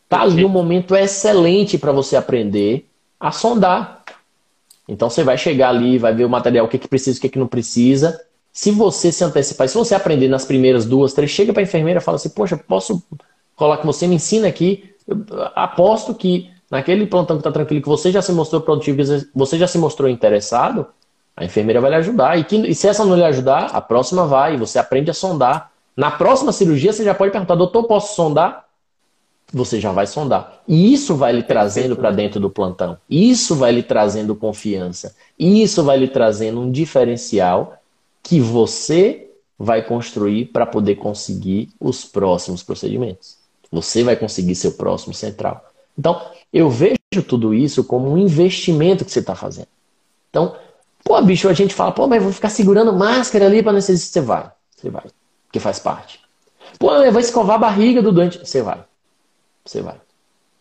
Tá 0.08 0.22
ali 0.22 0.46
um 0.46 0.50
momento 0.50 0.96
excelente 0.96 1.78
para 1.78 1.92
você 1.92 2.16
aprender 2.16 2.88
a 3.20 3.32
sondar. 3.32 4.04
Então 4.88 5.10
você 5.10 5.24
vai 5.24 5.38
chegar 5.38 5.70
ali, 5.70 5.98
vai 5.98 6.14
ver 6.14 6.26
o 6.26 6.30
material, 6.30 6.66
o 6.66 6.70
que, 6.70 6.78
que 6.78 6.88
precisa, 6.88 7.18
o 7.18 7.22
que, 7.22 7.30
que 7.30 7.40
não 7.40 7.48
precisa. 7.48 8.22
Se 8.54 8.72
você 8.72 9.12
se 9.12 9.24
antecipar, 9.24 9.68
se 9.68 9.76
você 9.76 9.96
aprender 9.96 10.28
nas 10.28 10.46
primeiras 10.46 10.86
duas, 10.86 11.14
três, 11.14 11.32
chega 11.32 11.52
para 11.52 11.62
a 11.62 11.64
enfermeira 11.64 12.00
e 12.00 12.04
fala 12.04 12.16
assim: 12.16 12.30
Poxa, 12.30 12.56
posso 12.56 13.04
colar 13.56 13.78
com 13.78 13.88
você? 13.88 14.08
Me 14.08 14.16
ensina 14.16 14.48
aqui. 14.48 14.94
Eu 15.08 15.26
aposto 15.56 16.14
que 16.14 16.50
naquele 16.70 17.06
plantão 17.06 17.38
que 17.38 17.42
está 17.42 17.52
tranquilo, 17.52 17.82
que 17.82 17.88
você 17.88 18.12
já 18.12 18.22
se 18.22 18.32
mostrou 18.32 18.62
produtivo, 18.62 19.02
você 19.34 19.58
já 19.58 19.68
se 19.68 19.78
mostrou 19.78 20.10
interessado, 20.10 20.88
a 21.36 21.44
enfermeira 21.44 21.82
vai 21.82 21.92
lhe 21.92 21.98
ajudar. 21.98 22.40
E, 22.40 22.44
que, 22.44 22.56
e 22.56 22.76
se 22.76 22.88
essa 22.88 23.06
não 23.06 23.16
lhe 23.16 23.24
ajudar, 23.24 23.72
a 23.74 23.82
próxima 23.82 24.26
vai, 24.26 24.58
você 24.58 24.80
aprende 24.80 25.12
a 25.12 25.14
sondar. 25.14 25.72
Na 25.96 26.12
próxima 26.12 26.52
cirurgia, 26.52 26.94
você 26.94 27.04
já 27.04 27.14
pode 27.14 27.32
perguntar: 27.32 27.56
Doutor, 27.56 27.84
posso 27.84 28.16
sondar? 28.16 28.66
você 29.54 29.80
já 29.80 29.92
vai 29.92 30.08
sondar. 30.08 30.62
E 30.68 30.94
isso 30.94 31.16
vai 31.16 31.32
lhe 31.32 31.44
trazendo 31.44 31.96
para 31.96 32.12
dentro 32.12 32.40
do 32.40 32.50
plantão. 32.50 32.98
Isso 33.10 33.56
vai 33.56 33.72
lhe 33.72 33.84
trazendo 33.84 34.36
confiança. 34.36 35.16
Isso 35.38 35.84
vai 35.84 35.98
lhe 35.98 36.08
trazendo 36.08 36.60
um 36.60 36.72
diferencial 36.72 37.78
que 38.22 38.40
você 38.40 39.30
vai 39.58 39.82
construir 39.82 40.46
para 40.46 40.66
poder 40.66 40.96
conseguir 40.96 41.70
os 41.80 42.04
próximos 42.04 42.64
procedimentos. 42.64 43.38
Você 43.72 44.04
vai 44.04 44.16
conseguir 44.16 44.56
seu 44.56 44.74
próximo 44.74 45.14
central. 45.14 45.64
Então, 45.98 46.22
eu 46.52 46.70
vejo 46.70 46.98
tudo 47.26 47.54
isso 47.54 47.84
como 47.84 48.12
um 48.12 48.18
investimento 48.18 49.06
que 49.06 49.12
você 49.12 49.20
está 49.20 49.36
fazendo. 49.36 49.68
Então, 50.30 50.56
pô, 51.06 51.22
bicho, 51.22 51.48
a 51.48 51.54
gente 51.54 51.74
fala, 51.74 51.92
pô, 51.92 52.08
mas 52.08 52.22
vou 52.22 52.34
ficar 52.34 52.50
segurando 52.50 52.92
máscara 52.92 53.46
ali 53.46 53.62
para 53.64 53.72
necessitar. 53.72 54.12
Você 54.12 54.28
vai, 54.28 54.52
você 54.76 54.90
vai, 54.90 55.04
porque 55.46 55.60
faz 55.60 55.80
parte. 55.80 56.20
Pô, 56.80 56.92
eu 56.92 57.12
vou 57.12 57.22
escovar 57.22 57.56
a 57.56 57.60
barriga 57.60 58.02
do 58.02 58.12
doente. 58.12 58.40
Você 58.40 58.62
vai. 58.62 58.84
Você 59.64 59.82
vai. 59.82 59.96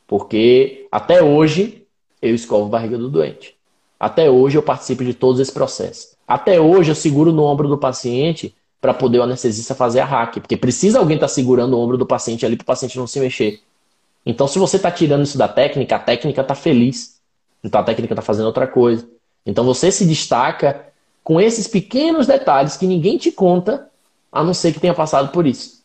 Porque 0.07 0.86
até 0.92 1.22
hoje 1.22 1.82
eu 2.20 2.34
escovo 2.34 2.66
a 2.66 2.68
barriga 2.68 2.99
do 2.99 3.09
doente. 3.09 3.57
Até 3.99 4.30
hoje 4.30 4.59
eu 4.59 4.62
participo 4.62 5.03
de 5.03 5.14
todos 5.14 5.40
esses 5.40 5.53
processos. 5.53 6.14
Até 6.28 6.61
hoje 6.61 6.90
eu 6.90 6.95
seguro 6.95 7.32
no 7.32 7.42
ombro 7.42 7.66
do 7.66 7.78
paciente 7.78 8.55
para 8.80 8.92
poder 8.92 9.18
o 9.18 9.22
anestesista 9.22 9.74
fazer 9.74 10.01
a 10.01 10.05
hack. 10.05 10.34
Porque 10.34 10.57
precisa 10.57 10.99
alguém 10.99 11.16
estar 11.16 11.26
tá 11.26 11.32
segurando 11.32 11.74
o 11.74 11.80
ombro 11.80 11.97
do 11.97 12.07
paciente 12.07 12.45
ali 12.45 12.55
para 12.55 12.64
o 12.64 12.66
paciente 12.66 12.99
não 12.99 13.07
se 13.07 13.18
mexer. 13.18 13.61
Então, 14.26 14.47
se 14.47 14.59
você 14.59 14.76
está 14.76 14.90
tirando 14.90 15.22
isso 15.22 15.38
da 15.38 15.49
técnica, 15.49 15.97
a 15.97 15.99
técnica 15.99 16.42
está 16.42 16.55
feliz. 16.55 17.20
Então, 17.62 17.80
a 17.80 17.84
técnica 17.84 18.12
está 18.12 18.22
fazendo 18.22 18.47
outra 18.47 18.66
coisa. 18.66 19.09
Então, 19.45 19.64
você 19.64 19.90
se 19.90 20.05
destaca 20.05 20.86
com 21.22 21.40
esses 21.40 21.66
pequenos 21.66 22.26
detalhes 22.26 22.76
que 22.76 22.86
ninguém 22.86 23.16
te 23.16 23.32
conta, 23.32 23.88
a 24.30 24.42
não 24.42 24.53
ser 24.53 24.72
que 24.72 24.80
tenha 24.80 24.95
passado 24.95 25.30
por 25.32 25.47
isso. 25.47 25.82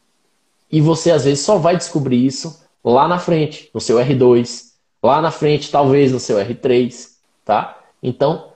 E 0.71 0.81
você, 0.81 1.11
às 1.11 1.23
vezes, 1.23 1.43
só 1.43 1.57
vai 1.57 1.77
descobrir 1.77 2.25
isso 2.25 2.63
lá 2.83 3.07
na 3.07 3.19
frente, 3.19 3.69
no 3.73 3.79
seu 3.79 3.97
R2, 3.97 4.71
lá 5.01 5.21
na 5.21 5.31
frente, 5.31 5.71
talvez 5.71 6.11
no 6.11 6.19
seu 6.19 6.37
R3, 6.37 7.11
tá? 7.45 7.79
Então, 8.03 8.49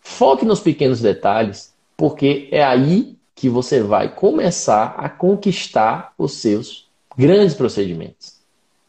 foque 0.00 0.44
nos 0.44 0.60
pequenos 0.60 1.00
detalhes, 1.00 1.72
porque 1.96 2.48
é 2.50 2.64
aí 2.64 3.16
que 3.34 3.48
você 3.48 3.82
vai 3.82 4.08
começar 4.08 4.94
a 4.96 5.08
conquistar 5.08 6.12
os 6.16 6.32
seus 6.32 6.86
grandes 7.16 7.54
procedimentos. 7.54 8.38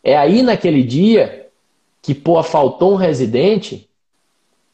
É 0.04 0.16
aí 0.16 0.42
naquele 0.42 0.84
dia 0.84 1.48
que, 2.02 2.14
pô, 2.14 2.42
faltou 2.44 2.94
um 2.94 2.96
residente, 2.96 3.89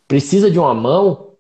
precisa 0.08 0.50
de 0.50 0.60
uma 0.60 0.74
mão, 0.74 1.32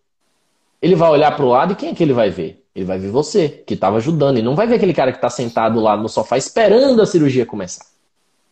ele 0.81 0.95
vai 0.95 1.09
olhar 1.09 1.35
para 1.35 1.45
o 1.45 1.49
lado 1.49 1.73
e 1.73 1.75
quem 1.75 1.89
é 1.89 1.95
que 1.95 2.03
ele 2.03 2.13
vai 2.13 2.29
ver? 2.29 2.63
Ele 2.75 2.85
vai 2.85 2.99
ver 2.99 3.09
você, 3.09 3.47
que 3.47 3.73
estava 3.73 3.97
ajudando. 3.97 4.37
E 4.37 4.41
não 4.41 4.55
vai 4.55 4.67
ver 4.67 4.75
aquele 4.75 4.93
cara 4.93 5.11
que 5.11 5.17
está 5.17 5.29
sentado 5.29 5.79
lá 5.79 5.95
no 5.95 6.09
sofá 6.09 6.37
esperando 6.37 7.01
a 7.01 7.05
cirurgia 7.05 7.45
começar. 7.45 7.85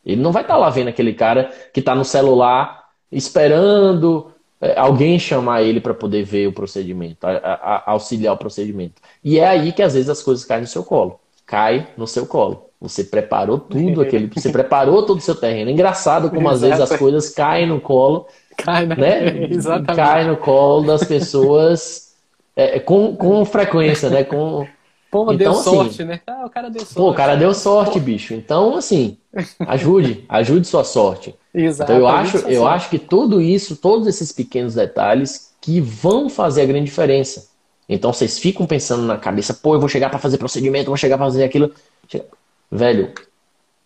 Ele 0.05 0.21
não 0.21 0.31
vai 0.31 0.43
estar 0.43 0.55
tá 0.55 0.59
lá 0.59 0.69
vendo 0.69 0.87
aquele 0.87 1.13
cara 1.13 1.51
que 1.73 1.79
está 1.79 1.93
no 1.93 2.05
celular 2.05 2.83
esperando 3.11 4.31
é, 4.59 4.79
alguém 4.79 5.19
chamar 5.19 5.61
ele 5.61 5.81
para 5.81 5.93
poder 5.93 6.23
ver 6.23 6.47
o 6.47 6.53
procedimento, 6.53 7.27
a, 7.27 7.31
a, 7.31 7.91
auxiliar 7.91 8.33
o 8.33 8.37
procedimento. 8.37 9.01
E 9.23 9.37
é 9.37 9.45
aí 9.45 9.71
que 9.71 9.83
às 9.83 9.93
vezes 9.93 10.09
as 10.09 10.23
coisas 10.23 10.45
caem 10.45 10.61
no 10.61 10.67
seu 10.67 10.83
colo. 10.83 11.19
Cai 11.45 11.89
no 11.97 12.07
seu 12.07 12.25
colo. 12.25 12.69
Você 12.79 13.03
preparou 13.03 13.59
tudo 13.59 13.99
aquele, 14.03 14.27
você 14.27 14.49
preparou 14.49 15.05
todo 15.05 15.17
o 15.17 15.21
seu 15.21 15.35
terreno. 15.35 15.69
É 15.69 15.73
engraçado 15.73 16.29
como 16.29 16.49
às 16.49 16.61
vezes 16.61 16.79
as 16.79 16.97
coisas 16.97 17.29
caem 17.29 17.67
no 17.67 17.81
colo, 17.81 18.25
cai, 18.57 18.85
né? 18.85 18.95
né? 18.95 19.47
Exatamente. 19.51 19.95
Cai 19.95 20.27
no 20.27 20.37
colo 20.37 20.87
das 20.87 21.03
pessoas 21.03 22.15
é, 22.55 22.79
com, 22.79 23.15
com 23.15 23.43
frequência, 23.45 24.09
né? 24.09 24.23
Com 24.23 24.67
Pô, 25.13 25.31
então, 25.31 25.37
deu 25.37 25.51
assim, 25.51 25.63
sorte, 25.63 26.03
né? 26.03 26.21
Ah, 26.25 26.43
o 26.43 26.49
cara 26.49 26.71
deu 26.71 26.79
sorte. 26.79 26.95
Pô, 26.95 27.11
o 27.11 27.13
cara 27.13 27.35
deu 27.35 27.53
sorte, 27.53 27.99
bicho. 27.99 28.33
Então, 28.33 28.75
assim, 28.75 29.15
ajude, 29.59 30.25
ajude 30.27 30.65
sua 30.65 30.83
sorte. 30.83 31.35
Exato. 31.53 31.91
Então, 31.91 32.01
eu 32.01 32.07
acho, 32.07 32.37
eu 32.49 32.67
acho 32.67 32.89
que 32.89 32.97
tudo 32.97 33.39
isso, 33.39 33.75
todos 33.75 34.07
esses 34.07 34.31
pequenos 34.31 34.73
detalhes 34.73 35.53
que 35.61 35.79
vão 35.79 36.29
fazer 36.29 36.63
a 36.63 36.65
grande 36.65 36.85
diferença. 36.85 37.47
Então, 37.87 38.11
vocês 38.11 38.39
ficam 38.39 38.65
pensando 38.65 39.03
na 39.03 39.15
cabeça, 39.15 39.53
pô, 39.53 39.75
eu 39.75 39.79
vou 39.79 39.87
chegar 39.87 40.09
para 40.09 40.17
fazer 40.17 40.39
procedimento, 40.39 40.87
vou 40.87 40.97
chegar 40.97 41.15
para 41.15 41.27
fazer 41.27 41.43
aquilo. 41.43 41.71
Velho, 42.71 43.13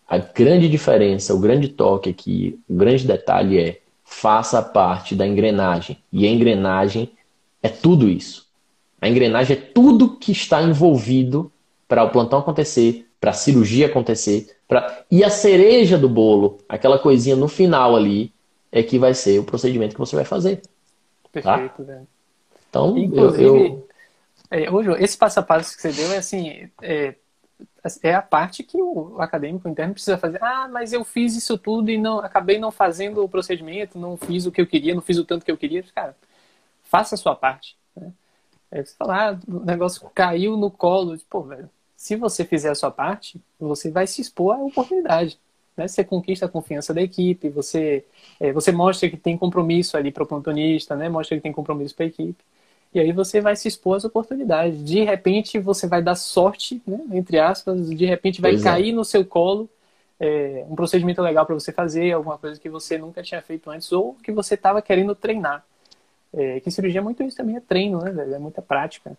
a 0.07 0.17
grande 0.17 0.69
diferença, 0.69 1.33
o 1.33 1.39
grande 1.39 1.67
toque 1.67 2.09
aqui, 2.09 2.57
o 2.69 2.75
grande 2.75 3.05
detalhe 3.05 3.59
é 3.59 3.79
faça 4.07 4.63
parte 4.63 5.13
da 5.13 5.27
engrenagem. 5.27 5.97
E 6.11 6.25
a 6.25 6.31
engrenagem 6.31 7.11
é 7.61 7.67
tudo 7.67 8.09
isso. 8.09 8.47
A 8.99 9.07
engrenagem 9.07 9.57
é 9.57 9.59
tudo 9.59 10.15
que 10.15 10.31
está 10.31 10.63
envolvido 10.63 11.51
para 11.87 12.03
o 12.03 12.09
plantão 12.09 12.39
acontecer, 12.39 13.05
para 13.19 13.31
a 13.31 13.33
cirurgia 13.33 13.85
acontecer, 13.85 14.57
pra... 14.67 15.03
e 15.11 15.23
a 15.23 15.29
cereja 15.29 15.97
do 15.97 16.09
bolo, 16.09 16.57
aquela 16.67 16.97
coisinha 16.97 17.35
no 17.35 17.47
final 17.47 17.95
ali, 17.95 18.31
é 18.71 18.81
que 18.81 18.97
vai 18.97 19.13
ser 19.13 19.39
o 19.39 19.43
procedimento 19.43 19.93
que 19.93 19.99
você 19.99 20.15
vai 20.15 20.25
fazer. 20.25 20.61
Tá? 21.41 21.57
Perfeito, 21.57 21.83
tá? 21.83 22.01
Então, 22.69 22.97
Inclusive, 22.97 23.43
eu, 23.43 23.55
eu... 23.57 23.87
É, 24.49 24.71
hoje, 24.71 24.91
esse 25.03 25.17
passo 25.17 25.39
a 25.39 25.43
passo 25.43 25.75
que 25.75 25.81
você 25.81 25.91
deu 25.91 26.11
é 26.11 26.17
assim, 26.17 26.69
é, 26.81 27.13
é 28.03 28.13
a 28.13 28.21
parte 28.21 28.63
que 28.63 28.81
o 28.81 29.21
acadêmico 29.21 29.67
interno 29.67 29.93
precisa 29.93 30.17
fazer. 30.17 30.43
Ah, 30.43 30.67
mas 30.67 30.93
eu 30.93 31.03
fiz 31.03 31.35
isso 31.35 31.57
tudo 31.57 31.89
e 31.89 31.97
não 31.97 32.19
acabei 32.19 32.59
não 32.59 32.71
fazendo 32.71 33.23
o 33.23 33.29
procedimento, 33.29 33.97
não 33.99 34.17
fiz 34.17 34.45
o 34.45 34.51
que 34.51 34.61
eu 34.61 34.67
queria, 34.67 34.95
não 34.95 35.01
fiz 35.01 35.17
o 35.17 35.25
tanto 35.25 35.45
que 35.45 35.51
eu 35.51 35.57
queria. 35.57 35.83
Cara, 35.95 36.15
faça 36.83 37.15
a 37.15 37.17
sua 37.17 37.35
parte. 37.35 37.77
Né? 37.95 38.11
É 38.71 38.83
você 38.83 38.95
falar, 38.95 39.33
ah, 39.33 39.39
o 39.47 39.59
negócio 39.65 40.09
caiu 40.13 40.57
no 40.57 40.69
colo. 40.71 41.17
Pô, 41.29 41.43
velho, 41.43 41.69
se 41.95 42.15
você 42.15 42.45
fizer 42.45 42.69
a 42.69 42.75
sua 42.75 42.91
parte, 42.91 43.41
você 43.59 43.89
vai 43.89 44.07
se 44.07 44.21
expor 44.21 44.55
à 44.55 44.59
oportunidade. 44.59 45.39
Né? 45.75 45.87
Você 45.87 46.03
conquista 46.03 46.45
a 46.45 46.49
confiança 46.49 46.93
da 46.93 47.01
equipe, 47.01 47.49
você, 47.49 48.05
é, 48.39 48.51
você 48.51 48.71
mostra 48.71 49.09
que 49.09 49.17
tem 49.17 49.37
compromisso 49.37 49.97
ali 49.97 50.11
para 50.11 50.23
o 50.23 50.27
plantonista, 50.27 50.95
né? 50.95 51.09
mostra 51.09 51.37
que 51.37 51.43
tem 51.43 51.51
compromisso 51.51 51.95
para 51.95 52.05
a 52.05 52.07
equipe. 52.07 52.43
E 52.97 52.99
aí 52.99 53.11
você 53.11 53.39
vai 53.39 53.55
se 53.55 53.67
expor 53.67 53.97
às 53.97 54.03
oportunidades. 54.03 54.83
De 54.83 55.03
repente 55.03 55.59
você 55.59 55.87
vai 55.87 56.01
dar 56.01 56.15
sorte, 56.15 56.81
né? 56.85 56.99
entre 57.11 57.37
aspas, 57.37 57.89
de 57.89 58.05
repente 58.05 58.41
vai 58.41 58.53
pois 58.53 58.61
é. 58.61 58.63
cair 58.63 58.89
é. 58.89 58.93
no 58.93 59.05
seu 59.05 59.23
colo 59.23 59.69
é, 60.19 60.65
um 60.67 60.75
procedimento 60.75 61.21
legal 61.21 61.45
para 61.45 61.53
você 61.53 61.71
fazer, 61.71 62.11
alguma 62.11 62.37
coisa 62.37 62.59
que 62.59 62.69
você 62.69 62.97
nunca 62.97 63.21
tinha 63.21 63.39
feito 63.41 63.69
antes 63.69 63.91
ou 63.91 64.15
que 64.15 64.31
você 64.31 64.55
estava 64.55 64.81
querendo 64.81 65.13
treinar. 65.13 65.63
É, 66.33 66.59
que 66.59 66.71
cirurgia 66.71 66.99
é 66.99 67.03
muito 67.03 67.21
isso 67.23 67.37
também, 67.37 67.55
é 67.55 67.59
treino, 67.59 68.01
né, 68.01 68.11
velho? 68.11 68.33
É 68.33 68.39
muita 68.39 68.61
prática. 68.61 69.15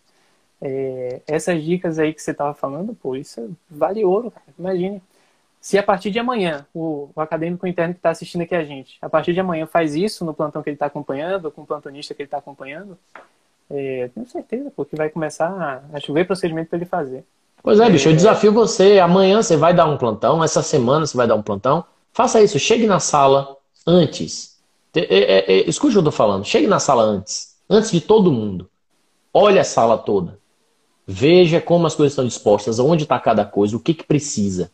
É, 0.60 1.22
essas 1.26 1.62
dicas 1.62 1.98
aí 2.00 2.12
que 2.12 2.20
você 2.20 2.32
estava 2.32 2.52
falando, 2.54 2.94
pô, 2.94 3.14
isso 3.14 3.56
vale 3.70 4.04
ouro, 4.04 4.30
cara. 4.30 4.46
Imagine. 4.58 5.00
Se 5.60 5.78
a 5.78 5.82
partir 5.82 6.10
de 6.10 6.18
amanhã, 6.18 6.66
o, 6.74 7.10
o 7.14 7.20
acadêmico 7.20 7.66
interno 7.66 7.94
que 7.94 8.00
está 8.00 8.10
assistindo 8.10 8.42
aqui 8.42 8.54
a 8.54 8.64
gente, 8.64 8.98
a 9.00 9.08
partir 9.08 9.32
de 9.32 9.40
amanhã 9.40 9.66
faz 9.66 9.94
isso 9.94 10.24
no 10.24 10.34
plantão 10.34 10.62
que 10.62 10.68
ele 10.70 10.74
está 10.74 10.86
acompanhando, 10.86 11.50
com 11.50 11.62
o 11.62 11.66
plantonista 11.66 12.14
que 12.14 12.22
ele 12.22 12.26
está 12.26 12.38
acompanhando, 12.38 12.98
é, 13.70 14.10
tenho 14.14 14.26
certeza, 14.28 14.72
porque 14.74 14.96
vai 14.96 15.08
começar 15.08 15.82
a, 15.92 16.00
chover 16.00 16.26
procedimento 16.26 16.70
para 16.70 16.78
ele 16.78 16.86
fazer. 16.86 17.24
Pois 17.62 17.80
é, 17.80 17.90
bicho, 17.90 18.08
eu 18.08 18.12
é. 18.12 18.16
desafio 18.16 18.52
você. 18.52 18.98
Amanhã 18.98 19.42
você 19.42 19.56
vai 19.56 19.74
dar 19.74 19.86
um 19.86 19.96
plantão, 19.96 20.42
essa 20.42 20.62
semana 20.62 21.06
você 21.06 21.16
vai 21.16 21.26
dar 21.26 21.34
um 21.34 21.42
plantão. 21.42 21.84
Faça 22.12 22.40
isso, 22.40 22.58
chegue 22.58 22.86
na 22.86 23.00
sala 23.00 23.56
antes 23.86 24.58
é, 24.94 25.52
é, 25.52 25.68
escute 25.68 25.90
o 25.90 25.92
que 25.92 25.98
eu 25.98 26.10
estou 26.10 26.12
falando. 26.12 26.44
Chegue 26.44 26.66
na 26.66 26.78
sala 26.78 27.02
antes. 27.02 27.56
Antes 27.68 27.90
de 27.90 28.00
todo 28.00 28.32
mundo. 28.32 28.68
Olhe 29.32 29.58
a 29.58 29.64
sala 29.64 29.98
toda. 29.98 30.38
Veja 31.06 31.60
como 31.60 31.86
as 31.86 31.94
coisas 31.94 32.12
estão 32.12 32.26
dispostas, 32.26 32.78
onde 32.78 33.04
está 33.04 33.18
cada 33.18 33.44
coisa, 33.44 33.76
o 33.76 33.80
que, 33.80 33.94
que 33.94 34.04
precisa. 34.04 34.70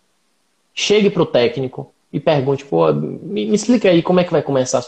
Chegue 0.73 1.11
para 1.11 1.23
o 1.23 1.27
técnico 1.27 1.93
e 2.13 2.19
pergunte, 2.19 2.65
pô, 2.65 2.93
me, 2.93 3.47
me, 3.47 3.55
explica 3.55 3.89
aí 3.89 4.03
como 4.03 4.21
é 4.21 4.25
que 4.25 4.33
vai 4.33 4.43
começar. 4.43 4.85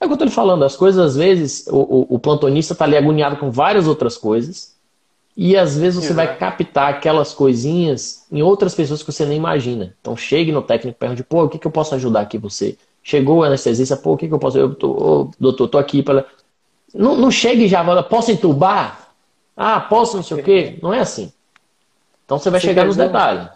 É 0.00 0.04
o 0.04 0.08
que 0.08 0.12
eu 0.12 0.14
estou 0.14 0.26
lhe 0.26 0.32
falando, 0.32 0.64
as 0.64 0.76
coisas 0.76 1.04
às 1.04 1.16
vezes, 1.16 1.66
o, 1.68 1.76
o, 1.76 2.06
o 2.16 2.18
plantonista 2.18 2.74
está 2.74 2.84
ali 2.84 2.96
agoniado 2.96 3.36
com 3.36 3.50
várias 3.50 3.86
outras 3.86 4.16
coisas, 4.16 4.76
e 5.36 5.56
às 5.56 5.76
vezes 5.76 6.02
você 6.02 6.12
Exato. 6.12 6.26
vai 6.26 6.36
captar 6.36 6.88
aquelas 6.88 7.34
coisinhas 7.34 8.24
em 8.32 8.42
outras 8.42 8.74
pessoas 8.74 9.02
que 9.02 9.12
você 9.12 9.26
nem 9.26 9.36
imagina. 9.36 9.94
Então 10.00 10.16
chegue 10.16 10.50
no 10.50 10.62
técnico 10.62 10.96
e 10.96 10.98
pergunte, 10.98 11.22
pô, 11.22 11.44
o 11.44 11.48
que, 11.48 11.58
que 11.58 11.66
eu 11.66 11.70
posso 11.70 11.94
ajudar 11.94 12.22
aqui 12.22 12.38
você? 12.38 12.78
Chegou 13.02 13.38
o 13.38 13.42
anestesista, 13.42 13.96
pô, 13.96 14.14
o 14.14 14.16
que, 14.16 14.28
que 14.28 14.32
eu 14.32 14.38
posso? 14.38 14.56
Eu 14.56 14.74
tô, 14.74 14.90
oh, 14.90 15.30
doutor, 15.38 15.68
tô 15.68 15.76
aqui 15.76 16.02
para. 16.02 16.24
Não, 16.94 17.14
não 17.16 17.30
chegue 17.30 17.64
e 17.64 17.68
já 17.68 17.84
fala, 17.84 18.02
posso 18.02 18.32
entubar? 18.32 19.10
Ah, 19.54 19.78
posso 19.78 20.16
não 20.16 20.22
sei 20.22 20.40
o 20.40 20.42
quê. 20.42 20.78
Não 20.82 20.92
é 20.92 21.00
assim. 21.00 21.30
Então 22.24 22.38
você 22.38 22.48
vai 22.48 22.58
você 22.58 22.68
chegar 22.68 22.86
nos 22.86 22.96
detalhes. 22.96 23.48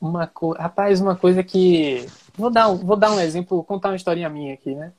Uma 0.00 0.26
co... 0.26 0.52
Rapaz, 0.52 1.00
uma 1.00 1.14
coisa 1.14 1.44
que. 1.44 2.06
Vou 2.36 2.50
dar, 2.50 2.68
um, 2.68 2.76
vou 2.76 2.96
dar 2.96 3.12
um 3.12 3.20
exemplo, 3.20 3.62
contar 3.62 3.90
uma 3.90 3.96
historinha 3.96 4.28
minha 4.28 4.54
aqui, 4.54 4.74
né? 4.74 4.92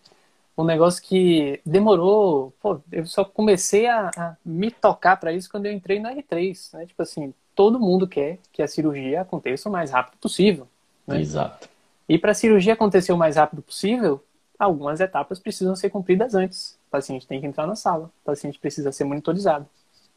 Um 0.60 0.66
negócio 0.66 1.01
que 1.01 1.62
demorou. 1.66 2.53
Pô, 2.62 2.82
eu 2.91 3.05
só 3.05 3.24
comecei 3.24 3.88
a, 3.88 4.12
a 4.14 4.36
me 4.43 4.70
tocar 4.70 5.16
para 5.16 5.32
isso 5.32 5.49
quando 5.49 5.68
eu 5.68 5.72
entrei 5.72 6.01
no 6.01 6.10
R3, 6.10 6.74
né? 6.74 6.86
Tipo 6.86 7.01
assim, 7.01 7.34
todo 7.55 7.80
mundo 7.80 8.05
quer 8.05 8.39
que 8.51 8.62
a 8.62 8.68
cirurgia 8.68 9.22
aconteça 9.22 9.70
o 9.70 9.72
mais 9.72 9.89
rápido 9.89 10.20
possível. 10.20 10.68
Né? 11.07 11.22
Exato. 11.22 11.70
E 12.10 12.18
para 12.18 12.32
a 12.32 12.34
cirurgia 12.34 12.74
acontecer 12.74 13.14
o 13.14 13.18
mais 13.18 13.38
rápido 13.38 13.62
possível, 13.62 14.22
algumas 14.57 14.99
etapas 14.99 15.39
precisam 15.39 15.78
ser 15.78 15.89
cumpridas 15.91 16.36
antes. 16.36 16.78
O 16.89 16.91
paciente 16.91 17.26
tem 17.26 17.39
que 17.39 17.47
entrar 17.47 17.66
na 17.66 17.78
sala, 17.78 18.12
o 18.22 18.26
paciente 18.26 18.60
precisa 18.60 18.91
ser 18.91 19.05
monitorizado. 19.05 19.66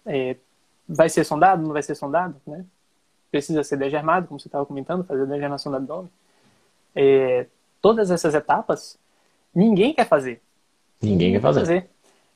É, 0.04 0.34
vai 0.88 1.08
ser 1.08 1.22
sondado? 1.22 1.62
Não 1.62 1.72
vai 1.72 1.84
ser 1.84 1.94
sondado? 1.94 2.34
Né? 2.44 2.64
Precisa 3.30 3.62
ser 3.62 3.76
degermado, 3.76 4.26
como 4.26 4.40
você 4.40 4.48
estava 4.48 4.66
comentando, 4.66 5.04
fazer 5.04 5.22
a 5.22 5.26
degermação 5.26 5.70
do 5.70 5.76
abdômen. 5.76 6.10
É, 6.96 7.46
todas 7.80 8.10
essas 8.10 8.34
etapas, 8.34 8.98
ninguém 9.54 9.94
quer 9.94 10.06
fazer. 10.06 10.40
Ninguém, 11.00 11.16
ninguém 11.16 11.32
quer 11.34 11.40
fazer. 11.40 11.60
fazer. 11.60 11.90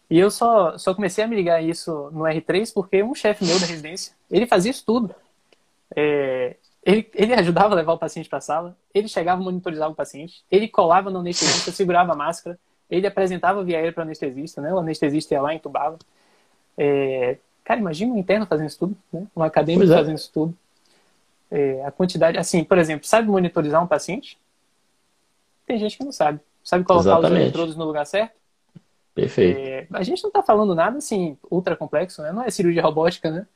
E 0.09 0.19
eu 0.19 0.31
só, 0.31 0.79
só 0.79 0.95
comecei 0.95 1.25
a 1.25 1.27
me 1.27 1.35
ligar 1.35 1.63
isso 1.63 2.11
no 2.13 2.25
R3 2.25 2.73
porque 2.73 3.03
um 3.03 3.15
chefe 3.15 3.45
meu 3.45 3.59
da 3.59 3.67
residência, 3.67 4.15
ele 4.31 4.47
fazia 4.47 4.71
isso 4.71 4.85
tudo. 4.85 5.15
É, 5.95 6.57
ele, 6.85 7.11
ele 7.15 7.35
ajudava 7.35 7.75
a 7.75 7.77
levar 7.77 7.95
o 7.95 7.99
paciente 7.99 8.29
para 8.29 8.39
a 8.39 8.41
sala, 8.43 8.77
ele 8.95 9.09
chegava 9.09 9.41
e 9.41 9.45
monitorizava 9.45 9.93
o 9.93 9.97
paciente, 9.97 10.45
ele 10.51 10.69
colava 10.69 11.11
no 11.11 11.19
anestesista, 11.19 11.73
segurava 11.73 12.13
a 12.13 12.17
máscara, 12.17 12.57
ele 12.89 13.07
apresentava 13.07 13.65
via 13.65 13.79
aérea 13.79 13.93
para 13.93 14.03
o 14.03 14.05
anestesista, 14.05 14.61
né? 14.61 14.73
O 14.73 14.79
anestesista 14.79 15.35
ia 15.35 15.43
lá 15.43 15.53
e 15.53 15.57
entubava. 15.57 15.99
É... 16.79 17.39
Cara, 17.65 17.81
imagina 17.81 18.13
um 18.13 18.19
interno 18.19 18.47
fazendo 18.47 18.69
isso 18.69 18.79
tudo, 18.79 18.97
né? 19.13 19.27
Um 19.35 19.43
acadêmico 19.43 19.93
é. 19.93 19.97
fazendo 19.97 20.17
isso 20.17 20.31
tudo. 20.33 20.57
É, 21.51 21.85
a 21.85 21.91
quantidade, 21.91 22.39
assim, 22.39 22.63
por 22.63 22.79
exemplo, 22.79 23.07
sabe 23.07 23.29
monitorizar 23.29 23.83
um 23.83 23.87
paciente? 23.87 24.39
Tem 25.67 25.79
gente 25.79 25.97
que 25.97 26.05
não 26.05 26.13
sabe. 26.13 26.39
Sabe 26.67 26.83
colocar 26.83 27.11
Exatamente. 27.11 27.33
os 27.33 27.41
eletrodos 27.43 27.77
no 27.77 27.85
lugar 27.85 28.05
certo? 28.05 28.33
Perfeito. 29.15 29.57
É, 29.57 29.87
a 29.93 30.03
gente 30.03 30.21
não 30.21 30.31
está 30.31 30.43
falando 30.43 30.75
nada 30.75 30.99
assim 30.99 31.39
ultra 31.49 31.77
complexo, 31.77 32.21
né? 32.23 32.33
Não 32.33 32.43
é 32.43 32.51
cirurgia 32.51 32.83
robótica, 32.83 33.31
né? 33.31 33.47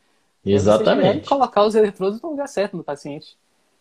Exatamente. 0.46 1.24
Você 1.24 1.28
colocar 1.28 1.64
os 1.64 1.74
eletrodos 1.74 2.22
no 2.22 2.30
lugar 2.30 2.46
certo 2.46 2.76
no 2.76 2.84
paciente. 2.84 3.36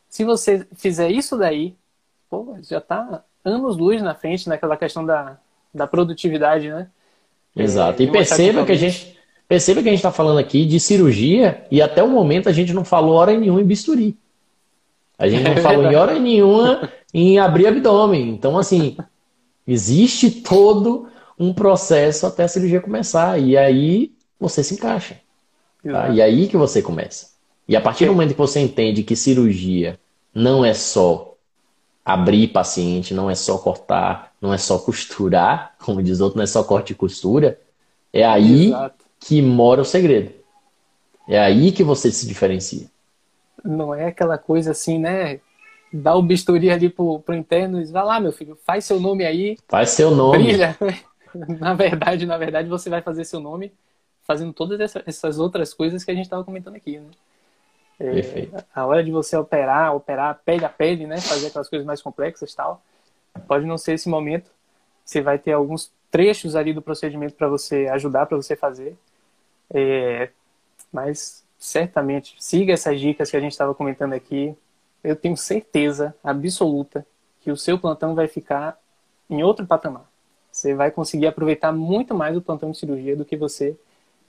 Se 0.10 0.24
você 0.24 0.66
fizer 0.74 1.12
isso 1.12 1.38
daí, 1.38 1.76
pô, 2.28 2.58
já 2.64 2.80
está 2.80 3.24
anos-luz 3.46 4.02
na 4.02 4.16
frente 4.16 4.50
naquela 4.50 4.76
questão 4.76 5.06
da, 5.06 5.38
da 5.72 5.86
produtividade, 5.86 6.68
né? 6.70 6.88
Exato. 7.56 8.02
É, 8.02 8.06
e 8.06 8.12
perceba 8.12 8.66
que 8.66 8.72
a 8.72 8.76
gente 8.76 9.16
perceba 9.48 9.84
que 9.84 9.90
a 9.90 9.92
gente 9.92 10.00
está 10.00 10.12
falando 10.12 10.40
aqui 10.40 10.66
de 10.66 10.80
cirurgia 10.80 11.64
e 11.70 11.84
até 11.84 12.02
o 12.02 12.10
momento 12.10 12.50
a 12.50 12.52
gente 12.52 12.74
não 12.74 12.84
falou 12.84 13.16
hora 13.16 13.38
nenhuma 13.38 13.62
em 13.62 13.66
bisturi. 13.66 14.18
A 15.20 15.30
gente 15.30 15.44
não 15.44 15.52
é 15.54 15.62
falou 15.62 15.86
em 15.86 15.96
hora 15.96 16.18
nenhuma 16.18 16.90
em 17.14 17.38
abrir 17.38 17.68
abdômen. 17.68 18.28
Então, 18.30 18.58
assim, 18.58 18.98
existe 19.72 20.32
todo 20.32 21.08
um 21.38 21.54
processo 21.54 22.26
até 22.26 22.44
a 22.44 22.48
cirurgia 22.48 22.82
começar. 22.82 23.40
E 23.40 23.56
aí 23.56 24.12
você 24.40 24.64
se 24.64 24.74
encaixa. 24.74 25.20
Tá? 25.84 26.10
E 26.10 26.22
aí 26.22 26.48
que 26.48 26.58
você 26.58 26.82
começa. 26.82 27.30
E 27.68 27.76
a 27.76 27.82
partir 27.82 28.06
do 28.06 28.14
momento 28.14 28.32
que 28.32 28.38
você 28.38 28.60
entende 28.60 29.04
que 29.04 29.16
cirurgia 29.16 30.00
não 30.34 30.66
é 30.66 30.74
só 30.74 31.36
abrir 32.04 32.48
paciente, 32.48 33.14
não 33.14 33.30
é 33.30 33.36
só 33.36 33.58
cortar, 33.58 34.34
não 34.42 34.54
é 34.54 34.58
só 34.58 34.80
costurar, 34.80 35.76
como 35.80 36.02
diz 36.02 36.20
outro, 36.20 36.38
não 36.38 36.44
é 36.44 36.48
só 36.48 36.64
corte 36.64 36.92
e 36.92 36.96
costura, 36.96 37.60
é 38.12 38.26
aí 38.26 38.68
Exato. 38.68 39.06
que 39.20 39.42
mora 39.42 39.82
o 39.82 39.86
segredo. 39.86 40.32
É 41.28 41.40
aí 41.40 41.72
que 41.72 41.84
você 41.84 42.12
se 42.12 42.28
diferencia. 42.28 42.88
Não 43.64 43.94
é 43.94 44.08
aquela 44.08 44.38
coisa 44.38 44.72
assim, 44.72 44.98
né? 44.98 45.40
Dá 45.92 46.16
o 46.16 46.22
bisturi 46.22 46.70
ali 46.70 46.90
pro, 46.90 47.20
pro 47.20 47.36
interno 47.36 47.80
e 47.80 47.82
diz, 47.82 47.92
vai 47.92 48.04
lá, 48.04 48.20
meu 48.20 48.32
filho, 48.32 48.58
faz 48.66 48.86
seu 48.86 49.00
nome 49.00 49.26
aí. 49.26 49.58
Faz 49.68 49.90
seu 49.90 50.12
nome. 50.12 50.44
Brilha. 50.44 50.78
na 51.60 51.74
verdade, 51.74 52.26
na 52.26 52.38
verdade, 52.38 52.70
você 52.70 52.90
vai 52.90 53.02
fazer 53.02 53.26
seu 53.26 53.40
nome 53.40 53.72
fazendo 54.30 54.54
todas 54.54 54.96
essas 55.08 55.40
outras 55.40 55.74
coisas 55.74 56.04
que 56.04 56.12
a 56.12 56.14
gente 56.14 56.26
estava 56.26 56.44
comentando 56.44 56.76
aqui, 56.76 57.00
né? 57.00 57.10
É, 58.00 58.12
Perfeito. 58.14 58.66
A 58.74 58.86
hora 58.86 59.04
de 59.04 59.12
você 59.12 59.36
operar, 59.36 59.96
operar 59.96 60.40
pele 60.46 60.64
a 60.64 60.70
pele, 60.70 61.08
né? 61.08 61.20
Fazer 61.20 61.48
aquelas 61.48 61.68
coisas 61.68 61.86
mais 61.86 62.00
complexas 62.02 62.54
tal. 62.54 62.82
Pode 63.48 63.66
não 63.66 63.78
ser 63.78 63.94
esse 63.94 64.08
momento. 64.08 64.52
Você 65.04 65.20
vai 65.20 65.40
ter 65.40 65.54
alguns 65.54 65.92
trechos 66.12 66.56
ali 66.56 66.74
do 66.74 66.82
procedimento 66.82 67.34
para 67.34 67.48
você 67.48 67.88
ajudar, 67.88 68.28
para 68.28 68.38
você 68.38 68.56
fazer. 68.56 68.96
É, 69.74 70.30
mas 70.94 71.44
certamente 71.58 72.36
siga 72.40 72.74
essas 72.74 73.00
dicas 73.00 73.30
que 73.30 73.38
a 73.38 73.40
gente 73.40 73.52
estava 73.52 73.74
comentando 73.76 74.14
aqui. 74.14 74.56
Eu 75.04 75.16
tenho 75.16 75.38
certeza 75.38 76.16
absoluta 76.24 77.06
que 77.42 77.52
o 77.52 77.58
seu 77.58 77.80
plantão 77.80 78.16
vai 78.16 78.28
ficar 78.28 78.78
em 79.30 79.44
outro 79.44 79.66
patamar. 79.66 80.10
Você 80.52 80.74
vai 80.74 80.92
conseguir 80.92 81.28
aproveitar 81.28 81.72
muito 81.72 82.14
mais 82.14 82.36
o 82.36 82.42
plantão 82.42 82.72
de 82.72 82.78
cirurgia 82.78 83.16
do 83.16 83.26
que 83.26 83.38
você 83.38 83.78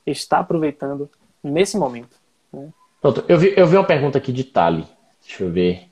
está 0.06 0.38
aproveitando 0.38 1.10
nesse 1.42 1.76
momento. 1.76 2.16
Né? 2.52 2.68
Pronto, 3.00 3.24
eu 3.28 3.38
vi, 3.38 3.54
eu 3.56 3.66
vi 3.66 3.76
uma 3.76 3.86
pergunta 3.86 4.18
aqui 4.18 4.32
de 4.32 4.44
Tali. 4.44 4.86
Deixa 5.22 5.44
eu 5.44 5.50
ver. 5.50 5.88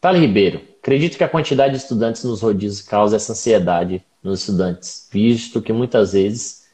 Tali 0.00 0.18
Ribeiro. 0.18 0.62
Acredito 0.80 1.16
que 1.16 1.24
a 1.24 1.28
quantidade 1.28 1.72
de 1.72 1.78
estudantes 1.78 2.24
nos 2.24 2.40
rodízios 2.40 2.80
causa 2.80 3.16
essa 3.16 3.32
ansiedade 3.32 4.04
nos 4.22 4.40
estudantes, 4.40 5.08
visto 5.10 5.60
que 5.60 5.72
muitas 5.72 6.12
vezes 6.12 6.68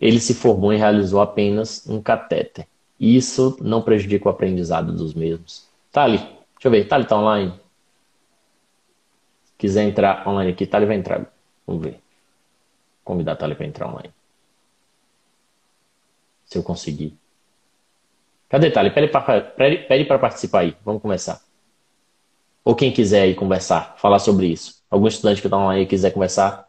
ele 0.00 0.20
se 0.20 0.34
formou 0.34 0.72
e 0.72 0.76
realizou 0.76 1.20
apenas 1.20 1.86
um 1.86 2.00
catéter. 2.00 2.66
Isso 2.98 3.56
não 3.60 3.82
prejudica 3.82 4.28
o 4.28 4.30
aprendizado 4.30 4.92
dos 4.92 5.14
mesmos. 5.14 5.66
Tali, 5.90 6.20
deixa 6.58 6.66
eu 6.66 6.70
ver. 6.70 6.86
Tali 6.86 7.06
tá 7.06 7.16
online? 7.16 7.52
Se 9.44 9.52
quiser 9.56 9.84
entrar 9.84 10.26
online 10.28 10.52
aqui, 10.52 10.66
Tali 10.66 10.86
vai 10.86 10.96
entrar. 10.96 11.24
Vamos 11.66 11.82
ver. 11.82 12.00
Convidar 13.04 13.32
a 13.32 13.36
Tali 13.36 13.54
para 13.54 13.66
entrar 13.66 13.88
online. 13.88 14.12
Se 16.44 16.58
eu 16.58 16.62
conseguir. 16.62 17.16
Cadê 18.48 18.70
Tali? 18.70 18.90
Pede 18.90 20.04
para 20.04 20.18
participar 20.18 20.60
aí. 20.60 20.76
Vamos 20.84 21.00
começar. 21.00 21.40
Ou 22.64 22.74
quem 22.74 22.92
quiser 22.92 23.22
aí 23.22 23.34
conversar, 23.34 23.94
falar 23.96 24.18
sobre 24.18 24.46
isso. 24.46 24.82
Algum 24.90 25.06
estudante 25.06 25.40
que 25.40 25.46
está 25.46 25.56
online 25.56 25.86
quiser 25.86 26.10
conversar, 26.10 26.68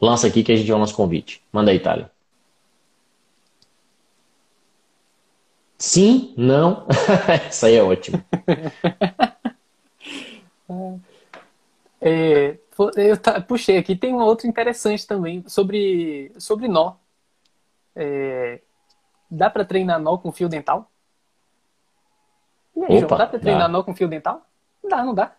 lança 0.00 0.26
aqui 0.26 0.44
que 0.44 0.52
a 0.52 0.56
gente 0.56 0.70
vai 0.70 0.78
nosso 0.78 0.94
convite. 0.94 1.42
Manda 1.52 1.70
aí, 1.70 1.80
Tali. 1.80 2.06
Sim, 5.78 6.34
não. 6.36 6.86
Isso 7.50 7.66
aí 7.66 7.74
é 7.74 7.82
ótimo. 7.82 8.22
é, 12.00 12.58
eu 12.96 13.42
puxei 13.46 13.76
aqui, 13.76 13.94
tem 13.94 14.14
uma 14.14 14.24
outra 14.24 14.46
interessante 14.46 15.06
também 15.06 15.44
sobre, 15.46 16.32
sobre 16.38 16.66
nó. 16.66 16.94
É, 17.94 18.60
dá 19.30 19.50
para 19.50 19.64
treinar 19.64 20.00
nó 20.00 20.16
com 20.16 20.32
fio 20.32 20.48
dental? 20.48 20.90
E 22.74 22.84
aí, 22.84 22.98
Opa, 22.98 23.08
João, 23.08 23.18
dá 23.18 23.26
para 23.26 23.38
treinar 23.38 23.62
dá. 23.62 23.68
nó 23.68 23.82
com 23.82 23.94
fio 23.94 24.08
dental? 24.08 24.42
Dá, 24.88 25.04
não 25.04 25.14
dá? 25.14 25.32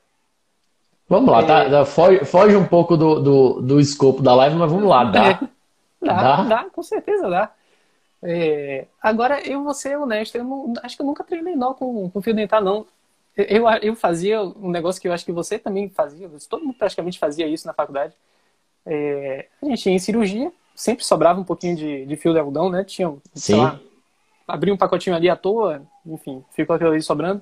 Vamos 1.10 1.32
lá, 1.32 1.44
tá? 1.44 1.64
é... 1.64 1.70
tá? 1.70 1.86
Foge, 1.86 2.24
foge, 2.26 2.56
um 2.56 2.68
pouco 2.68 2.96
do, 2.96 3.20
do, 3.20 3.62
do 3.62 3.80
escopo 3.80 4.22
da 4.22 4.36
live, 4.36 4.56
mas 4.56 4.72
vamos 4.72 4.88
lá, 4.88 5.04
dá. 5.06 5.40
Dá, 6.04 6.16
dá, 6.16 6.44
dá, 6.46 6.70
com 6.72 6.82
certeza 6.82 7.30
dá. 7.30 7.52
É, 8.24 8.88
agora, 9.00 9.40
eu 9.48 9.64
vou 9.64 9.72
ser 9.72 10.00
honesto, 10.00 10.36
eu 10.36 10.44
não, 10.44 10.74
acho 10.82 10.96
que 10.96 11.02
eu 11.04 11.06
nunca 11.06 11.24
treinei 11.24 11.56
nó 11.56 11.76
com, 11.76 12.10
com 12.10 12.22
fio 12.24 12.34
dental, 12.34 12.60
não. 12.64 12.88
Eu, 13.36 13.68
eu 13.82 13.96
fazia 13.96 14.42
um 14.42 14.70
negócio 14.70 15.02
que 15.02 15.08
eu 15.08 15.14
acho 15.14 15.26
que 15.26 15.32
você 15.32 15.58
também 15.58 15.90
fazia, 15.90 16.30
todo 16.50 16.66
mundo 16.66 16.78
praticamente 16.78 17.18
fazia 17.18 17.48
isso 17.48 17.66
na 17.66 17.74
faculdade. 17.74 18.14
É, 18.86 19.48
a 19.62 19.66
gente 19.66 19.88
ia 19.88 19.96
em 19.96 20.00
cirurgia, 20.00 20.52
sempre 20.76 21.06
sobrava 21.06 21.40
um 21.40 21.44
pouquinho 21.44 21.76
de, 21.76 22.06
de 22.06 22.16
fio 22.16 22.34
de 22.34 22.40
algodão, 22.40 22.70
né? 22.70 22.84
Tinha, 22.84 23.16
Sim. 23.34 23.58
lá, 23.58 23.80
abria 24.48 24.74
um 24.74 24.78
pacotinho 24.78 25.16
ali 25.16 25.30
à 25.30 25.36
toa, 25.36 25.82
enfim, 26.06 26.44
ficou 26.52 26.76
aquilo 26.76 26.92
ali 26.92 27.02
sobrando. 27.02 27.42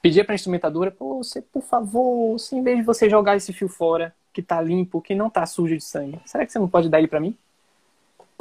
Pedia 0.00 0.24
pra 0.24 0.34
instrumentadora, 0.34 0.90
pô, 0.90 1.22
você, 1.22 1.40
por 1.40 1.62
favor, 1.62 2.38
se 2.38 2.56
em 2.56 2.62
vez 2.62 2.78
de 2.78 2.84
você 2.84 3.08
jogar 3.08 3.36
esse 3.36 3.52
fio 3.52 3.68
fora, 3.68 4.14
que 4.32 4.42
tá 4.42 4.60
limpo, 4.60 5.00
que 5.00 5.14
não 5.14 5.30
tá 5.30 5.46
sujo 5.46 5.76
de 5.76 5.84
sangue, 5.84 6.18
será 6.24 6.44
que 6.44 6.52
você 6.52 6.58
não 6.58 6.68
pode 6.68 6.88
dar 6.88 6.98
ele 6.98 7.08
para 7.08 7.20
mim? 7.20 7.36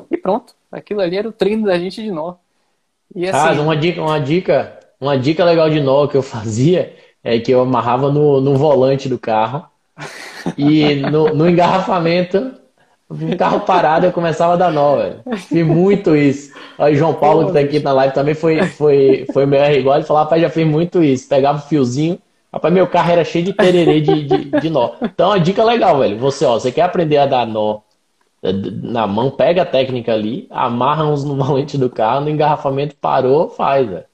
E 0.10 0.18
pronto. 0.18 0.56
Aquilo 0.72 1.02
ali 1.02 1.18
era 1.18 1.28
o 1.28 1.34
treino 1.34 1.66
da 1.66 1.78
gente 1.78 2.02
de 2.02 2.12
nó. 2.12 2.36
E 3.14 3.28
assim, 3.28 3.60
ah, 3.60 3.62
uma 3.62 3.76
dica, 3.76 4.02
uma 4.02 4.20
dica, 4.20 4.80
uma 5.02 5.18
dica 5.18 5.44
legal 5.44 5.70
de 5.70 5.82
nó 5.82 6.08
que 6.08 6.16
eu 6.16 6.22
fazia 6.22 6.96
é 7.24 7.40
que 7.40 7.52
eu 7.52 7.62
amarrava 7.62 8.12
no, 8.12 8.40
no 8.40 8.56
volante 8.56 9.10
do 9.10 9.18
carro 9.18 9.66
e 10.58 10.96
no, 10.96 11.34
no 11.34 11.50
engarrafamento 11.50 12.54
um 13.10 13.36
carro 13.36 13.62
parado 13.62 14.06
eu 14.06 14.12
começava 14.14 14.54
a 14.54 14.56
dar 14.56 14.72
nó, 14.72 14.96
velho. 14.96 15.20
Fiz 15.36 15.66
muito 15.66 16.16
isso. 16.16 16.54
Aí 16.78 16.96
João 16.96 17.14
Paulo, 17.14 17.48
que 17.48 17.54
tá 17.54 17.60
aqui 17.60 17.80
na 17.80 17.92
live, 17.92 18.14
também 18.14 18.34
foi, 18.34 18.64
foi, 18.68 19.26
foi 19.34 19.46
meu 19.46 19.60
R 19.60 19.80
igual, 19.80 19.98
ele 19.98 20.06
falou, 20.06 20.24
rapaz, 20.24 20.42
já 20.42 20.50
fiz 20.50 20.66
muito 20.66 21.04
isso. 21.04 21.28
Pegava 21.28 21.58
o 21.58 21.62
fiozinho, 21.62 22.18
rapaz, 22.54 22.74
meu 22.74 22.88
carro 22.88 23.12
era 23.12 23.26
cheio 23.26 23.44
de 23.44 23.54
tererê 23.54 24.00
de, 24.00 24.24
de, 24.24 24.46
de 24.62 24.70
nó. 24.70 24.92
Então, 25.02 25.32
a 25.32 25.38
dica 25.38 25.64
legal, 25.64 26.00
velho. 26.00 26.18
Você, 26.20 26.46
ó, 26.46 26.54
você 26.54 26.72
quer 26.72 26.84
aprender 26.84 27.18
a 27.18 27.26
dar 27.26 27.46
nó 27.46 27.82
na 28.84 29.06
mão, 29.06 29.30
pega 29.30 29.62
a 29.64 29.66
técnica 29.66 30.14
ali, 30.14 30.48
amarra 30.50 31.06
uns 31.06 31.24
no 31.24 31.36
valente 31.36 31.78
do 31.78 31.90
carro, 31.90 32.22
no 32.22 32.30
engarrafamento 32.30 32.96
parou, 32.96 33.50
faz, 33.50 33.88
velho. 33.88 34.06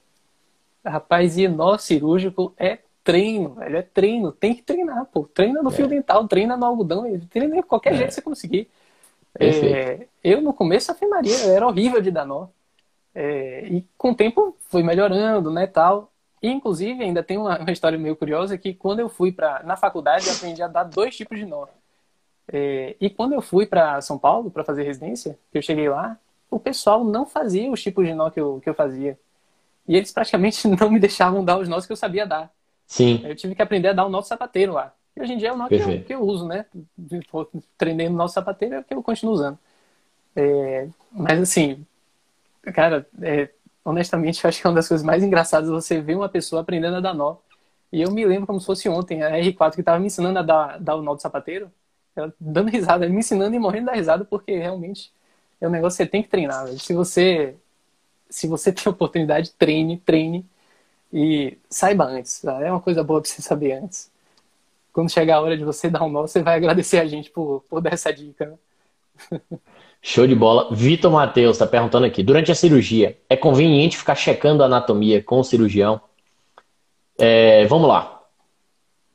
Rapaz, 0.88 1.36
e 1.36 1.48
nó 1.48 1.78
cirúrgico 1.78 2.54
é 2.56 2.78
treino, 3.04 3.54
velho, 3.54 3.76
é 3.76 3.82
treino, 3.82 4.32
tem 4.32 4.54
que 4.54 4.62
treinar, 4.62 5.06
pô. 5.06 5.24
Treina 5.24 5.62
no 5.62 5.70
é. 5.70 5.72
fio 5.72 5.88
dental, 5.88 6.26
treina 6.28 6.56
no 6.56 6.66
algodão, 6.66 7.04
treina 7.30 7.56
de 7.56 7.62
qualquer 7.62 7.94
é. 7.94 7.96
jeito 7.96 8.08
que 8.08 8.14
você 8.14 8.22
conseguir. 8.22 8.68
É, 9.38 10.06
eu 10.22 10.40
no 10.40 10.52
começo 10.52 10.90
afirmaria, 10.90 11.36
era 11.46 11.66
horrível 11.66 12.00
de 12.00 12.10
dar 12.10 12.26
nó. 12.26 12.48
É, 13.14 13.66
e 13.66 13.84
com 13.96 14.10
o 14.10 14.14
tempo 14.14 14.56
foi 14.68 14.82
melhorando, 14.82 15.50
né, 15.50 15.66
tal. 15.66 16.12
E, 16.42 16.48
inclusive, 16.48 17.02
ainda 17.02 17.22
tem 17.22 17.38
uma, 17.38 17.58
uma 17.58 17.72
história 17.72 17.98
meio 17.98 18.14
curiosa 18.16 18.56
que 18.56 18.74
quando 18.74 19.00
eu 19.00 19.08
fui 19.08 19.32
para 19.32 19.62
na 19.64 19.76
faculdade 19.76 20.26
eu 20.28 20.34
aprendi 20.34 20.62
a 20.62 20.68
dar 20.68 20.84
dois 20.84 21.16
tipos 21.16 21.38
de 21.38 21.44
nó. 21.44 21.66
É, 22.50 22.96
e 23.00 23.10
quando 23.10 23.34
eu 23.34 23.42
fui 23.42 23.66
para 23.66 24.00
São 24.00 24.18
Paulo 24.18 24.50
para 24.50 24.64
fazer 24.64 24.82
residência, 24.82 25.38
que 25.50 25.58
eu 25.58 25.62
cheguei 25.62 25.88
lá, 25.88 26.18
o 26.50 26.58
pessoal 26.58 27.04
não 27.04 27.26
fazia 27.26 27.70
os 27.70 27.82
tipos 27.82 28.06
de 28.06 28.14
nó 28.14 28.30
que 28.30 28.40
eu, 28.40 28.60
que 28.60 28.68
eu 28.68 28.74
fazia. 28.74 29.18
E 29.88 29.96
eles 29.96 30.12
praticamente 30.12 30.68
não 30.68 30.90
me 30.90 31.00
deixavam 31.00 31.44
dar 31.44 31.58
os 31.58 31.68
nós 31.68 31.86
que 31.86 31.92
eu 31.92 31.96
sabia 31.96 32.26
dar. 32.26 32.52
Sim. 32.86 33.22
Eu 33.24 33.34
tive 33.34 33.54
que 33.54 33.62
aprender 33.62 33.88
a 33.88 33.92
dar 33.92 34.06
o 34.06 34.08
nó 34.08 34.22
sapateiro 34.22 34.74
lá. 34.74 34.94
E 35.16 35.20
hoje 35.20 35.32
em 35.32 35.38
dia 35.38 35.48
é 35.48 35.52
o 35.52 35.56
nó 35.56 35.68
que 35.68 35.74
eu, 35.74 36.04
que 36.04 36.14
eu, 36.14 36.22
uso, 36.22 36.46
né? 36.46 36.66
Treinando 37.76 38.14
o 38.14 38.16
nó 38.16 38.28
sapateiro 38.28 38.76
é 38.76 38.78
o 38.80 38.84
que 38.84 38.94
eu 38.94 39.02
continuo 39.02 39.34
usando. 39.34 39.58
É, 40.36 40.88
mas 41.10 41.40
assim, 41.40 41.84
cara, 42.72 43.06
é, 43.22 43.48
honestamente, 43.84 44.40
eu 44.44 44.48
acho 44.48 44.60
que 44.60 44.66
é 44.66 44.70
uma 44.70 44.76
das 44.76 44.86
coisas 44.86 45.04
mais 45.04 45.24
engraçadas 45.24 45.68
você 45.68 46.00
ver 46.00 46.14
uma 46.14 46.28
pessoa 46.28 46.62
aprendendo 46.62 46.96
a 46.96 47.00
dar 47.00 47.14
nó. 47.14 47.36
E 47.90 48.02
eu 48.02 48.10
me 48.10 48.24
lembro 48.24 48.46
como 48.46 48.60
se 48.60 48.66
fosse 48.66 48.88
ontem, 48.88 49.22
a 49.22 49.30
R4 49.30 49.74
que 49.74 49.80
estava 49.80 49.98
me 49.98 50.06
ensinando 50.06 50.38
a 50.38 50.42
dar, 50.42 50.78
dar 50.78 50.96
o 50.96 51.02
nó 51.02 51.14
do 51.14 51.22
sapateiro 51.22 51.70
ela 52.18 52.34
dando 52.38 52.70
risada, 52.70 53.08
me 53.08 53.18
ensinando 53.18 53.54
e 53.54 53.58
morrendo 53.58 53.86
da 53.86 53.92
risada, 53.92 54.24
porque 54.24 54.56
realmente 54.56 55.12
é 55.60 55.68
um 55.68 55.70
negócio 55.70 55.96
que 55.96 56.04
você 56.04 56.10
tem 56.10 56.22
que 56.22 56.28
treinar. 56.28 56.66
Velho. 56.66 56.78
Se 56.78 56.92
você 56.92 57.56
se 58.28 58.46
você 58.46 58.70
tem 58.72 58.90
oportunidade, 58.90 59.52
treine, 59.52 59.98
treine 59.98 60.44
e 61.12 61.56
saiba 61.68 62.04
antes. 62.04 62.40
Tá? 62.40 62.60
É 62.62 62.70
uma 62.70 62.80
coisa 62.80 63.02
boa 63.02 63.20
para 63.20 63.30
você 63.30 63.42
saber 63.42 63.72
antes. 63.72 64.10
Quando 64.92 65.10
chegar 65.10 65.36
a 65.36 65.40
hora 65.40 65.56
de 65.56 65.64
você 65.64 65.88
dar 65.88 66.02
um 66.02 66.10
nó, 66.10 66.22
você 66.22 66.42
vai 66.42 66.56
agradecer 66.56 66.98
a 66.98 67.06
gente 67.06 67.30
por, 67.30 67.64
por 67.68 67.80
dar 67.80 67.92
essa 67.92 68.12
dica. 68.12 68.58
Né? 69.30 69.40
Show 70.00 70.26
de 70.26 70.34
bola. 70.34 70.74
Vitor 70.74 71.10
Matheus 71.10 71.56
está 71.56 71.66
perguntando 71.66 72.06
aqui: 72.06 72.22
durante 72.22 72.52
a 72.52 72.54
cirurgia, 72.54 73.18
é 73.28 73.36
conveniente 73.36 73.98
ficar 73.98 74.14
checando 74.14 74.62
a 74.62 74.66
anatomia 74.66 75.22
com 75.22 75.40
o 75.40 75.44
cirurgião? 75.44 76.00
É, 77.18 77.66
vamos 77.66 77.88
lá. 77.88 78.22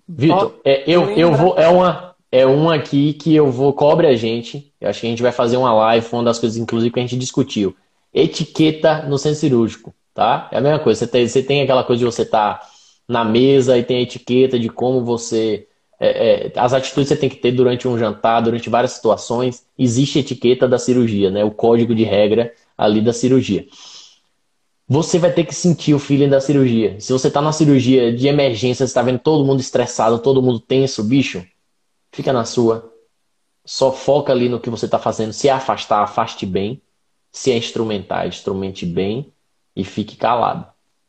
Vitor, 0.07 0.55
é, 0.64 0.84
eu, 0.86 1.11
eu 1.11 1.34
vou. 1.34 1.57
É 1.57 1.70
uma, 1.70 2.16
é 2.30 2.45
um 2.45 2.70
aqui 2.70 3.14
que 3.14 3.34
eu 3.34 3.49
vou 3.49 3.72
cobre 3.74 4.07
a 4.07 4.16
gente. 4.16 4.74
Eu 4.80 4.89
acho 4.89 5.01
que 5.01 5.07
a 5.07 5.09
gente 5.09 5.22
vai 5.22 5.32
fazer 5.32 5.55
uma 5.55 5.74
live, 5.74 6.05
foi 6.05 6.20
uma 6.20 6.26
das 6.26 6.39
coisas, 6.39 6.57
inclusive, 6.57 6.93
que 6.93 6.99
a 6.99 7.03
gente 7.03 7.18
discutiu. 7.18 7.76
Etiqueta 8.14 9.03
no 9.03 9.18
centro 9.18 9.39
cirúrgico, 9.39 9.93
tá? 10.14 10.49
É 10.51 10.57
a 10.57 10.61
mesma 10.61 10.80
coisa. 10.80 10.99
Você 10.99 11.07
tem, 11.07 11.28
você 11.28 11.43
tem 11.43 11.61
aquela 11.61 11.84
coisa 11.84 11.99
de 11.99 12.05
você 12.05 12.22
estar 12.22 12.59
tá 12.59 12.68
na 13.07 13.24
mesa 13.24 13.78
e 13.78 13.84
tem 13.84 13.97
a 13.97 14.01
etiqueta 14.01 14.59
de 14.59 14.70
como 14.70 15.03
você 15.03 15.68
é, 15.99 16.47
é, 16.47 16.59
as 16.59 16.74
atitudes 16.74 17.07
que 17.07 17.16
você 17.16 17.20
tem 17.20 17.30
que 17.30 17.38
ter 17.38 17.53
durante 17.53 17.88
um 17.88 17.97
jantar, 17.97 18.41
durante 18.41 18.70
várias 18.70 18.91
situações, 18.91 19.66
existe 19.80 20.20
etiqueta 20.20 20.68
da 20.68 20.78
cirurgia, 20.78 21.32
né? 21.32 21.45
O 21.45 21.51
código 21.51 21.95
de 21.95 22.03
regra 22.03 22.53
ali 22.78 23.01
da 23.01 23.14
cirurgia. 23.14 23.66
Você 24.86 25.18
vai 25.18 25.32
ter 25.32 25.45
que 25.45 25.55
sentir 25.55 25.93
o 25.93 25.99
feeling 25.99 26.28
da 26.28 26.41
cirurgia. 26.41 26.99
Se 26.99 27.14
você 27.14 27.30
está 27.30 27.41
na 27.41 27.53
cirurgia 27.53 28.14
de 28.14 28.28
emergência, 28.28 28.86
você 28.86 28.91
está 28.91 29.01
vendo 29.01 29.20
todo 29.20 29.45
mundo 29.45 29.61
estressado, 29.61 30.20
todo 30.20 30.41
mundo 30.41 30.59
tenso, 30.59 31.01
bicho, 31.03 31.45
fica 32.11 32.34
na 32.34 32.43
sua. 32.43 32.91
Só 33.66 33.93
foca 33.93 34.34
ali 34.34 34.49
no 34.49 34.59
que 34.59 34.70
você 34.70 34.86
está 34.86 34.99
fazendo. 34.99 35.32
Se 35.32 35.49
afastar, 35.49 36.03
afaste 36.03 36.45
bem. 36.45 36.82
Se 37.34 37.51
é 37.51 37.57
instrumentar, 37.57 38.27
instrumente 38.27 38.86
bem 38.86 39.34
e 39.75 39.84
fique 39.84 40.15
calado, 40.15 40.67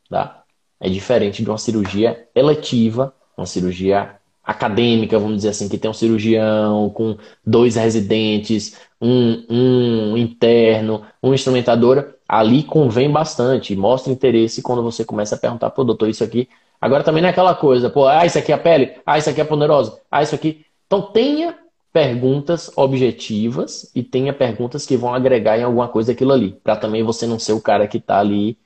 tá? 0.09 0.43
É 0.79 0.89
diferente 0.89 1.41
de 1.41 1.49
uma 1.49 1.57
cirurgia 1.57 2.27
eletiva, 2.35 3.13
uma 3.37 3.45
cirurgia 3.45 4.19
acadêmica, 4.43 5.17
vamos 5.17 5.37
dizer 5.37 5.49
assim, 5.49 5.69
que 5.69 5.77
tem 5.77 5.89
um 5.89 5.93
cirurgião 5.93 6.89
com 6.89 7.17
dois 7.45 7.75
residentes, 7.75 8.77
um, 9.01 9.45
um 9.49 10.17
interno, 10.17 11.03
um 11.21 11.33
instrumentadora, 11.33 12.15
ali 12.27 12.63
convém 12.63 13.09
bastante, 13.11 13.75
mostra 13.75 14.11
interesse 14.11 14.61
quando 14.61 14.83
você 14.83 15.05
começa 15.05 15.35
a 15.35 15.37
perguntar 15.37 15.69
pro 15.69 15.83
doutor 15.83 16.09
isso 16.09 16.23
aqui. 16.23 16.49
Agora 16.81 17.03
também 17.03 17.21
não 17.21 17.29
é 17.29 17.31
aquela 17.31 17.55
coisa, 17.55 17.89
pô, 17.89 18.07
ah, 18.07 18.25
isso 18.25 18.37
aqui 18.37 18.51
é 18.51 18.55
a 18.55 18.57
pele, 18.57 18.93
ah, 19.05 19.17
isso 19.17 19.29
aqui 19.29 19.41
é 19.41 19.43
ponerosa, 19.43 19.99
ah, 20.11 20.21
isso 20.21 20.35
aqui. 20.35 20.65
Então 20.85 21.01
tenha 21.01 21.57
perguntas 21.95 22.69
objetivas 22.75 23.89
e 23.95 24.03
tenha 24.03 24.33
perguntas 24.33 24.85
que 24.85 24.97
vão 24.97 25.13
agregar 25.13 25.57
em 25.57 25.63
alguma 25.63 25.87
coisa 25.87 26.11
aquilo 26.11 26.33
ali, 26.33 26.51
para 26.61 26.75
também 26.75 27.03
você 27.03 27.25
não 27.25 27.39
ser 27.39 27.53
o 27.53 27.61
cara 27.61 27.87
que 27.87 27.99
está 27.99 28.19
ali 28.19 28.57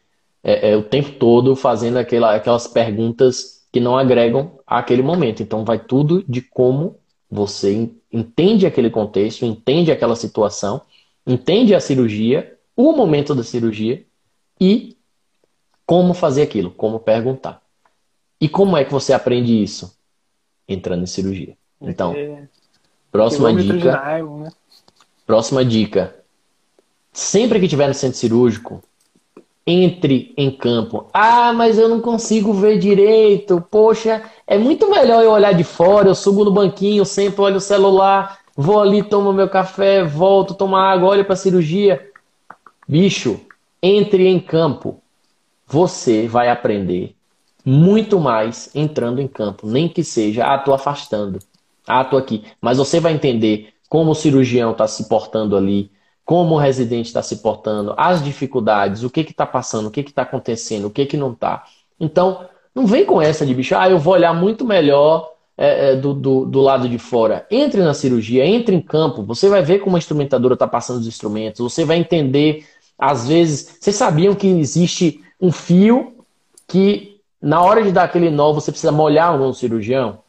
é, 0.44 0.72
é, 0.72 0.76
o 0.76 0.82
tempo 0.82 1.12
todo 1.12 1.56
fazendo 1.56 1.98
aquela, 1.98 2.34
aquelas 2.34 2.66
perguntas 2.66 3.68
que 3.72 3.80
não 3.80 3.96
agregam 3.96 4.60
àquele 4.66 5.04
momento. 5.04 5.44
Então, 5.44 5.64
vai 5.64 5.78
tudo 5.78 6.26
de 6.28 6.42
como 6.42 6.98
você 7.30 7.92
entende 8.12 8.66
aquele 8.66 8.90
contexto, 8.90 9.46
entende 9.46 9.92
aquela 9.92 10.16
situação, 10.16 10.82
entende 11.28 11.76
a 11.76 11.80
cirurgia, 11.80 12.58
o 12.76 12.92
momento 12.94 13.36
da 13.36 13.44
cirurgia 13.44 14.04
e 14.60 14.98
como 15.86 16.16
fazer 16.16 16.42
aquilo, 16.42 16.72
como 16.72 17.00
perguntar. 17.00 17.62
E 18.42 18.50
como 18.50 18.76
é 18.76 18.84
que 18.84 18.92
você 18.92 19.14
aprende 19.14 19.62
isso? 19.62 19.96
Entrando 20.68 21.04
em 21.04 21.06
cirurgia. 21.06 21.56
Então, 21.80 22.16
próxima 23.12 23.54
dica. 23.54 24.22
Né? 24.22 24.52
Próxima 25.26 25.64
dica. 25.66 26.16
Sempre 27.12 27.60
que 27.60 27.68
tiver 27.68 27.88
no 27.88 27.94
centro 27.94 28.18
cirúrgico, 28.18 28.82
entre 29.66 30.34
em 30.36 30.50
campo. 30.50 31.08
Ah, 31.14 31.54
mas 31.54 31.78
eu 31.78 31.88
não 31.88 32.02
consigo 32.02 32.54
ver 32.54 32.80
direito. 32.80 33.64
Poxa, 33.70 34.24
é 34.48 34.58
muito 34.58 34.90
melhor 34.90 35.24
eu 35.24 35.32
olhar 35.32 35.54
de 35.54 35.64
fora, 35.64 36.10
eu 36.10 36.16
subo 36.16 36.44
no 36.44 36.52
banquinho, 36.52 37.06
sempre 37.06 37.42
olho 37.42 37.58
o 37.58 37.62
celular, 37.62 38.40
vou 38.56 38.80
ali, 38.80 39.04
tomo 39.04 39.32
meu 39.32 39.48
café, 39.48 40.04
volto, 40.04 40.54
tomo 40.54 40.76
água, 40.76 41.10
olho 41.10 41.26
para 41.26 41.34
a 41.34 41.38
cirurgia. 41.38 42.10
Bicho, 42.88 43.40
entre 43.82 44.28
em 44.28 44.40
campo. 44.40 45.02
Você 45.68 46.28
vai 46.28 46.50
aprender 46.50 47.16
muito 47.64 48.20
mais 48.20 48.72
entrando 48.74 49.22
em 49.22 49.28
campo, 49.28 49.68
nem 49.68 49.88
que 49.88 50.04
seja, 50.04 50.46
ah, 50.46 50.58
tô 50.58 50.74
afastando. 50.74 51.38
Ah, 51.90 52.06
tô 52.06 52.18
aqui. 52.18 52.44
Mas 52.62 52.78
você 52.78 53.00
vai 53.00 53.14
entender 53.14 53.74
como 53.90 54.12
o 54.12 54.16
cirurgião 54.16 54.72
está 54.72 54.88
se 54.88 55.10
portando 55.10 55.58
ali, 55.58 55.92
como 56.24 56.56
o 56.56 56.60
residente 56.60 57.08
está 57.08 57.24
se 57.24 57.38
portando, 57.38 57.96
as 57.98 58.24
dificuldades, 58.24 59.04
o 59.04 59.10
que 59.10 59.22
está 59.22 59.48
passando, 59.48 59.88
o 59.88 59.92
que 59.92 60.02
está 60.02 60.22
acontecendo, 60.22 60.86
o 60.86 60.92
que, 60.92 61.08
que 61.08 61.18
não 61.18 61.32
está. 61.32 61.64
Então, 62.00 62.46
não 62.74 62.86
vem 62.86 63.04
com 63.04 63.20
essa 63.20 63.46
de 63.46 63.54
bicho, 63.56 63.76
ah, 63.76 63.90
eu 63.90 63.98
vou 63.98 64.14
olhar 64.14 64.32
muito 64.32 64.64
melhor 64.64 65.34
é, 65.58 65.94
é, 65.94 65.96
do, 65.96 66.14
do, 66.14 66.46
do, 66.46 66.62
lado 66.62 66.88
de 66.88 67.00
fora. 67.00 67.48
Entre 67.50 67.82
na 67.82 67.96
cirurgia, 67.96 68.46
entre 68.46 68.76
em 68.76 68.80
campo, 68.80 69.24
você 69.24 69.50
vai 69.50 69.64
ver 69.64 69.80
como 69.80 69.96
a 69.96 70.00
instrumentadora 70.00 70.54
está 70.54 70.68
passando 70.68 71.00
os 71.00 71.08
instrumentos, 71.08 71.60
você 71.60 71.84
vai 71.84 71.98
entender, 71.98 72.64
às 72.98 73.28
vezes, 73.28 73.78
vocês 73.80 73.96
sabiam 73.96 74.36
que 74.36 74.48
existe 74.48 75.22
um 75.42 75.52
fio 75.52 76.14
que, 76.68 77.20
na 77.42 77.62
hora 77.64 77.84
de 77.84 77.92
dar 77.92 78.04
aquele 78.04 78.30
nó, 78.30 78.54
você 78.54 78.72
precisa 78.72 78.92
molhar 78.92 79.36
um 79.42 79.52
cirurgião? 79.52 80.20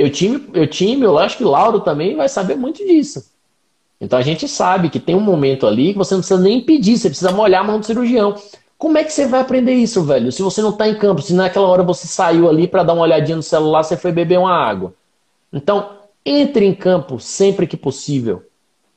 Eu 0.00 0.10
time, 0.10 0.48
eu 0.54 0.66
time, 0.66 1.02
eu 1.02 1.18
acho 1.18 1.36
que 1.36 1.44
o 1.44 1.50
Lauro 1.50 1.80
também 1.80 2.16
vai 2.16 2.26
saber 2.26 2.56
muito 2.56 2.84
disso. 2.86 3.30
Então 4.00 4.18
a 4.18 4.22
gente 4.22 4.48
sabe 4.48 4.88
que 4.88 4.98
tem 4.98 5.14
um 5.14 5.20
momento 5.20 5.66
ali 5.66 5.92
que 5.92 5.98
você 5.98 6.14
não 6.14 6.20
precisa 6.20 6.40
nem 6.40 6.62
pedir, 6.62 6.96
você 6.96 7.10
precisa 7.10 7.32
molhar 7.32 7.60
a 7.60 7.64
mão 7.64 7.78
do 7.78 7.84
cirurgião. 7.84 8.34
Como 8.78 8.96
é 8.96 9.04
que 9.04 9.12
você 9.12 9.26
vai 9.26 9.40
aprender 9.40 9.74
isso, 9.74 10.02
velho? 10.02 10.32
Se 10.32 10.40
você 10.40 10.62
não 10.62 10.70
está 10.70 10.88
em 10.88 10.94
campo, 10.94 11.20
se 11.20 11.34
naquela 11.34 11.66
hora 11.68 11.82
você 11.82 12.06
saiu 12.06 12.48
ali 12.48 12.66
para 12.66 12.82
dar 12.82 12.94
uma 12.94 13.02
olhadinha 13.02 13.36
no 13.36 13.42
celular, 13.42 13.82
você 13.82 13.94
foi 13.94 14.10
beber 14.10 14.38
uma 14.38 14.56
água. 14.56 14.94
Então, 15.52 15.90
entre 16.24 16.64
em 16.64 16.74
campo 16.74 17.20
sempre 17.20 17.66
que 17.66 17.76
possível, 17.76 18.42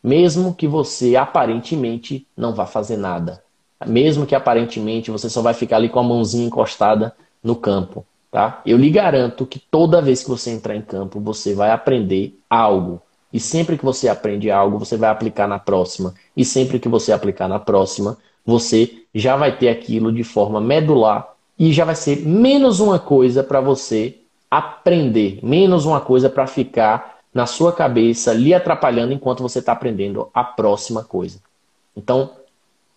mesmo 0.01 0.55
que 0.55 0.69
você 0.69 1.17
aparentemente 1.17 2.25
não 2.37 2.53
vá 2.53 2.65
fazer 2.65 2.95
nada. 2.95 3.43
Mesmo 3.85 4.25
que 4.25 4.35
aparentemente 4.35 5.11
você 5.11 5.29
só 5.29 5.41
vai 5.41 5.53
ficar 5.53 5.75
ali 5.75 5.89
com 5.89 5.99
a 5.99 6.03
mãozinha 6.03 6.47
encostada 6.47 7.13
no 7.43 7.57
campo, 7.57 8.05
tá? 8.33 8.63
Eu 8.65 8.77
lhe 8.77 8.89
garanto 8.89 9.45
que 9.45 9.59
toda 9.59 10.01
vez 10.01 10.23
que 10.23 10.29
você 10.29 10.49
entrar 10.49 10.75
em 10.75 10.81
campo, 10.81 11.19
você 11.19 11.53
vai 11.53 11.69
aprender 11.69 12.35
algo. 12.49 12.99
E 13.31 13.39
sempre 13.39 13.77
que 13.77 13.85
você 13.85 14.09
aprende 14.09 14.49
algo, 14.49 14.79
você 14.79 14.97
vai 14.97 15.11
aplicar 15.11 15.47
na 15.47 15.59
próxima. 15.59 16.15
E 16.35 16.43
sempre 16.43 16.79
que 16.79 16.89
você 16.89 17.11
aplicar 17.11 17.47
na 17.47 17.59
próxima, 17.59 18.17
você 18.43 19.03
já 19.13 19.37
vai 19.37 19.55
ter 19.55 19.69
aquilo 19.69 20.11
de 20.11 20.23
forma 20.23 20.59
medular 20.59 21.31
e 21.59 21.71
já 21.71 21.85
vai 21.85 21.93
ser 21.93 22.25
menos 22.25 22.79
uma 22.79 22.97
coisa 22.97 23.43
para 23.43 23.61
você 23.61 24.17
aprender, 24.49 25.39
menos 25.43 25.85
uma 25.85 26.01
coisa 26.01 26.27
para 26.27 26.47
ficar 26.47 27.19
na 27.31 27.45
sua 27.45 27.71
cabeça 27.71 28.33
lhe 28.33 28.51
atrapalhando 28.51 29.13
enquanto 29.13 29.43
você 29.43 29.59
está 29.59 29.73
aprendendo 29.73 30.27
a 30.33 30.43
próxima 30.43 31.03
coisa. 31.03 31.39
Então, 31.95 32.31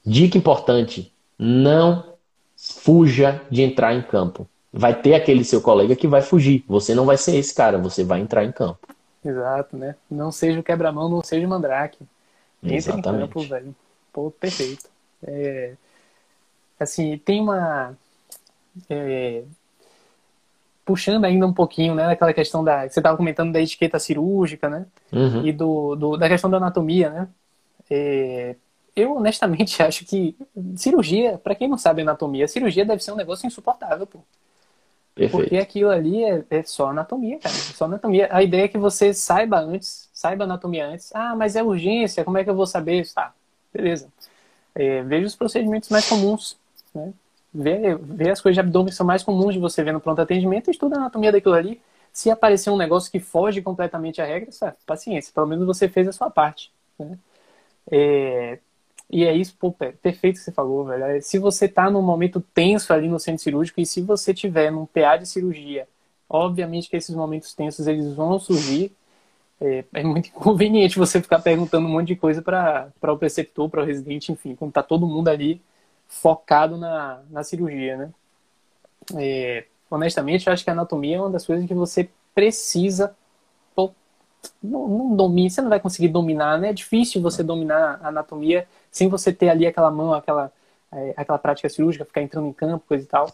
dica 0.05 0.39
importante: 0.39 1.13
não 1.39 2.05
fuja 2.57 3.43
de 3.51 3.61
entrar 3.61 3.95
em 3.95 4.01
campo. 4.01 4.49
Vai 4.79 4.95
ter 4.95 5.15
aquele 5.15 5.43
seu 5.43 5.63
colega 5.63 5.97
que 5.97 6.07
vai 6.07 6.21
fugir. 6.21 6.63
Você 6.69 6.95
não 6.95 7.07
vai 7.07 7.17
ser 7.17 7.37
esse 7.37 7.55
cara, 7.55 7.79
você 7.79 8.05
vai 8.05 8.21
entrar 8.21 8.45
em 8.45 8.53
campo. 8.53 8.79
Exato, 9.25 9.77
né? 9.77 9.97
Não 10.11 10.31
seja 10.31 10.61
o 10.61 10.63
quebra-mão, 10.63 11.09
não 11.09 11.23
seja 11.23 11.47
o 11.47 11.51
mandrake. 11.51 11.99
Entre 12.63 12.77
Exatamente. 12.77 13.09
em 13.09 13.21
campo, 13.21 13.41
velho. 13.43 13.75
Pô, 14.13 14.31
perfeito. 14.31 14.89
É, 15.27 15.73
assim, 16.79 17.17
tem 17.19 17.41
uma. 17.41 17.97
É, 18.91 19.43
puxando 20.85 21.25
ainda 21.25 21.47
um 21.47 21.53
pouquinho, 21.53 21.95
né, 21.95 22.07
daquela 22.07 22.35
questão 22.35 22.63
da. 22.63 22.89
Você 22.89 23.01
estava 23.01 23.17
comentando 23.17 23.53
da 23.53 23.61
etiqueta 23.61 23.99
cirúrgica, 23.99 24.69
né? 24.69 24.87
Uhum. 25.11 25.47
E 25.47 25.53
do, 25.53 25.97
do, 25.97 26.17
da 26.19 26.29
questão 26.29 26.51
da 26.51 26.59
anatomia, 26.59 27.09
né? 27.09 27.29
É, 27.91 28.57
eu, 28.95 29.17
honestamente, 29.17 29.81
acho 29.83 30.05
que 30.05 30.37
cirurgia, 30.77 31.39
para 31.39 31.55
quem 31.55 31.67
não 31.67 31.79
sabe 31.79 32.03
anatomia, 32.03 32.47
cirurgia 32.47 32.85
deve 32.85 33.03
ser 33.03 33.13
um 33.13 33.17
negócio 33.17 33.47
insuportável, 33.47 34.07
pô. 34.07 34.21
Perfeito. 35.17 35.45
Porque 35.45 35.57
aquilo 35.57 35.89
ali 35.89 36.23
é, 36.23 36.45
é, 36.51 36.63
só 36.63 36.91
anatomia, 36.91 37.39
cara. 37.39 37.55
É 37.55 37.59
só 37.59 37.87
anatomia. 37.87 38.29
A 38.31 38.43
ideia 38.43 38.67
é 38.67 38.69
que 38.69 38.77
você 38.77 39.15
saiba 39.15 39.59
antes, 39.59 40.11
saiba 40.13 40.45
anatomia 40.45 40.87
antes. 40.87 41.11
Ah, 41.15 41.35
mas 41.35 41.57
é 41.57 41.63
urgência, 41.63 42.23
como 42.23 42.37
é 42.37 42.45
que 42.45 42.51
eu 42.51 42.55
vou 42.55 42.67
saber 42.67 43.01
isso? 43.01 43.15
Tá, 43.15 43.33
beleza. 43.73 44.09
É, 44.75 45.03
veja 45.03 45.27
os 45.27 45.35
procedimentos 45.35 45.89
mais 45.89 46.07
comuns, 46.07 46.59
né? 46.95 47.15
Vê, 47.53 47.95
vê 47.95 48.31
as 48.31 48.43
coisas 48.43 48.57
de 48.57 48.61
abdômen 48.61 48.91
que 48.91 48.95
são 48.95 49.07
mais 49.07 49.23
comuns 49.23 49.55
de 49.55 49.59
você 49.59 49.83
ver 49.83 49.93
no 49.93 50.01
pronto 50.01 50.21
atendimento 50.21 50.69
e 50.69 50.73
estuda 50.73 50.97
a 50.97 50.99
anatomia 50.99 51.33
daquilo 51.33 51.55
ali. 51.55 51.81
Se 52.13 52.31
aparecer 52.31 52.69
um 52.69 52.77
negócio 52.77 53.11
que 53.11 53.19
foge 53.19 53.63
completamente 53.63 54.21
à 54.21 54.27
regra, 54.27 54.53
sabe? 54.53 54.77
paciência. 54.85 55.33
Pelo 55.35 55.47
menos 55.47 55.67
você 55.67 55.89
fez 55.89 56.07
a 56.07 56.13
sua 56.13 56.29
parte. 56.29 56.71
Né? 56.99 57.19
É, 57.91 58.59
e 59.09 59.25
é 59.25 59.33
isso, 59.33 59.57
pô, 59.59 59.73
perfeito 59.73 60.37
que 60.37 60.41
você 60.41 60.53
falou, 60.53 60.85
velho. 60.85 61.05
É, 61.05 61.21
se 61.21 61.39
você 61.39 61.69
tá 61.69 61.89
num 61.89 62.03
momento 62.03 62.41
tenso 62.53 62.93
ali 62.93 63.09
no 63.09 63.21
centro 63.21 63.43
cirúrgico 63.43 63.81
e 63.81 63.87
se 63.87 64.01
você 64.03 64.35
tiver 64.35 64.71
num 64.73 64.85
PA 64.85 65.17
de 65.17 65.27
cirurgia, 65.27 65.89
obviamente 66.29 66.91
que 66.91 66.97
esses 66.97 67.15
momentos 67.15 67.55
tensos 67.55 67.87
eles 67.87 68.13
vão 68.15 68.39
surgir. 68.39 68.93
É, 69.61 69.85
é 69.95 70.03
muito 70.03 70.29
inconveniente 70.37 70.99
você 70.99 71.23
ficar 71.23 71.39
perguntando 71.41 71.87
um 71.87 71.91
monte 71.91 72.09
de 72.09 72.17
coisa 72.17 72.43
para 72.43 72.93
o 73.13 73.19
preceptor, 73.19 73.71
para 73.71 73.83
o 73.83 73.87
residente, 73.87 74.33
enfim, 74.33 74.55
quando 74.57 74.73
tá 74.73 74.83
todo 74.83 75.07
mundo 75.07 75.29
ali 75.29 75.63
focado 76.09 76.77
na, 76.77 77.23
na 77.31 77.45
cirurgia, 77.45 77.97
né? 77.97 78.11
É, 79.17 79.65
honestamente, 79.91 80.47
eu 80.47 80.53
acho 80.53 80.65
que 80.65 80.71
a 80.71 80.73
anatomia 80.73 81.17
é 81.17 81.21
uma 81.21 81.31
das 81.31 81.47
coisas 81.47 81.67
que 81.67 81.75
você 81.75 82.11
precisa 82.35 83.15
não, 84.63 84.89
não 84.89 85.17
domina, 85.17 85.51
você 85.51 85.61
não 85.63 85.69
vai 85.69 85.81
conseguir 85.81 86.09
dominar, 86.09 86.59
né? 86.59 86.71
É 86.71 86.73
difícil 86.73 87.23
você 87.23 87.43
dominar 87.43 87.99
a 88.03 88.09
anatomia 88.09 88.67
sem 88.91 89.09
você 89.09 89.33
ter 89.33 89.49
ali 89.49 89.67
aquela 89.67 89.91
mão, 89.91 90.13
aquela, 90.13 90.51
é, 90.93 91.15
aquela 91.17 91.39
prática 91.39 91.69
cirúrgica, 91.69 92.05
ficar 92.05 92.23
entrando 92.23 92.49
em 92.49 92.53
campo, 92.53 92.85
coisa 92.87 93.05
e 93.05 93.07
tal. 93.07 93.31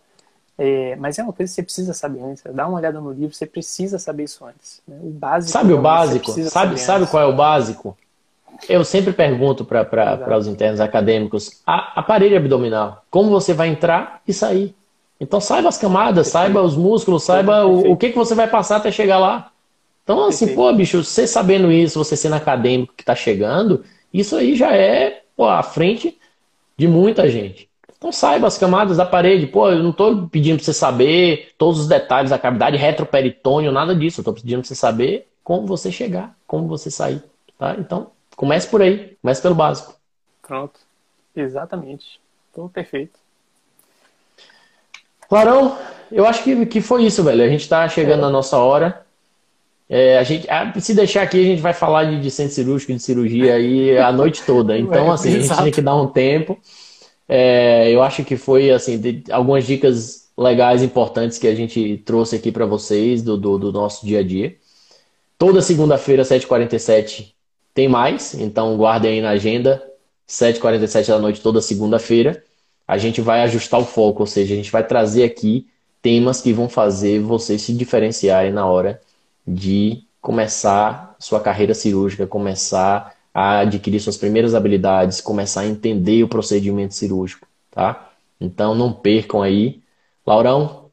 É, 0.58 0.96
mas 0.96 1.18
é 1.18 1.22
uma 1.22 1.32
coisa 1.32 1.50
que 1.50 1.54
você 1.54 1.62
precisa 1.62 1.94
saber 1.94 2.22
antes. 2.22 2.42
Dá 2.52 2.66
uma 2.66 2.78
olhada 2.78 3.00
no 3.00 3.10
livro, 3.10 3.34
você 3.34 3.46
precisa 3.46 3.98
saber 3.98 4.24
isso 4.24 4.44
antes. 4.44 4.82
Né? 4.86 4.96
O 5.02 5.10
básico. 5.10 5.52
Sabe 5.52 5.72
o 5.72 5.80
básico? 5.80 6.30
Sabe, 6.30 6.78
sabe 6.78 7.06
qual 7.06 7.22
é 7.22 7.26
o 7.26 7.34
básico? 7.34 7.96
Eu 8.68 8.84
sempre 8.84 9.12
pergunto 9.12 9.64
para 9.64 10.38
os 10.38 10.46
internos 10.46 10.80
acadêmicos: 10.80 11.62
a, 11.66 11.98
aparelho 12.00 12.36
abdominal, 12.36 13.04
como 13.10 13.30
você 13.30 13.54
vai 13.54 13.68
entrar 13.68 14.20
e 14.28 14.32
sair? 14.32 14.74
Então 15.18 15.40
saiba 15.40 15.68
as 15.68 15.78
camadas, 15.78 16.26
Perfeito. 16.26 16.32
saiba 16.32 16.62
os 16.62 16.76
músculos, 16.76 17.22
saiba 17.22 17.64
o, 17.64 17.92
o 17.92 17.96
que, 17.96 18.10
que 18.10 18.18
você 18.18 18.34
vai 18.34 18.48
passar 18.48 18.76
até 18.76 18.90
chegar 18.90 19.18
lá. 19.18 19.50
Então, 20.04 20.26
assim, 20.26 20.46
Perfeito. 20.46 20.56
pô, 20.56 20.72
bicho, 20.72 21.04
você 21.04 21.26
sabendo 21.26 21.70
isso, 21.70 22.02
você 22.02 22.16
sendo 22.16 22.34
acadêmico 22.34 22.92
que 22.96 23.02
está 23.02 23.14
chegando, 23.14 23.84
isso 24.12 24.36
aí 24.36 24.56
já 24.56 24.76
é 24.76 25.21
pô, 25.36 25.48
à 25.48 25.62
frente 25.62 26.18
de 26.76 26.88
muita 26.88 27.28
gente. 27.28 27.68
Então 27.96 28.10
saiba 28.10 28.48
as 28.48 28.58
camadas 28.58 28.96
da 28.96 29.06
parede. 29.06 29.46
Pô, 29.46 29.70
eu 29.70 29.82
não 29.82 29.90
estou 29.90 30.28
pedindo 30.28 30.56
para 30.56 30.64
você 30.64 30.72
saber 30.72 31.52
todos 31.56 31.80
os 31.80 31.86
detalhes 31.86 32.30
da 32.30 32.38
cavidade 32.38 32.76
retroperitônio, 32.76 33.70
nada 33.70 33.94
disso. 33.94 34.20
Eu 34.20 34.22
estou 34.22 34.34
pedindo 34.34 34.60
para 34.60 34.68
você 34.68 34.74
saber 34.74 35.28
como 35.44 35.66
você 35.66 35.92
chegar, 35.92 36.36
como 36.46 36.66
você 36.66 36.90
sair. 36.90 37.22
Tá? 37.56 37.76
Então, 37.78 38.10
comece 38.34 38.66
por 38.66 38.82
aí. 38.82 39.16
Comece 39.22 39.40
pelo 39.40 39.54
básico. 39.54 39.94
Pronto. 40.42 40.80
Exatamente. 41.36 42.20
Tudo 42.52 42.68
perfeito. 42.68 43.18
Clarão, 45.28 45.78
eu 46.10 46.26
acho 46.26 46.42
que, 46.42 46.66
que 46.66 46.80
foi 46.80 47.04
isso, 47.04 47.22
velho. 47.22 47.44
A 47.44 47.48
gente 47.48 47.62
está 47.62 47.88
chegando 47.88 48.18
é. 48.18 48.22
na 48.22 48.30
nossa 48.30 48.58
hora. 48.58 49.06
É, 49.94 50.16
a 50.16 50.22
gente, 50.22 50.48
se 50.80 50.94
deixar 50.94 51.20
aqui, 51.20 51.38
a 51.38 51.44
gente 51.44 51.60
vai 51.60 51.74
falar 51.74 52.04
de, 52.04 52.18
de 52.18 52.30
centro 52.30 52.54
cirúrgico, 52.54 52.94
de 52.94 52.98
cirurgia 52.98 53.56
aí 53.56 53.98
a 53.98 54.10
noite 54.10 54.42
toda. 54.42 54.78
Então, 54.78 55.08
é, 55.08 55.10
assim, 55.10 55.28
a 55.28 55.38
gente 55.38 55.54
tem 55.64 55.70
que 55.70 55.82
dar 55.82 55.94
um 55.96 56.06
tempo. 56.06 56.58
É, 57.28 57.90
eu 57.90 58.02
acho 58.02 58.24
que 58.24 58.34
foi, 58.34 58.70
assim, 58.70 59.22
algumas 59.30 59.66
dicas 59.66 60.30
legais, 60.34 60.82
importantes 60.82 61.36
que 61.36 61.46
a 61.46 61.54
gente 61.54 61.98
trouxe 62.06 62.36
aqui 62.36 62.50
para 62.50 62.64
vocês 62.64 63.20
do, 63.20 63.36
do, 63.36 63.58
do, 63.58 63.70
nosso 63.70 64.06
dia 64.06 64.20
a 64.20 64.22
dia. 64.22 64.56
Toda 65.36 65.60
segunda-feira, 65.60 66.22
7h47, 66.22 67.34
tem 67.74 67.86
mais. 67.86 68.32
Então, 68.32 68.74
guardem 68.78 69.12
aí 69.12 69.20
na 69.20 69.30
agenda. 69.32 69.82
7h47 70.26 71.08
da 71.08 71.18
noite, 71.18 71.42
toda 71.42 71.60
segunda-feira 71.60 72.42
a 72.88 72.96
gente 72.96 73.20
vai 73.20 73.42
ajustar 73.42 73.78
o 73.78 73.84
foco, 73.84 74.22
ou 74.22 74.26
seja, 74.26 74.54
a 74.54 74.56
gente 74.56 74.72
vai 74.72 74.86
trazer 74.86 75.24
aqui 75.24 75.66
temas 76.00 76.40
que 76.40 76.50
vão 76.50 76.68
fazer 76.68 77.20
você 77.20 77.58
se 77.58 77.74
diferenciarem 77.74 78.52
na 78.52 78.66
hora 78.66 78.98
de 79.46 80.04
começar 80.20 81.16
sua 81.18 81.40
carreira 81.40 81.74
cirúrgica, 81.74 82.26
começar 82.26 83.16
a 83.34 83.60
adquirir 83.60 84.00
suas 84.00 84.16
primeiras 84.16 84.54
habilidades, 84.54 85.20
começar 85.20 85.62
a 85.62 85.66
entender 85.66 86.22
o 86.22 86.28
procedimento 86.28 86.94
cirúrgico, 86.94 87.46
tá? 87.70 88.10
Então 88.40 88.74
não 88.74 88.92
percam 88.92 89.42
aí. 89.42 89.82
Laurão, 90.26 90.90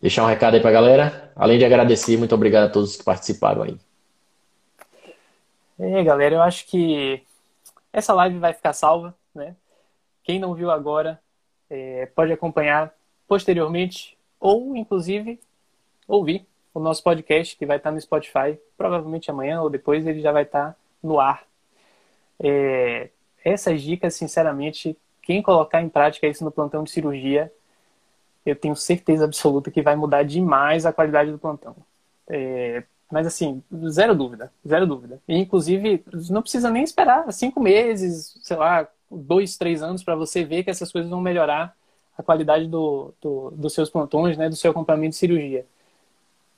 deixar 0.00 0.24
um 0.24 0.28
recado 0.28 0.54
aí 0.54 0.60
pra 0.60 0.72
galera. 0.72 1.32
Além 1.36 1.58
de 1.58 1.64
agradecer, 1.64 2.16
muito 2.16 2.34
obrigado 2.34 2.64
a 2.64 2.70
todos 2.70 2.96
que 2.96 3.04
participaram 3.04 3.62
aí. 3.62 3.78
É, 5.78 6.02
galera, 6.02 6.36
eu 6.36 6.42
acho 6.42 6.66
que 6.66 7.22
essa 7.92 8.14
live 8.14 8.38
vai 8.38 8.52
ficar 8.52 8.72
salva, 8.72 9.14
né? 9.34 9.54
Quem 10.24 10.38
não 10.40 10.54
viu 10.54 10.70
agora 10.70 11.20
é, 11.70 12.06
pode 12.06 12.32
acompanhar 12.32 12.92
posteriormente 13.28 14.16
ou, 14.40 14.76
inclusive, 14.76 15.38
ouvir 16.08 16.46
o 16.76 16.80
nosso 16.80 17.02
podcast 17.02 17.56
que 17.56 17.64
vai 17.64 17.78
estar 17.78 17.90
no 17.90 17.98
Spotify. 17.98 18.58
Provavelmente 18.76 19.30
amanhã 19.30 19.62
ou 19.62 19.70
depois 19.70 20.06
ele 20.06 20.20
já 20.20 20.30
vai 20.30 20.42
estar 20.42 20.76
no 21.02 21.18
ar. 21.18 21.42
É, 22.38 23.08
essas 23.42 23.80
dicas, 23.80 24.14
sinceramente, 24.14 24.94
quem 25.22 25.40
colocar 25.40 25.80
em 25.80 25.88
prática 25.88 26.26
isso 26.26 26.44
no 26.44 26.50
plantão 26.50 26.84
de 26.84 26.90
cirurgia, 26.90 27.50
eu 28.44 28.54
tenho 28.54 28.76
certeza 28.76 29.24
absoluta 29.24 29.70
que 29.70 29.80
vai 29.80 29.96
mudar 29.96 30.22
demais 30.22 30.84
a 30.84 30.92
qualidade 30.92 31.32
do 31.32 31.38
plantão. 31.38 31.74
É, 32.28 32.82
mas 33.10 33.26
assim, 33.26 33.62
zero 33.88 34.14
dúvida, 34.14 34.52
zero 34.68 34.86
dúvida. 34.86 35.18
E, 35.26 35.38
inclusive, 35.38 36.04
não 36.28 36.42
precisa 36.42 36.70
nem 36.70 36.82
esperar 36.84 37.32
cinco 37.32 37.58
meses, 37.58 38.38
sei 38.42 38.56
lá, 38.56 38.86
dois, 39.10 39.56
três 39.56 39.82
anos 39.82 40.04
para 40.04 40.14
você 40.14 40.44
ver 40.44 40.62
que 40.62 40.68
essas 40.70 40.92
coisas 40.92 41.10
vão 41.10 41.22
melhorar 41.22 41.74
a 42.18 42.22
qualidade 42.22 42.68
do, 42.68 43.14
do, 43.18 43.50
dos 43.52 43.72
seus 43.72 43.88
plantões, 43.88 44.36
né, 44.36 44.50
do 44.50 44.56
seu 44.56 44.72
acompanhamento 44.72 45.12
de 45.12 45.16
cirurgia. 45.16 45.64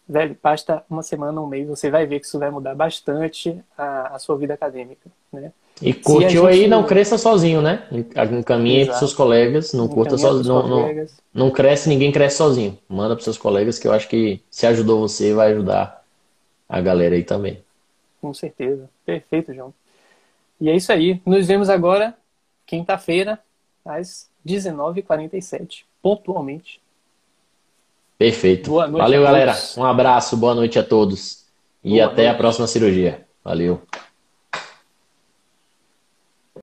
Velho, 0.08 0.36
basta 0.42 0.82
uma 0.88 1.02
semana, 1.02 1.40
um 1.40 1.46
mês, 1.46 1.68
você 1.68 1.90
vai 1.90 2.06
ver 2.06 2.20
que 2.20 2.26
isso 2.26 2.38
vai 2.38 2.50
mudar 2.50 2.74
bastante 2.74 3.60
a, 3.76 4.14
a 4.16 4.18
sua 4.18 4.38
vida 4.38 4.54
acadêmica, 4.54 5.10
né? 5.30 5.52
E 5.82 5.92
gente... 5.92 6.46
aí, 6.46 6.66
não 6.66 6.84
cresça 6.84 7.16
sozinho, 7.16 7.62
né? 7.62 7.86
Encaminhe 7.92 8.86
para 8.86 8.94
seus 8.94 9.14
colegas, 9.14 9.72
não 9.72 9.86
curta 9.86 10.18
sozinho. 10.18 10.54
Não, 10.54 10.66
não, 10.66 11.06
não, 11.32 11.50
cresce, 11.50 11.88
ninguém 11.88 12.10
cresce 12.10 12.38
sozinho. 12.38 12.76
Manda 12.88 13.14
para 13.14 13.22
seus 13.22 13.38
colegas 13.38 13.78
que 13.78 13.86
eu 13.86 13.92
acho 13.92 14.08
que 14.08 14.42
se 14.50 14.66
ajudou 14.66 15.00
você, 15.00 15.32
vai 15.32 15.52
ajudar 15.52 16.04
a 16.68 16.80
galera 16.80 17.14
aí 17.14 17.22
também. 17.22 17.62
Com 18.20 18.34
certeza. 18.34 18.90
Perfeito, 19.06 19.54
João. 19.54 19.72
E 20.60 20.68
é 20.68 20.74
isso 20.74 20.90
aí. 20.90 21.22
Nos 21.24 21.46
vemos 21.46 21.68
agora 21.68 22.14
quinta-feira, 22.66 23.38
às 23.84 24.28
19h47, 24.46 25.84
pontualmente. 26.02 26.80
Perfeito. 28.18 28.72
Valeu, 28.72 29.22
galera. 29.22 29.56
Um 29.76 29.84
abraço, 29.84 30.36
boa 30.36 30.54
noite 30.54 30.78
a 30.78 30.82
todos. 30.82 31.44
E 31.84 31.90
boa 31.90 32.06
até 32.06 32.24
noite. 32.24 32.34
a 32.34 32.38
próxima 32.38 32.66
cirurgia. 32.66 33.24
Valeu. 33.44 33.80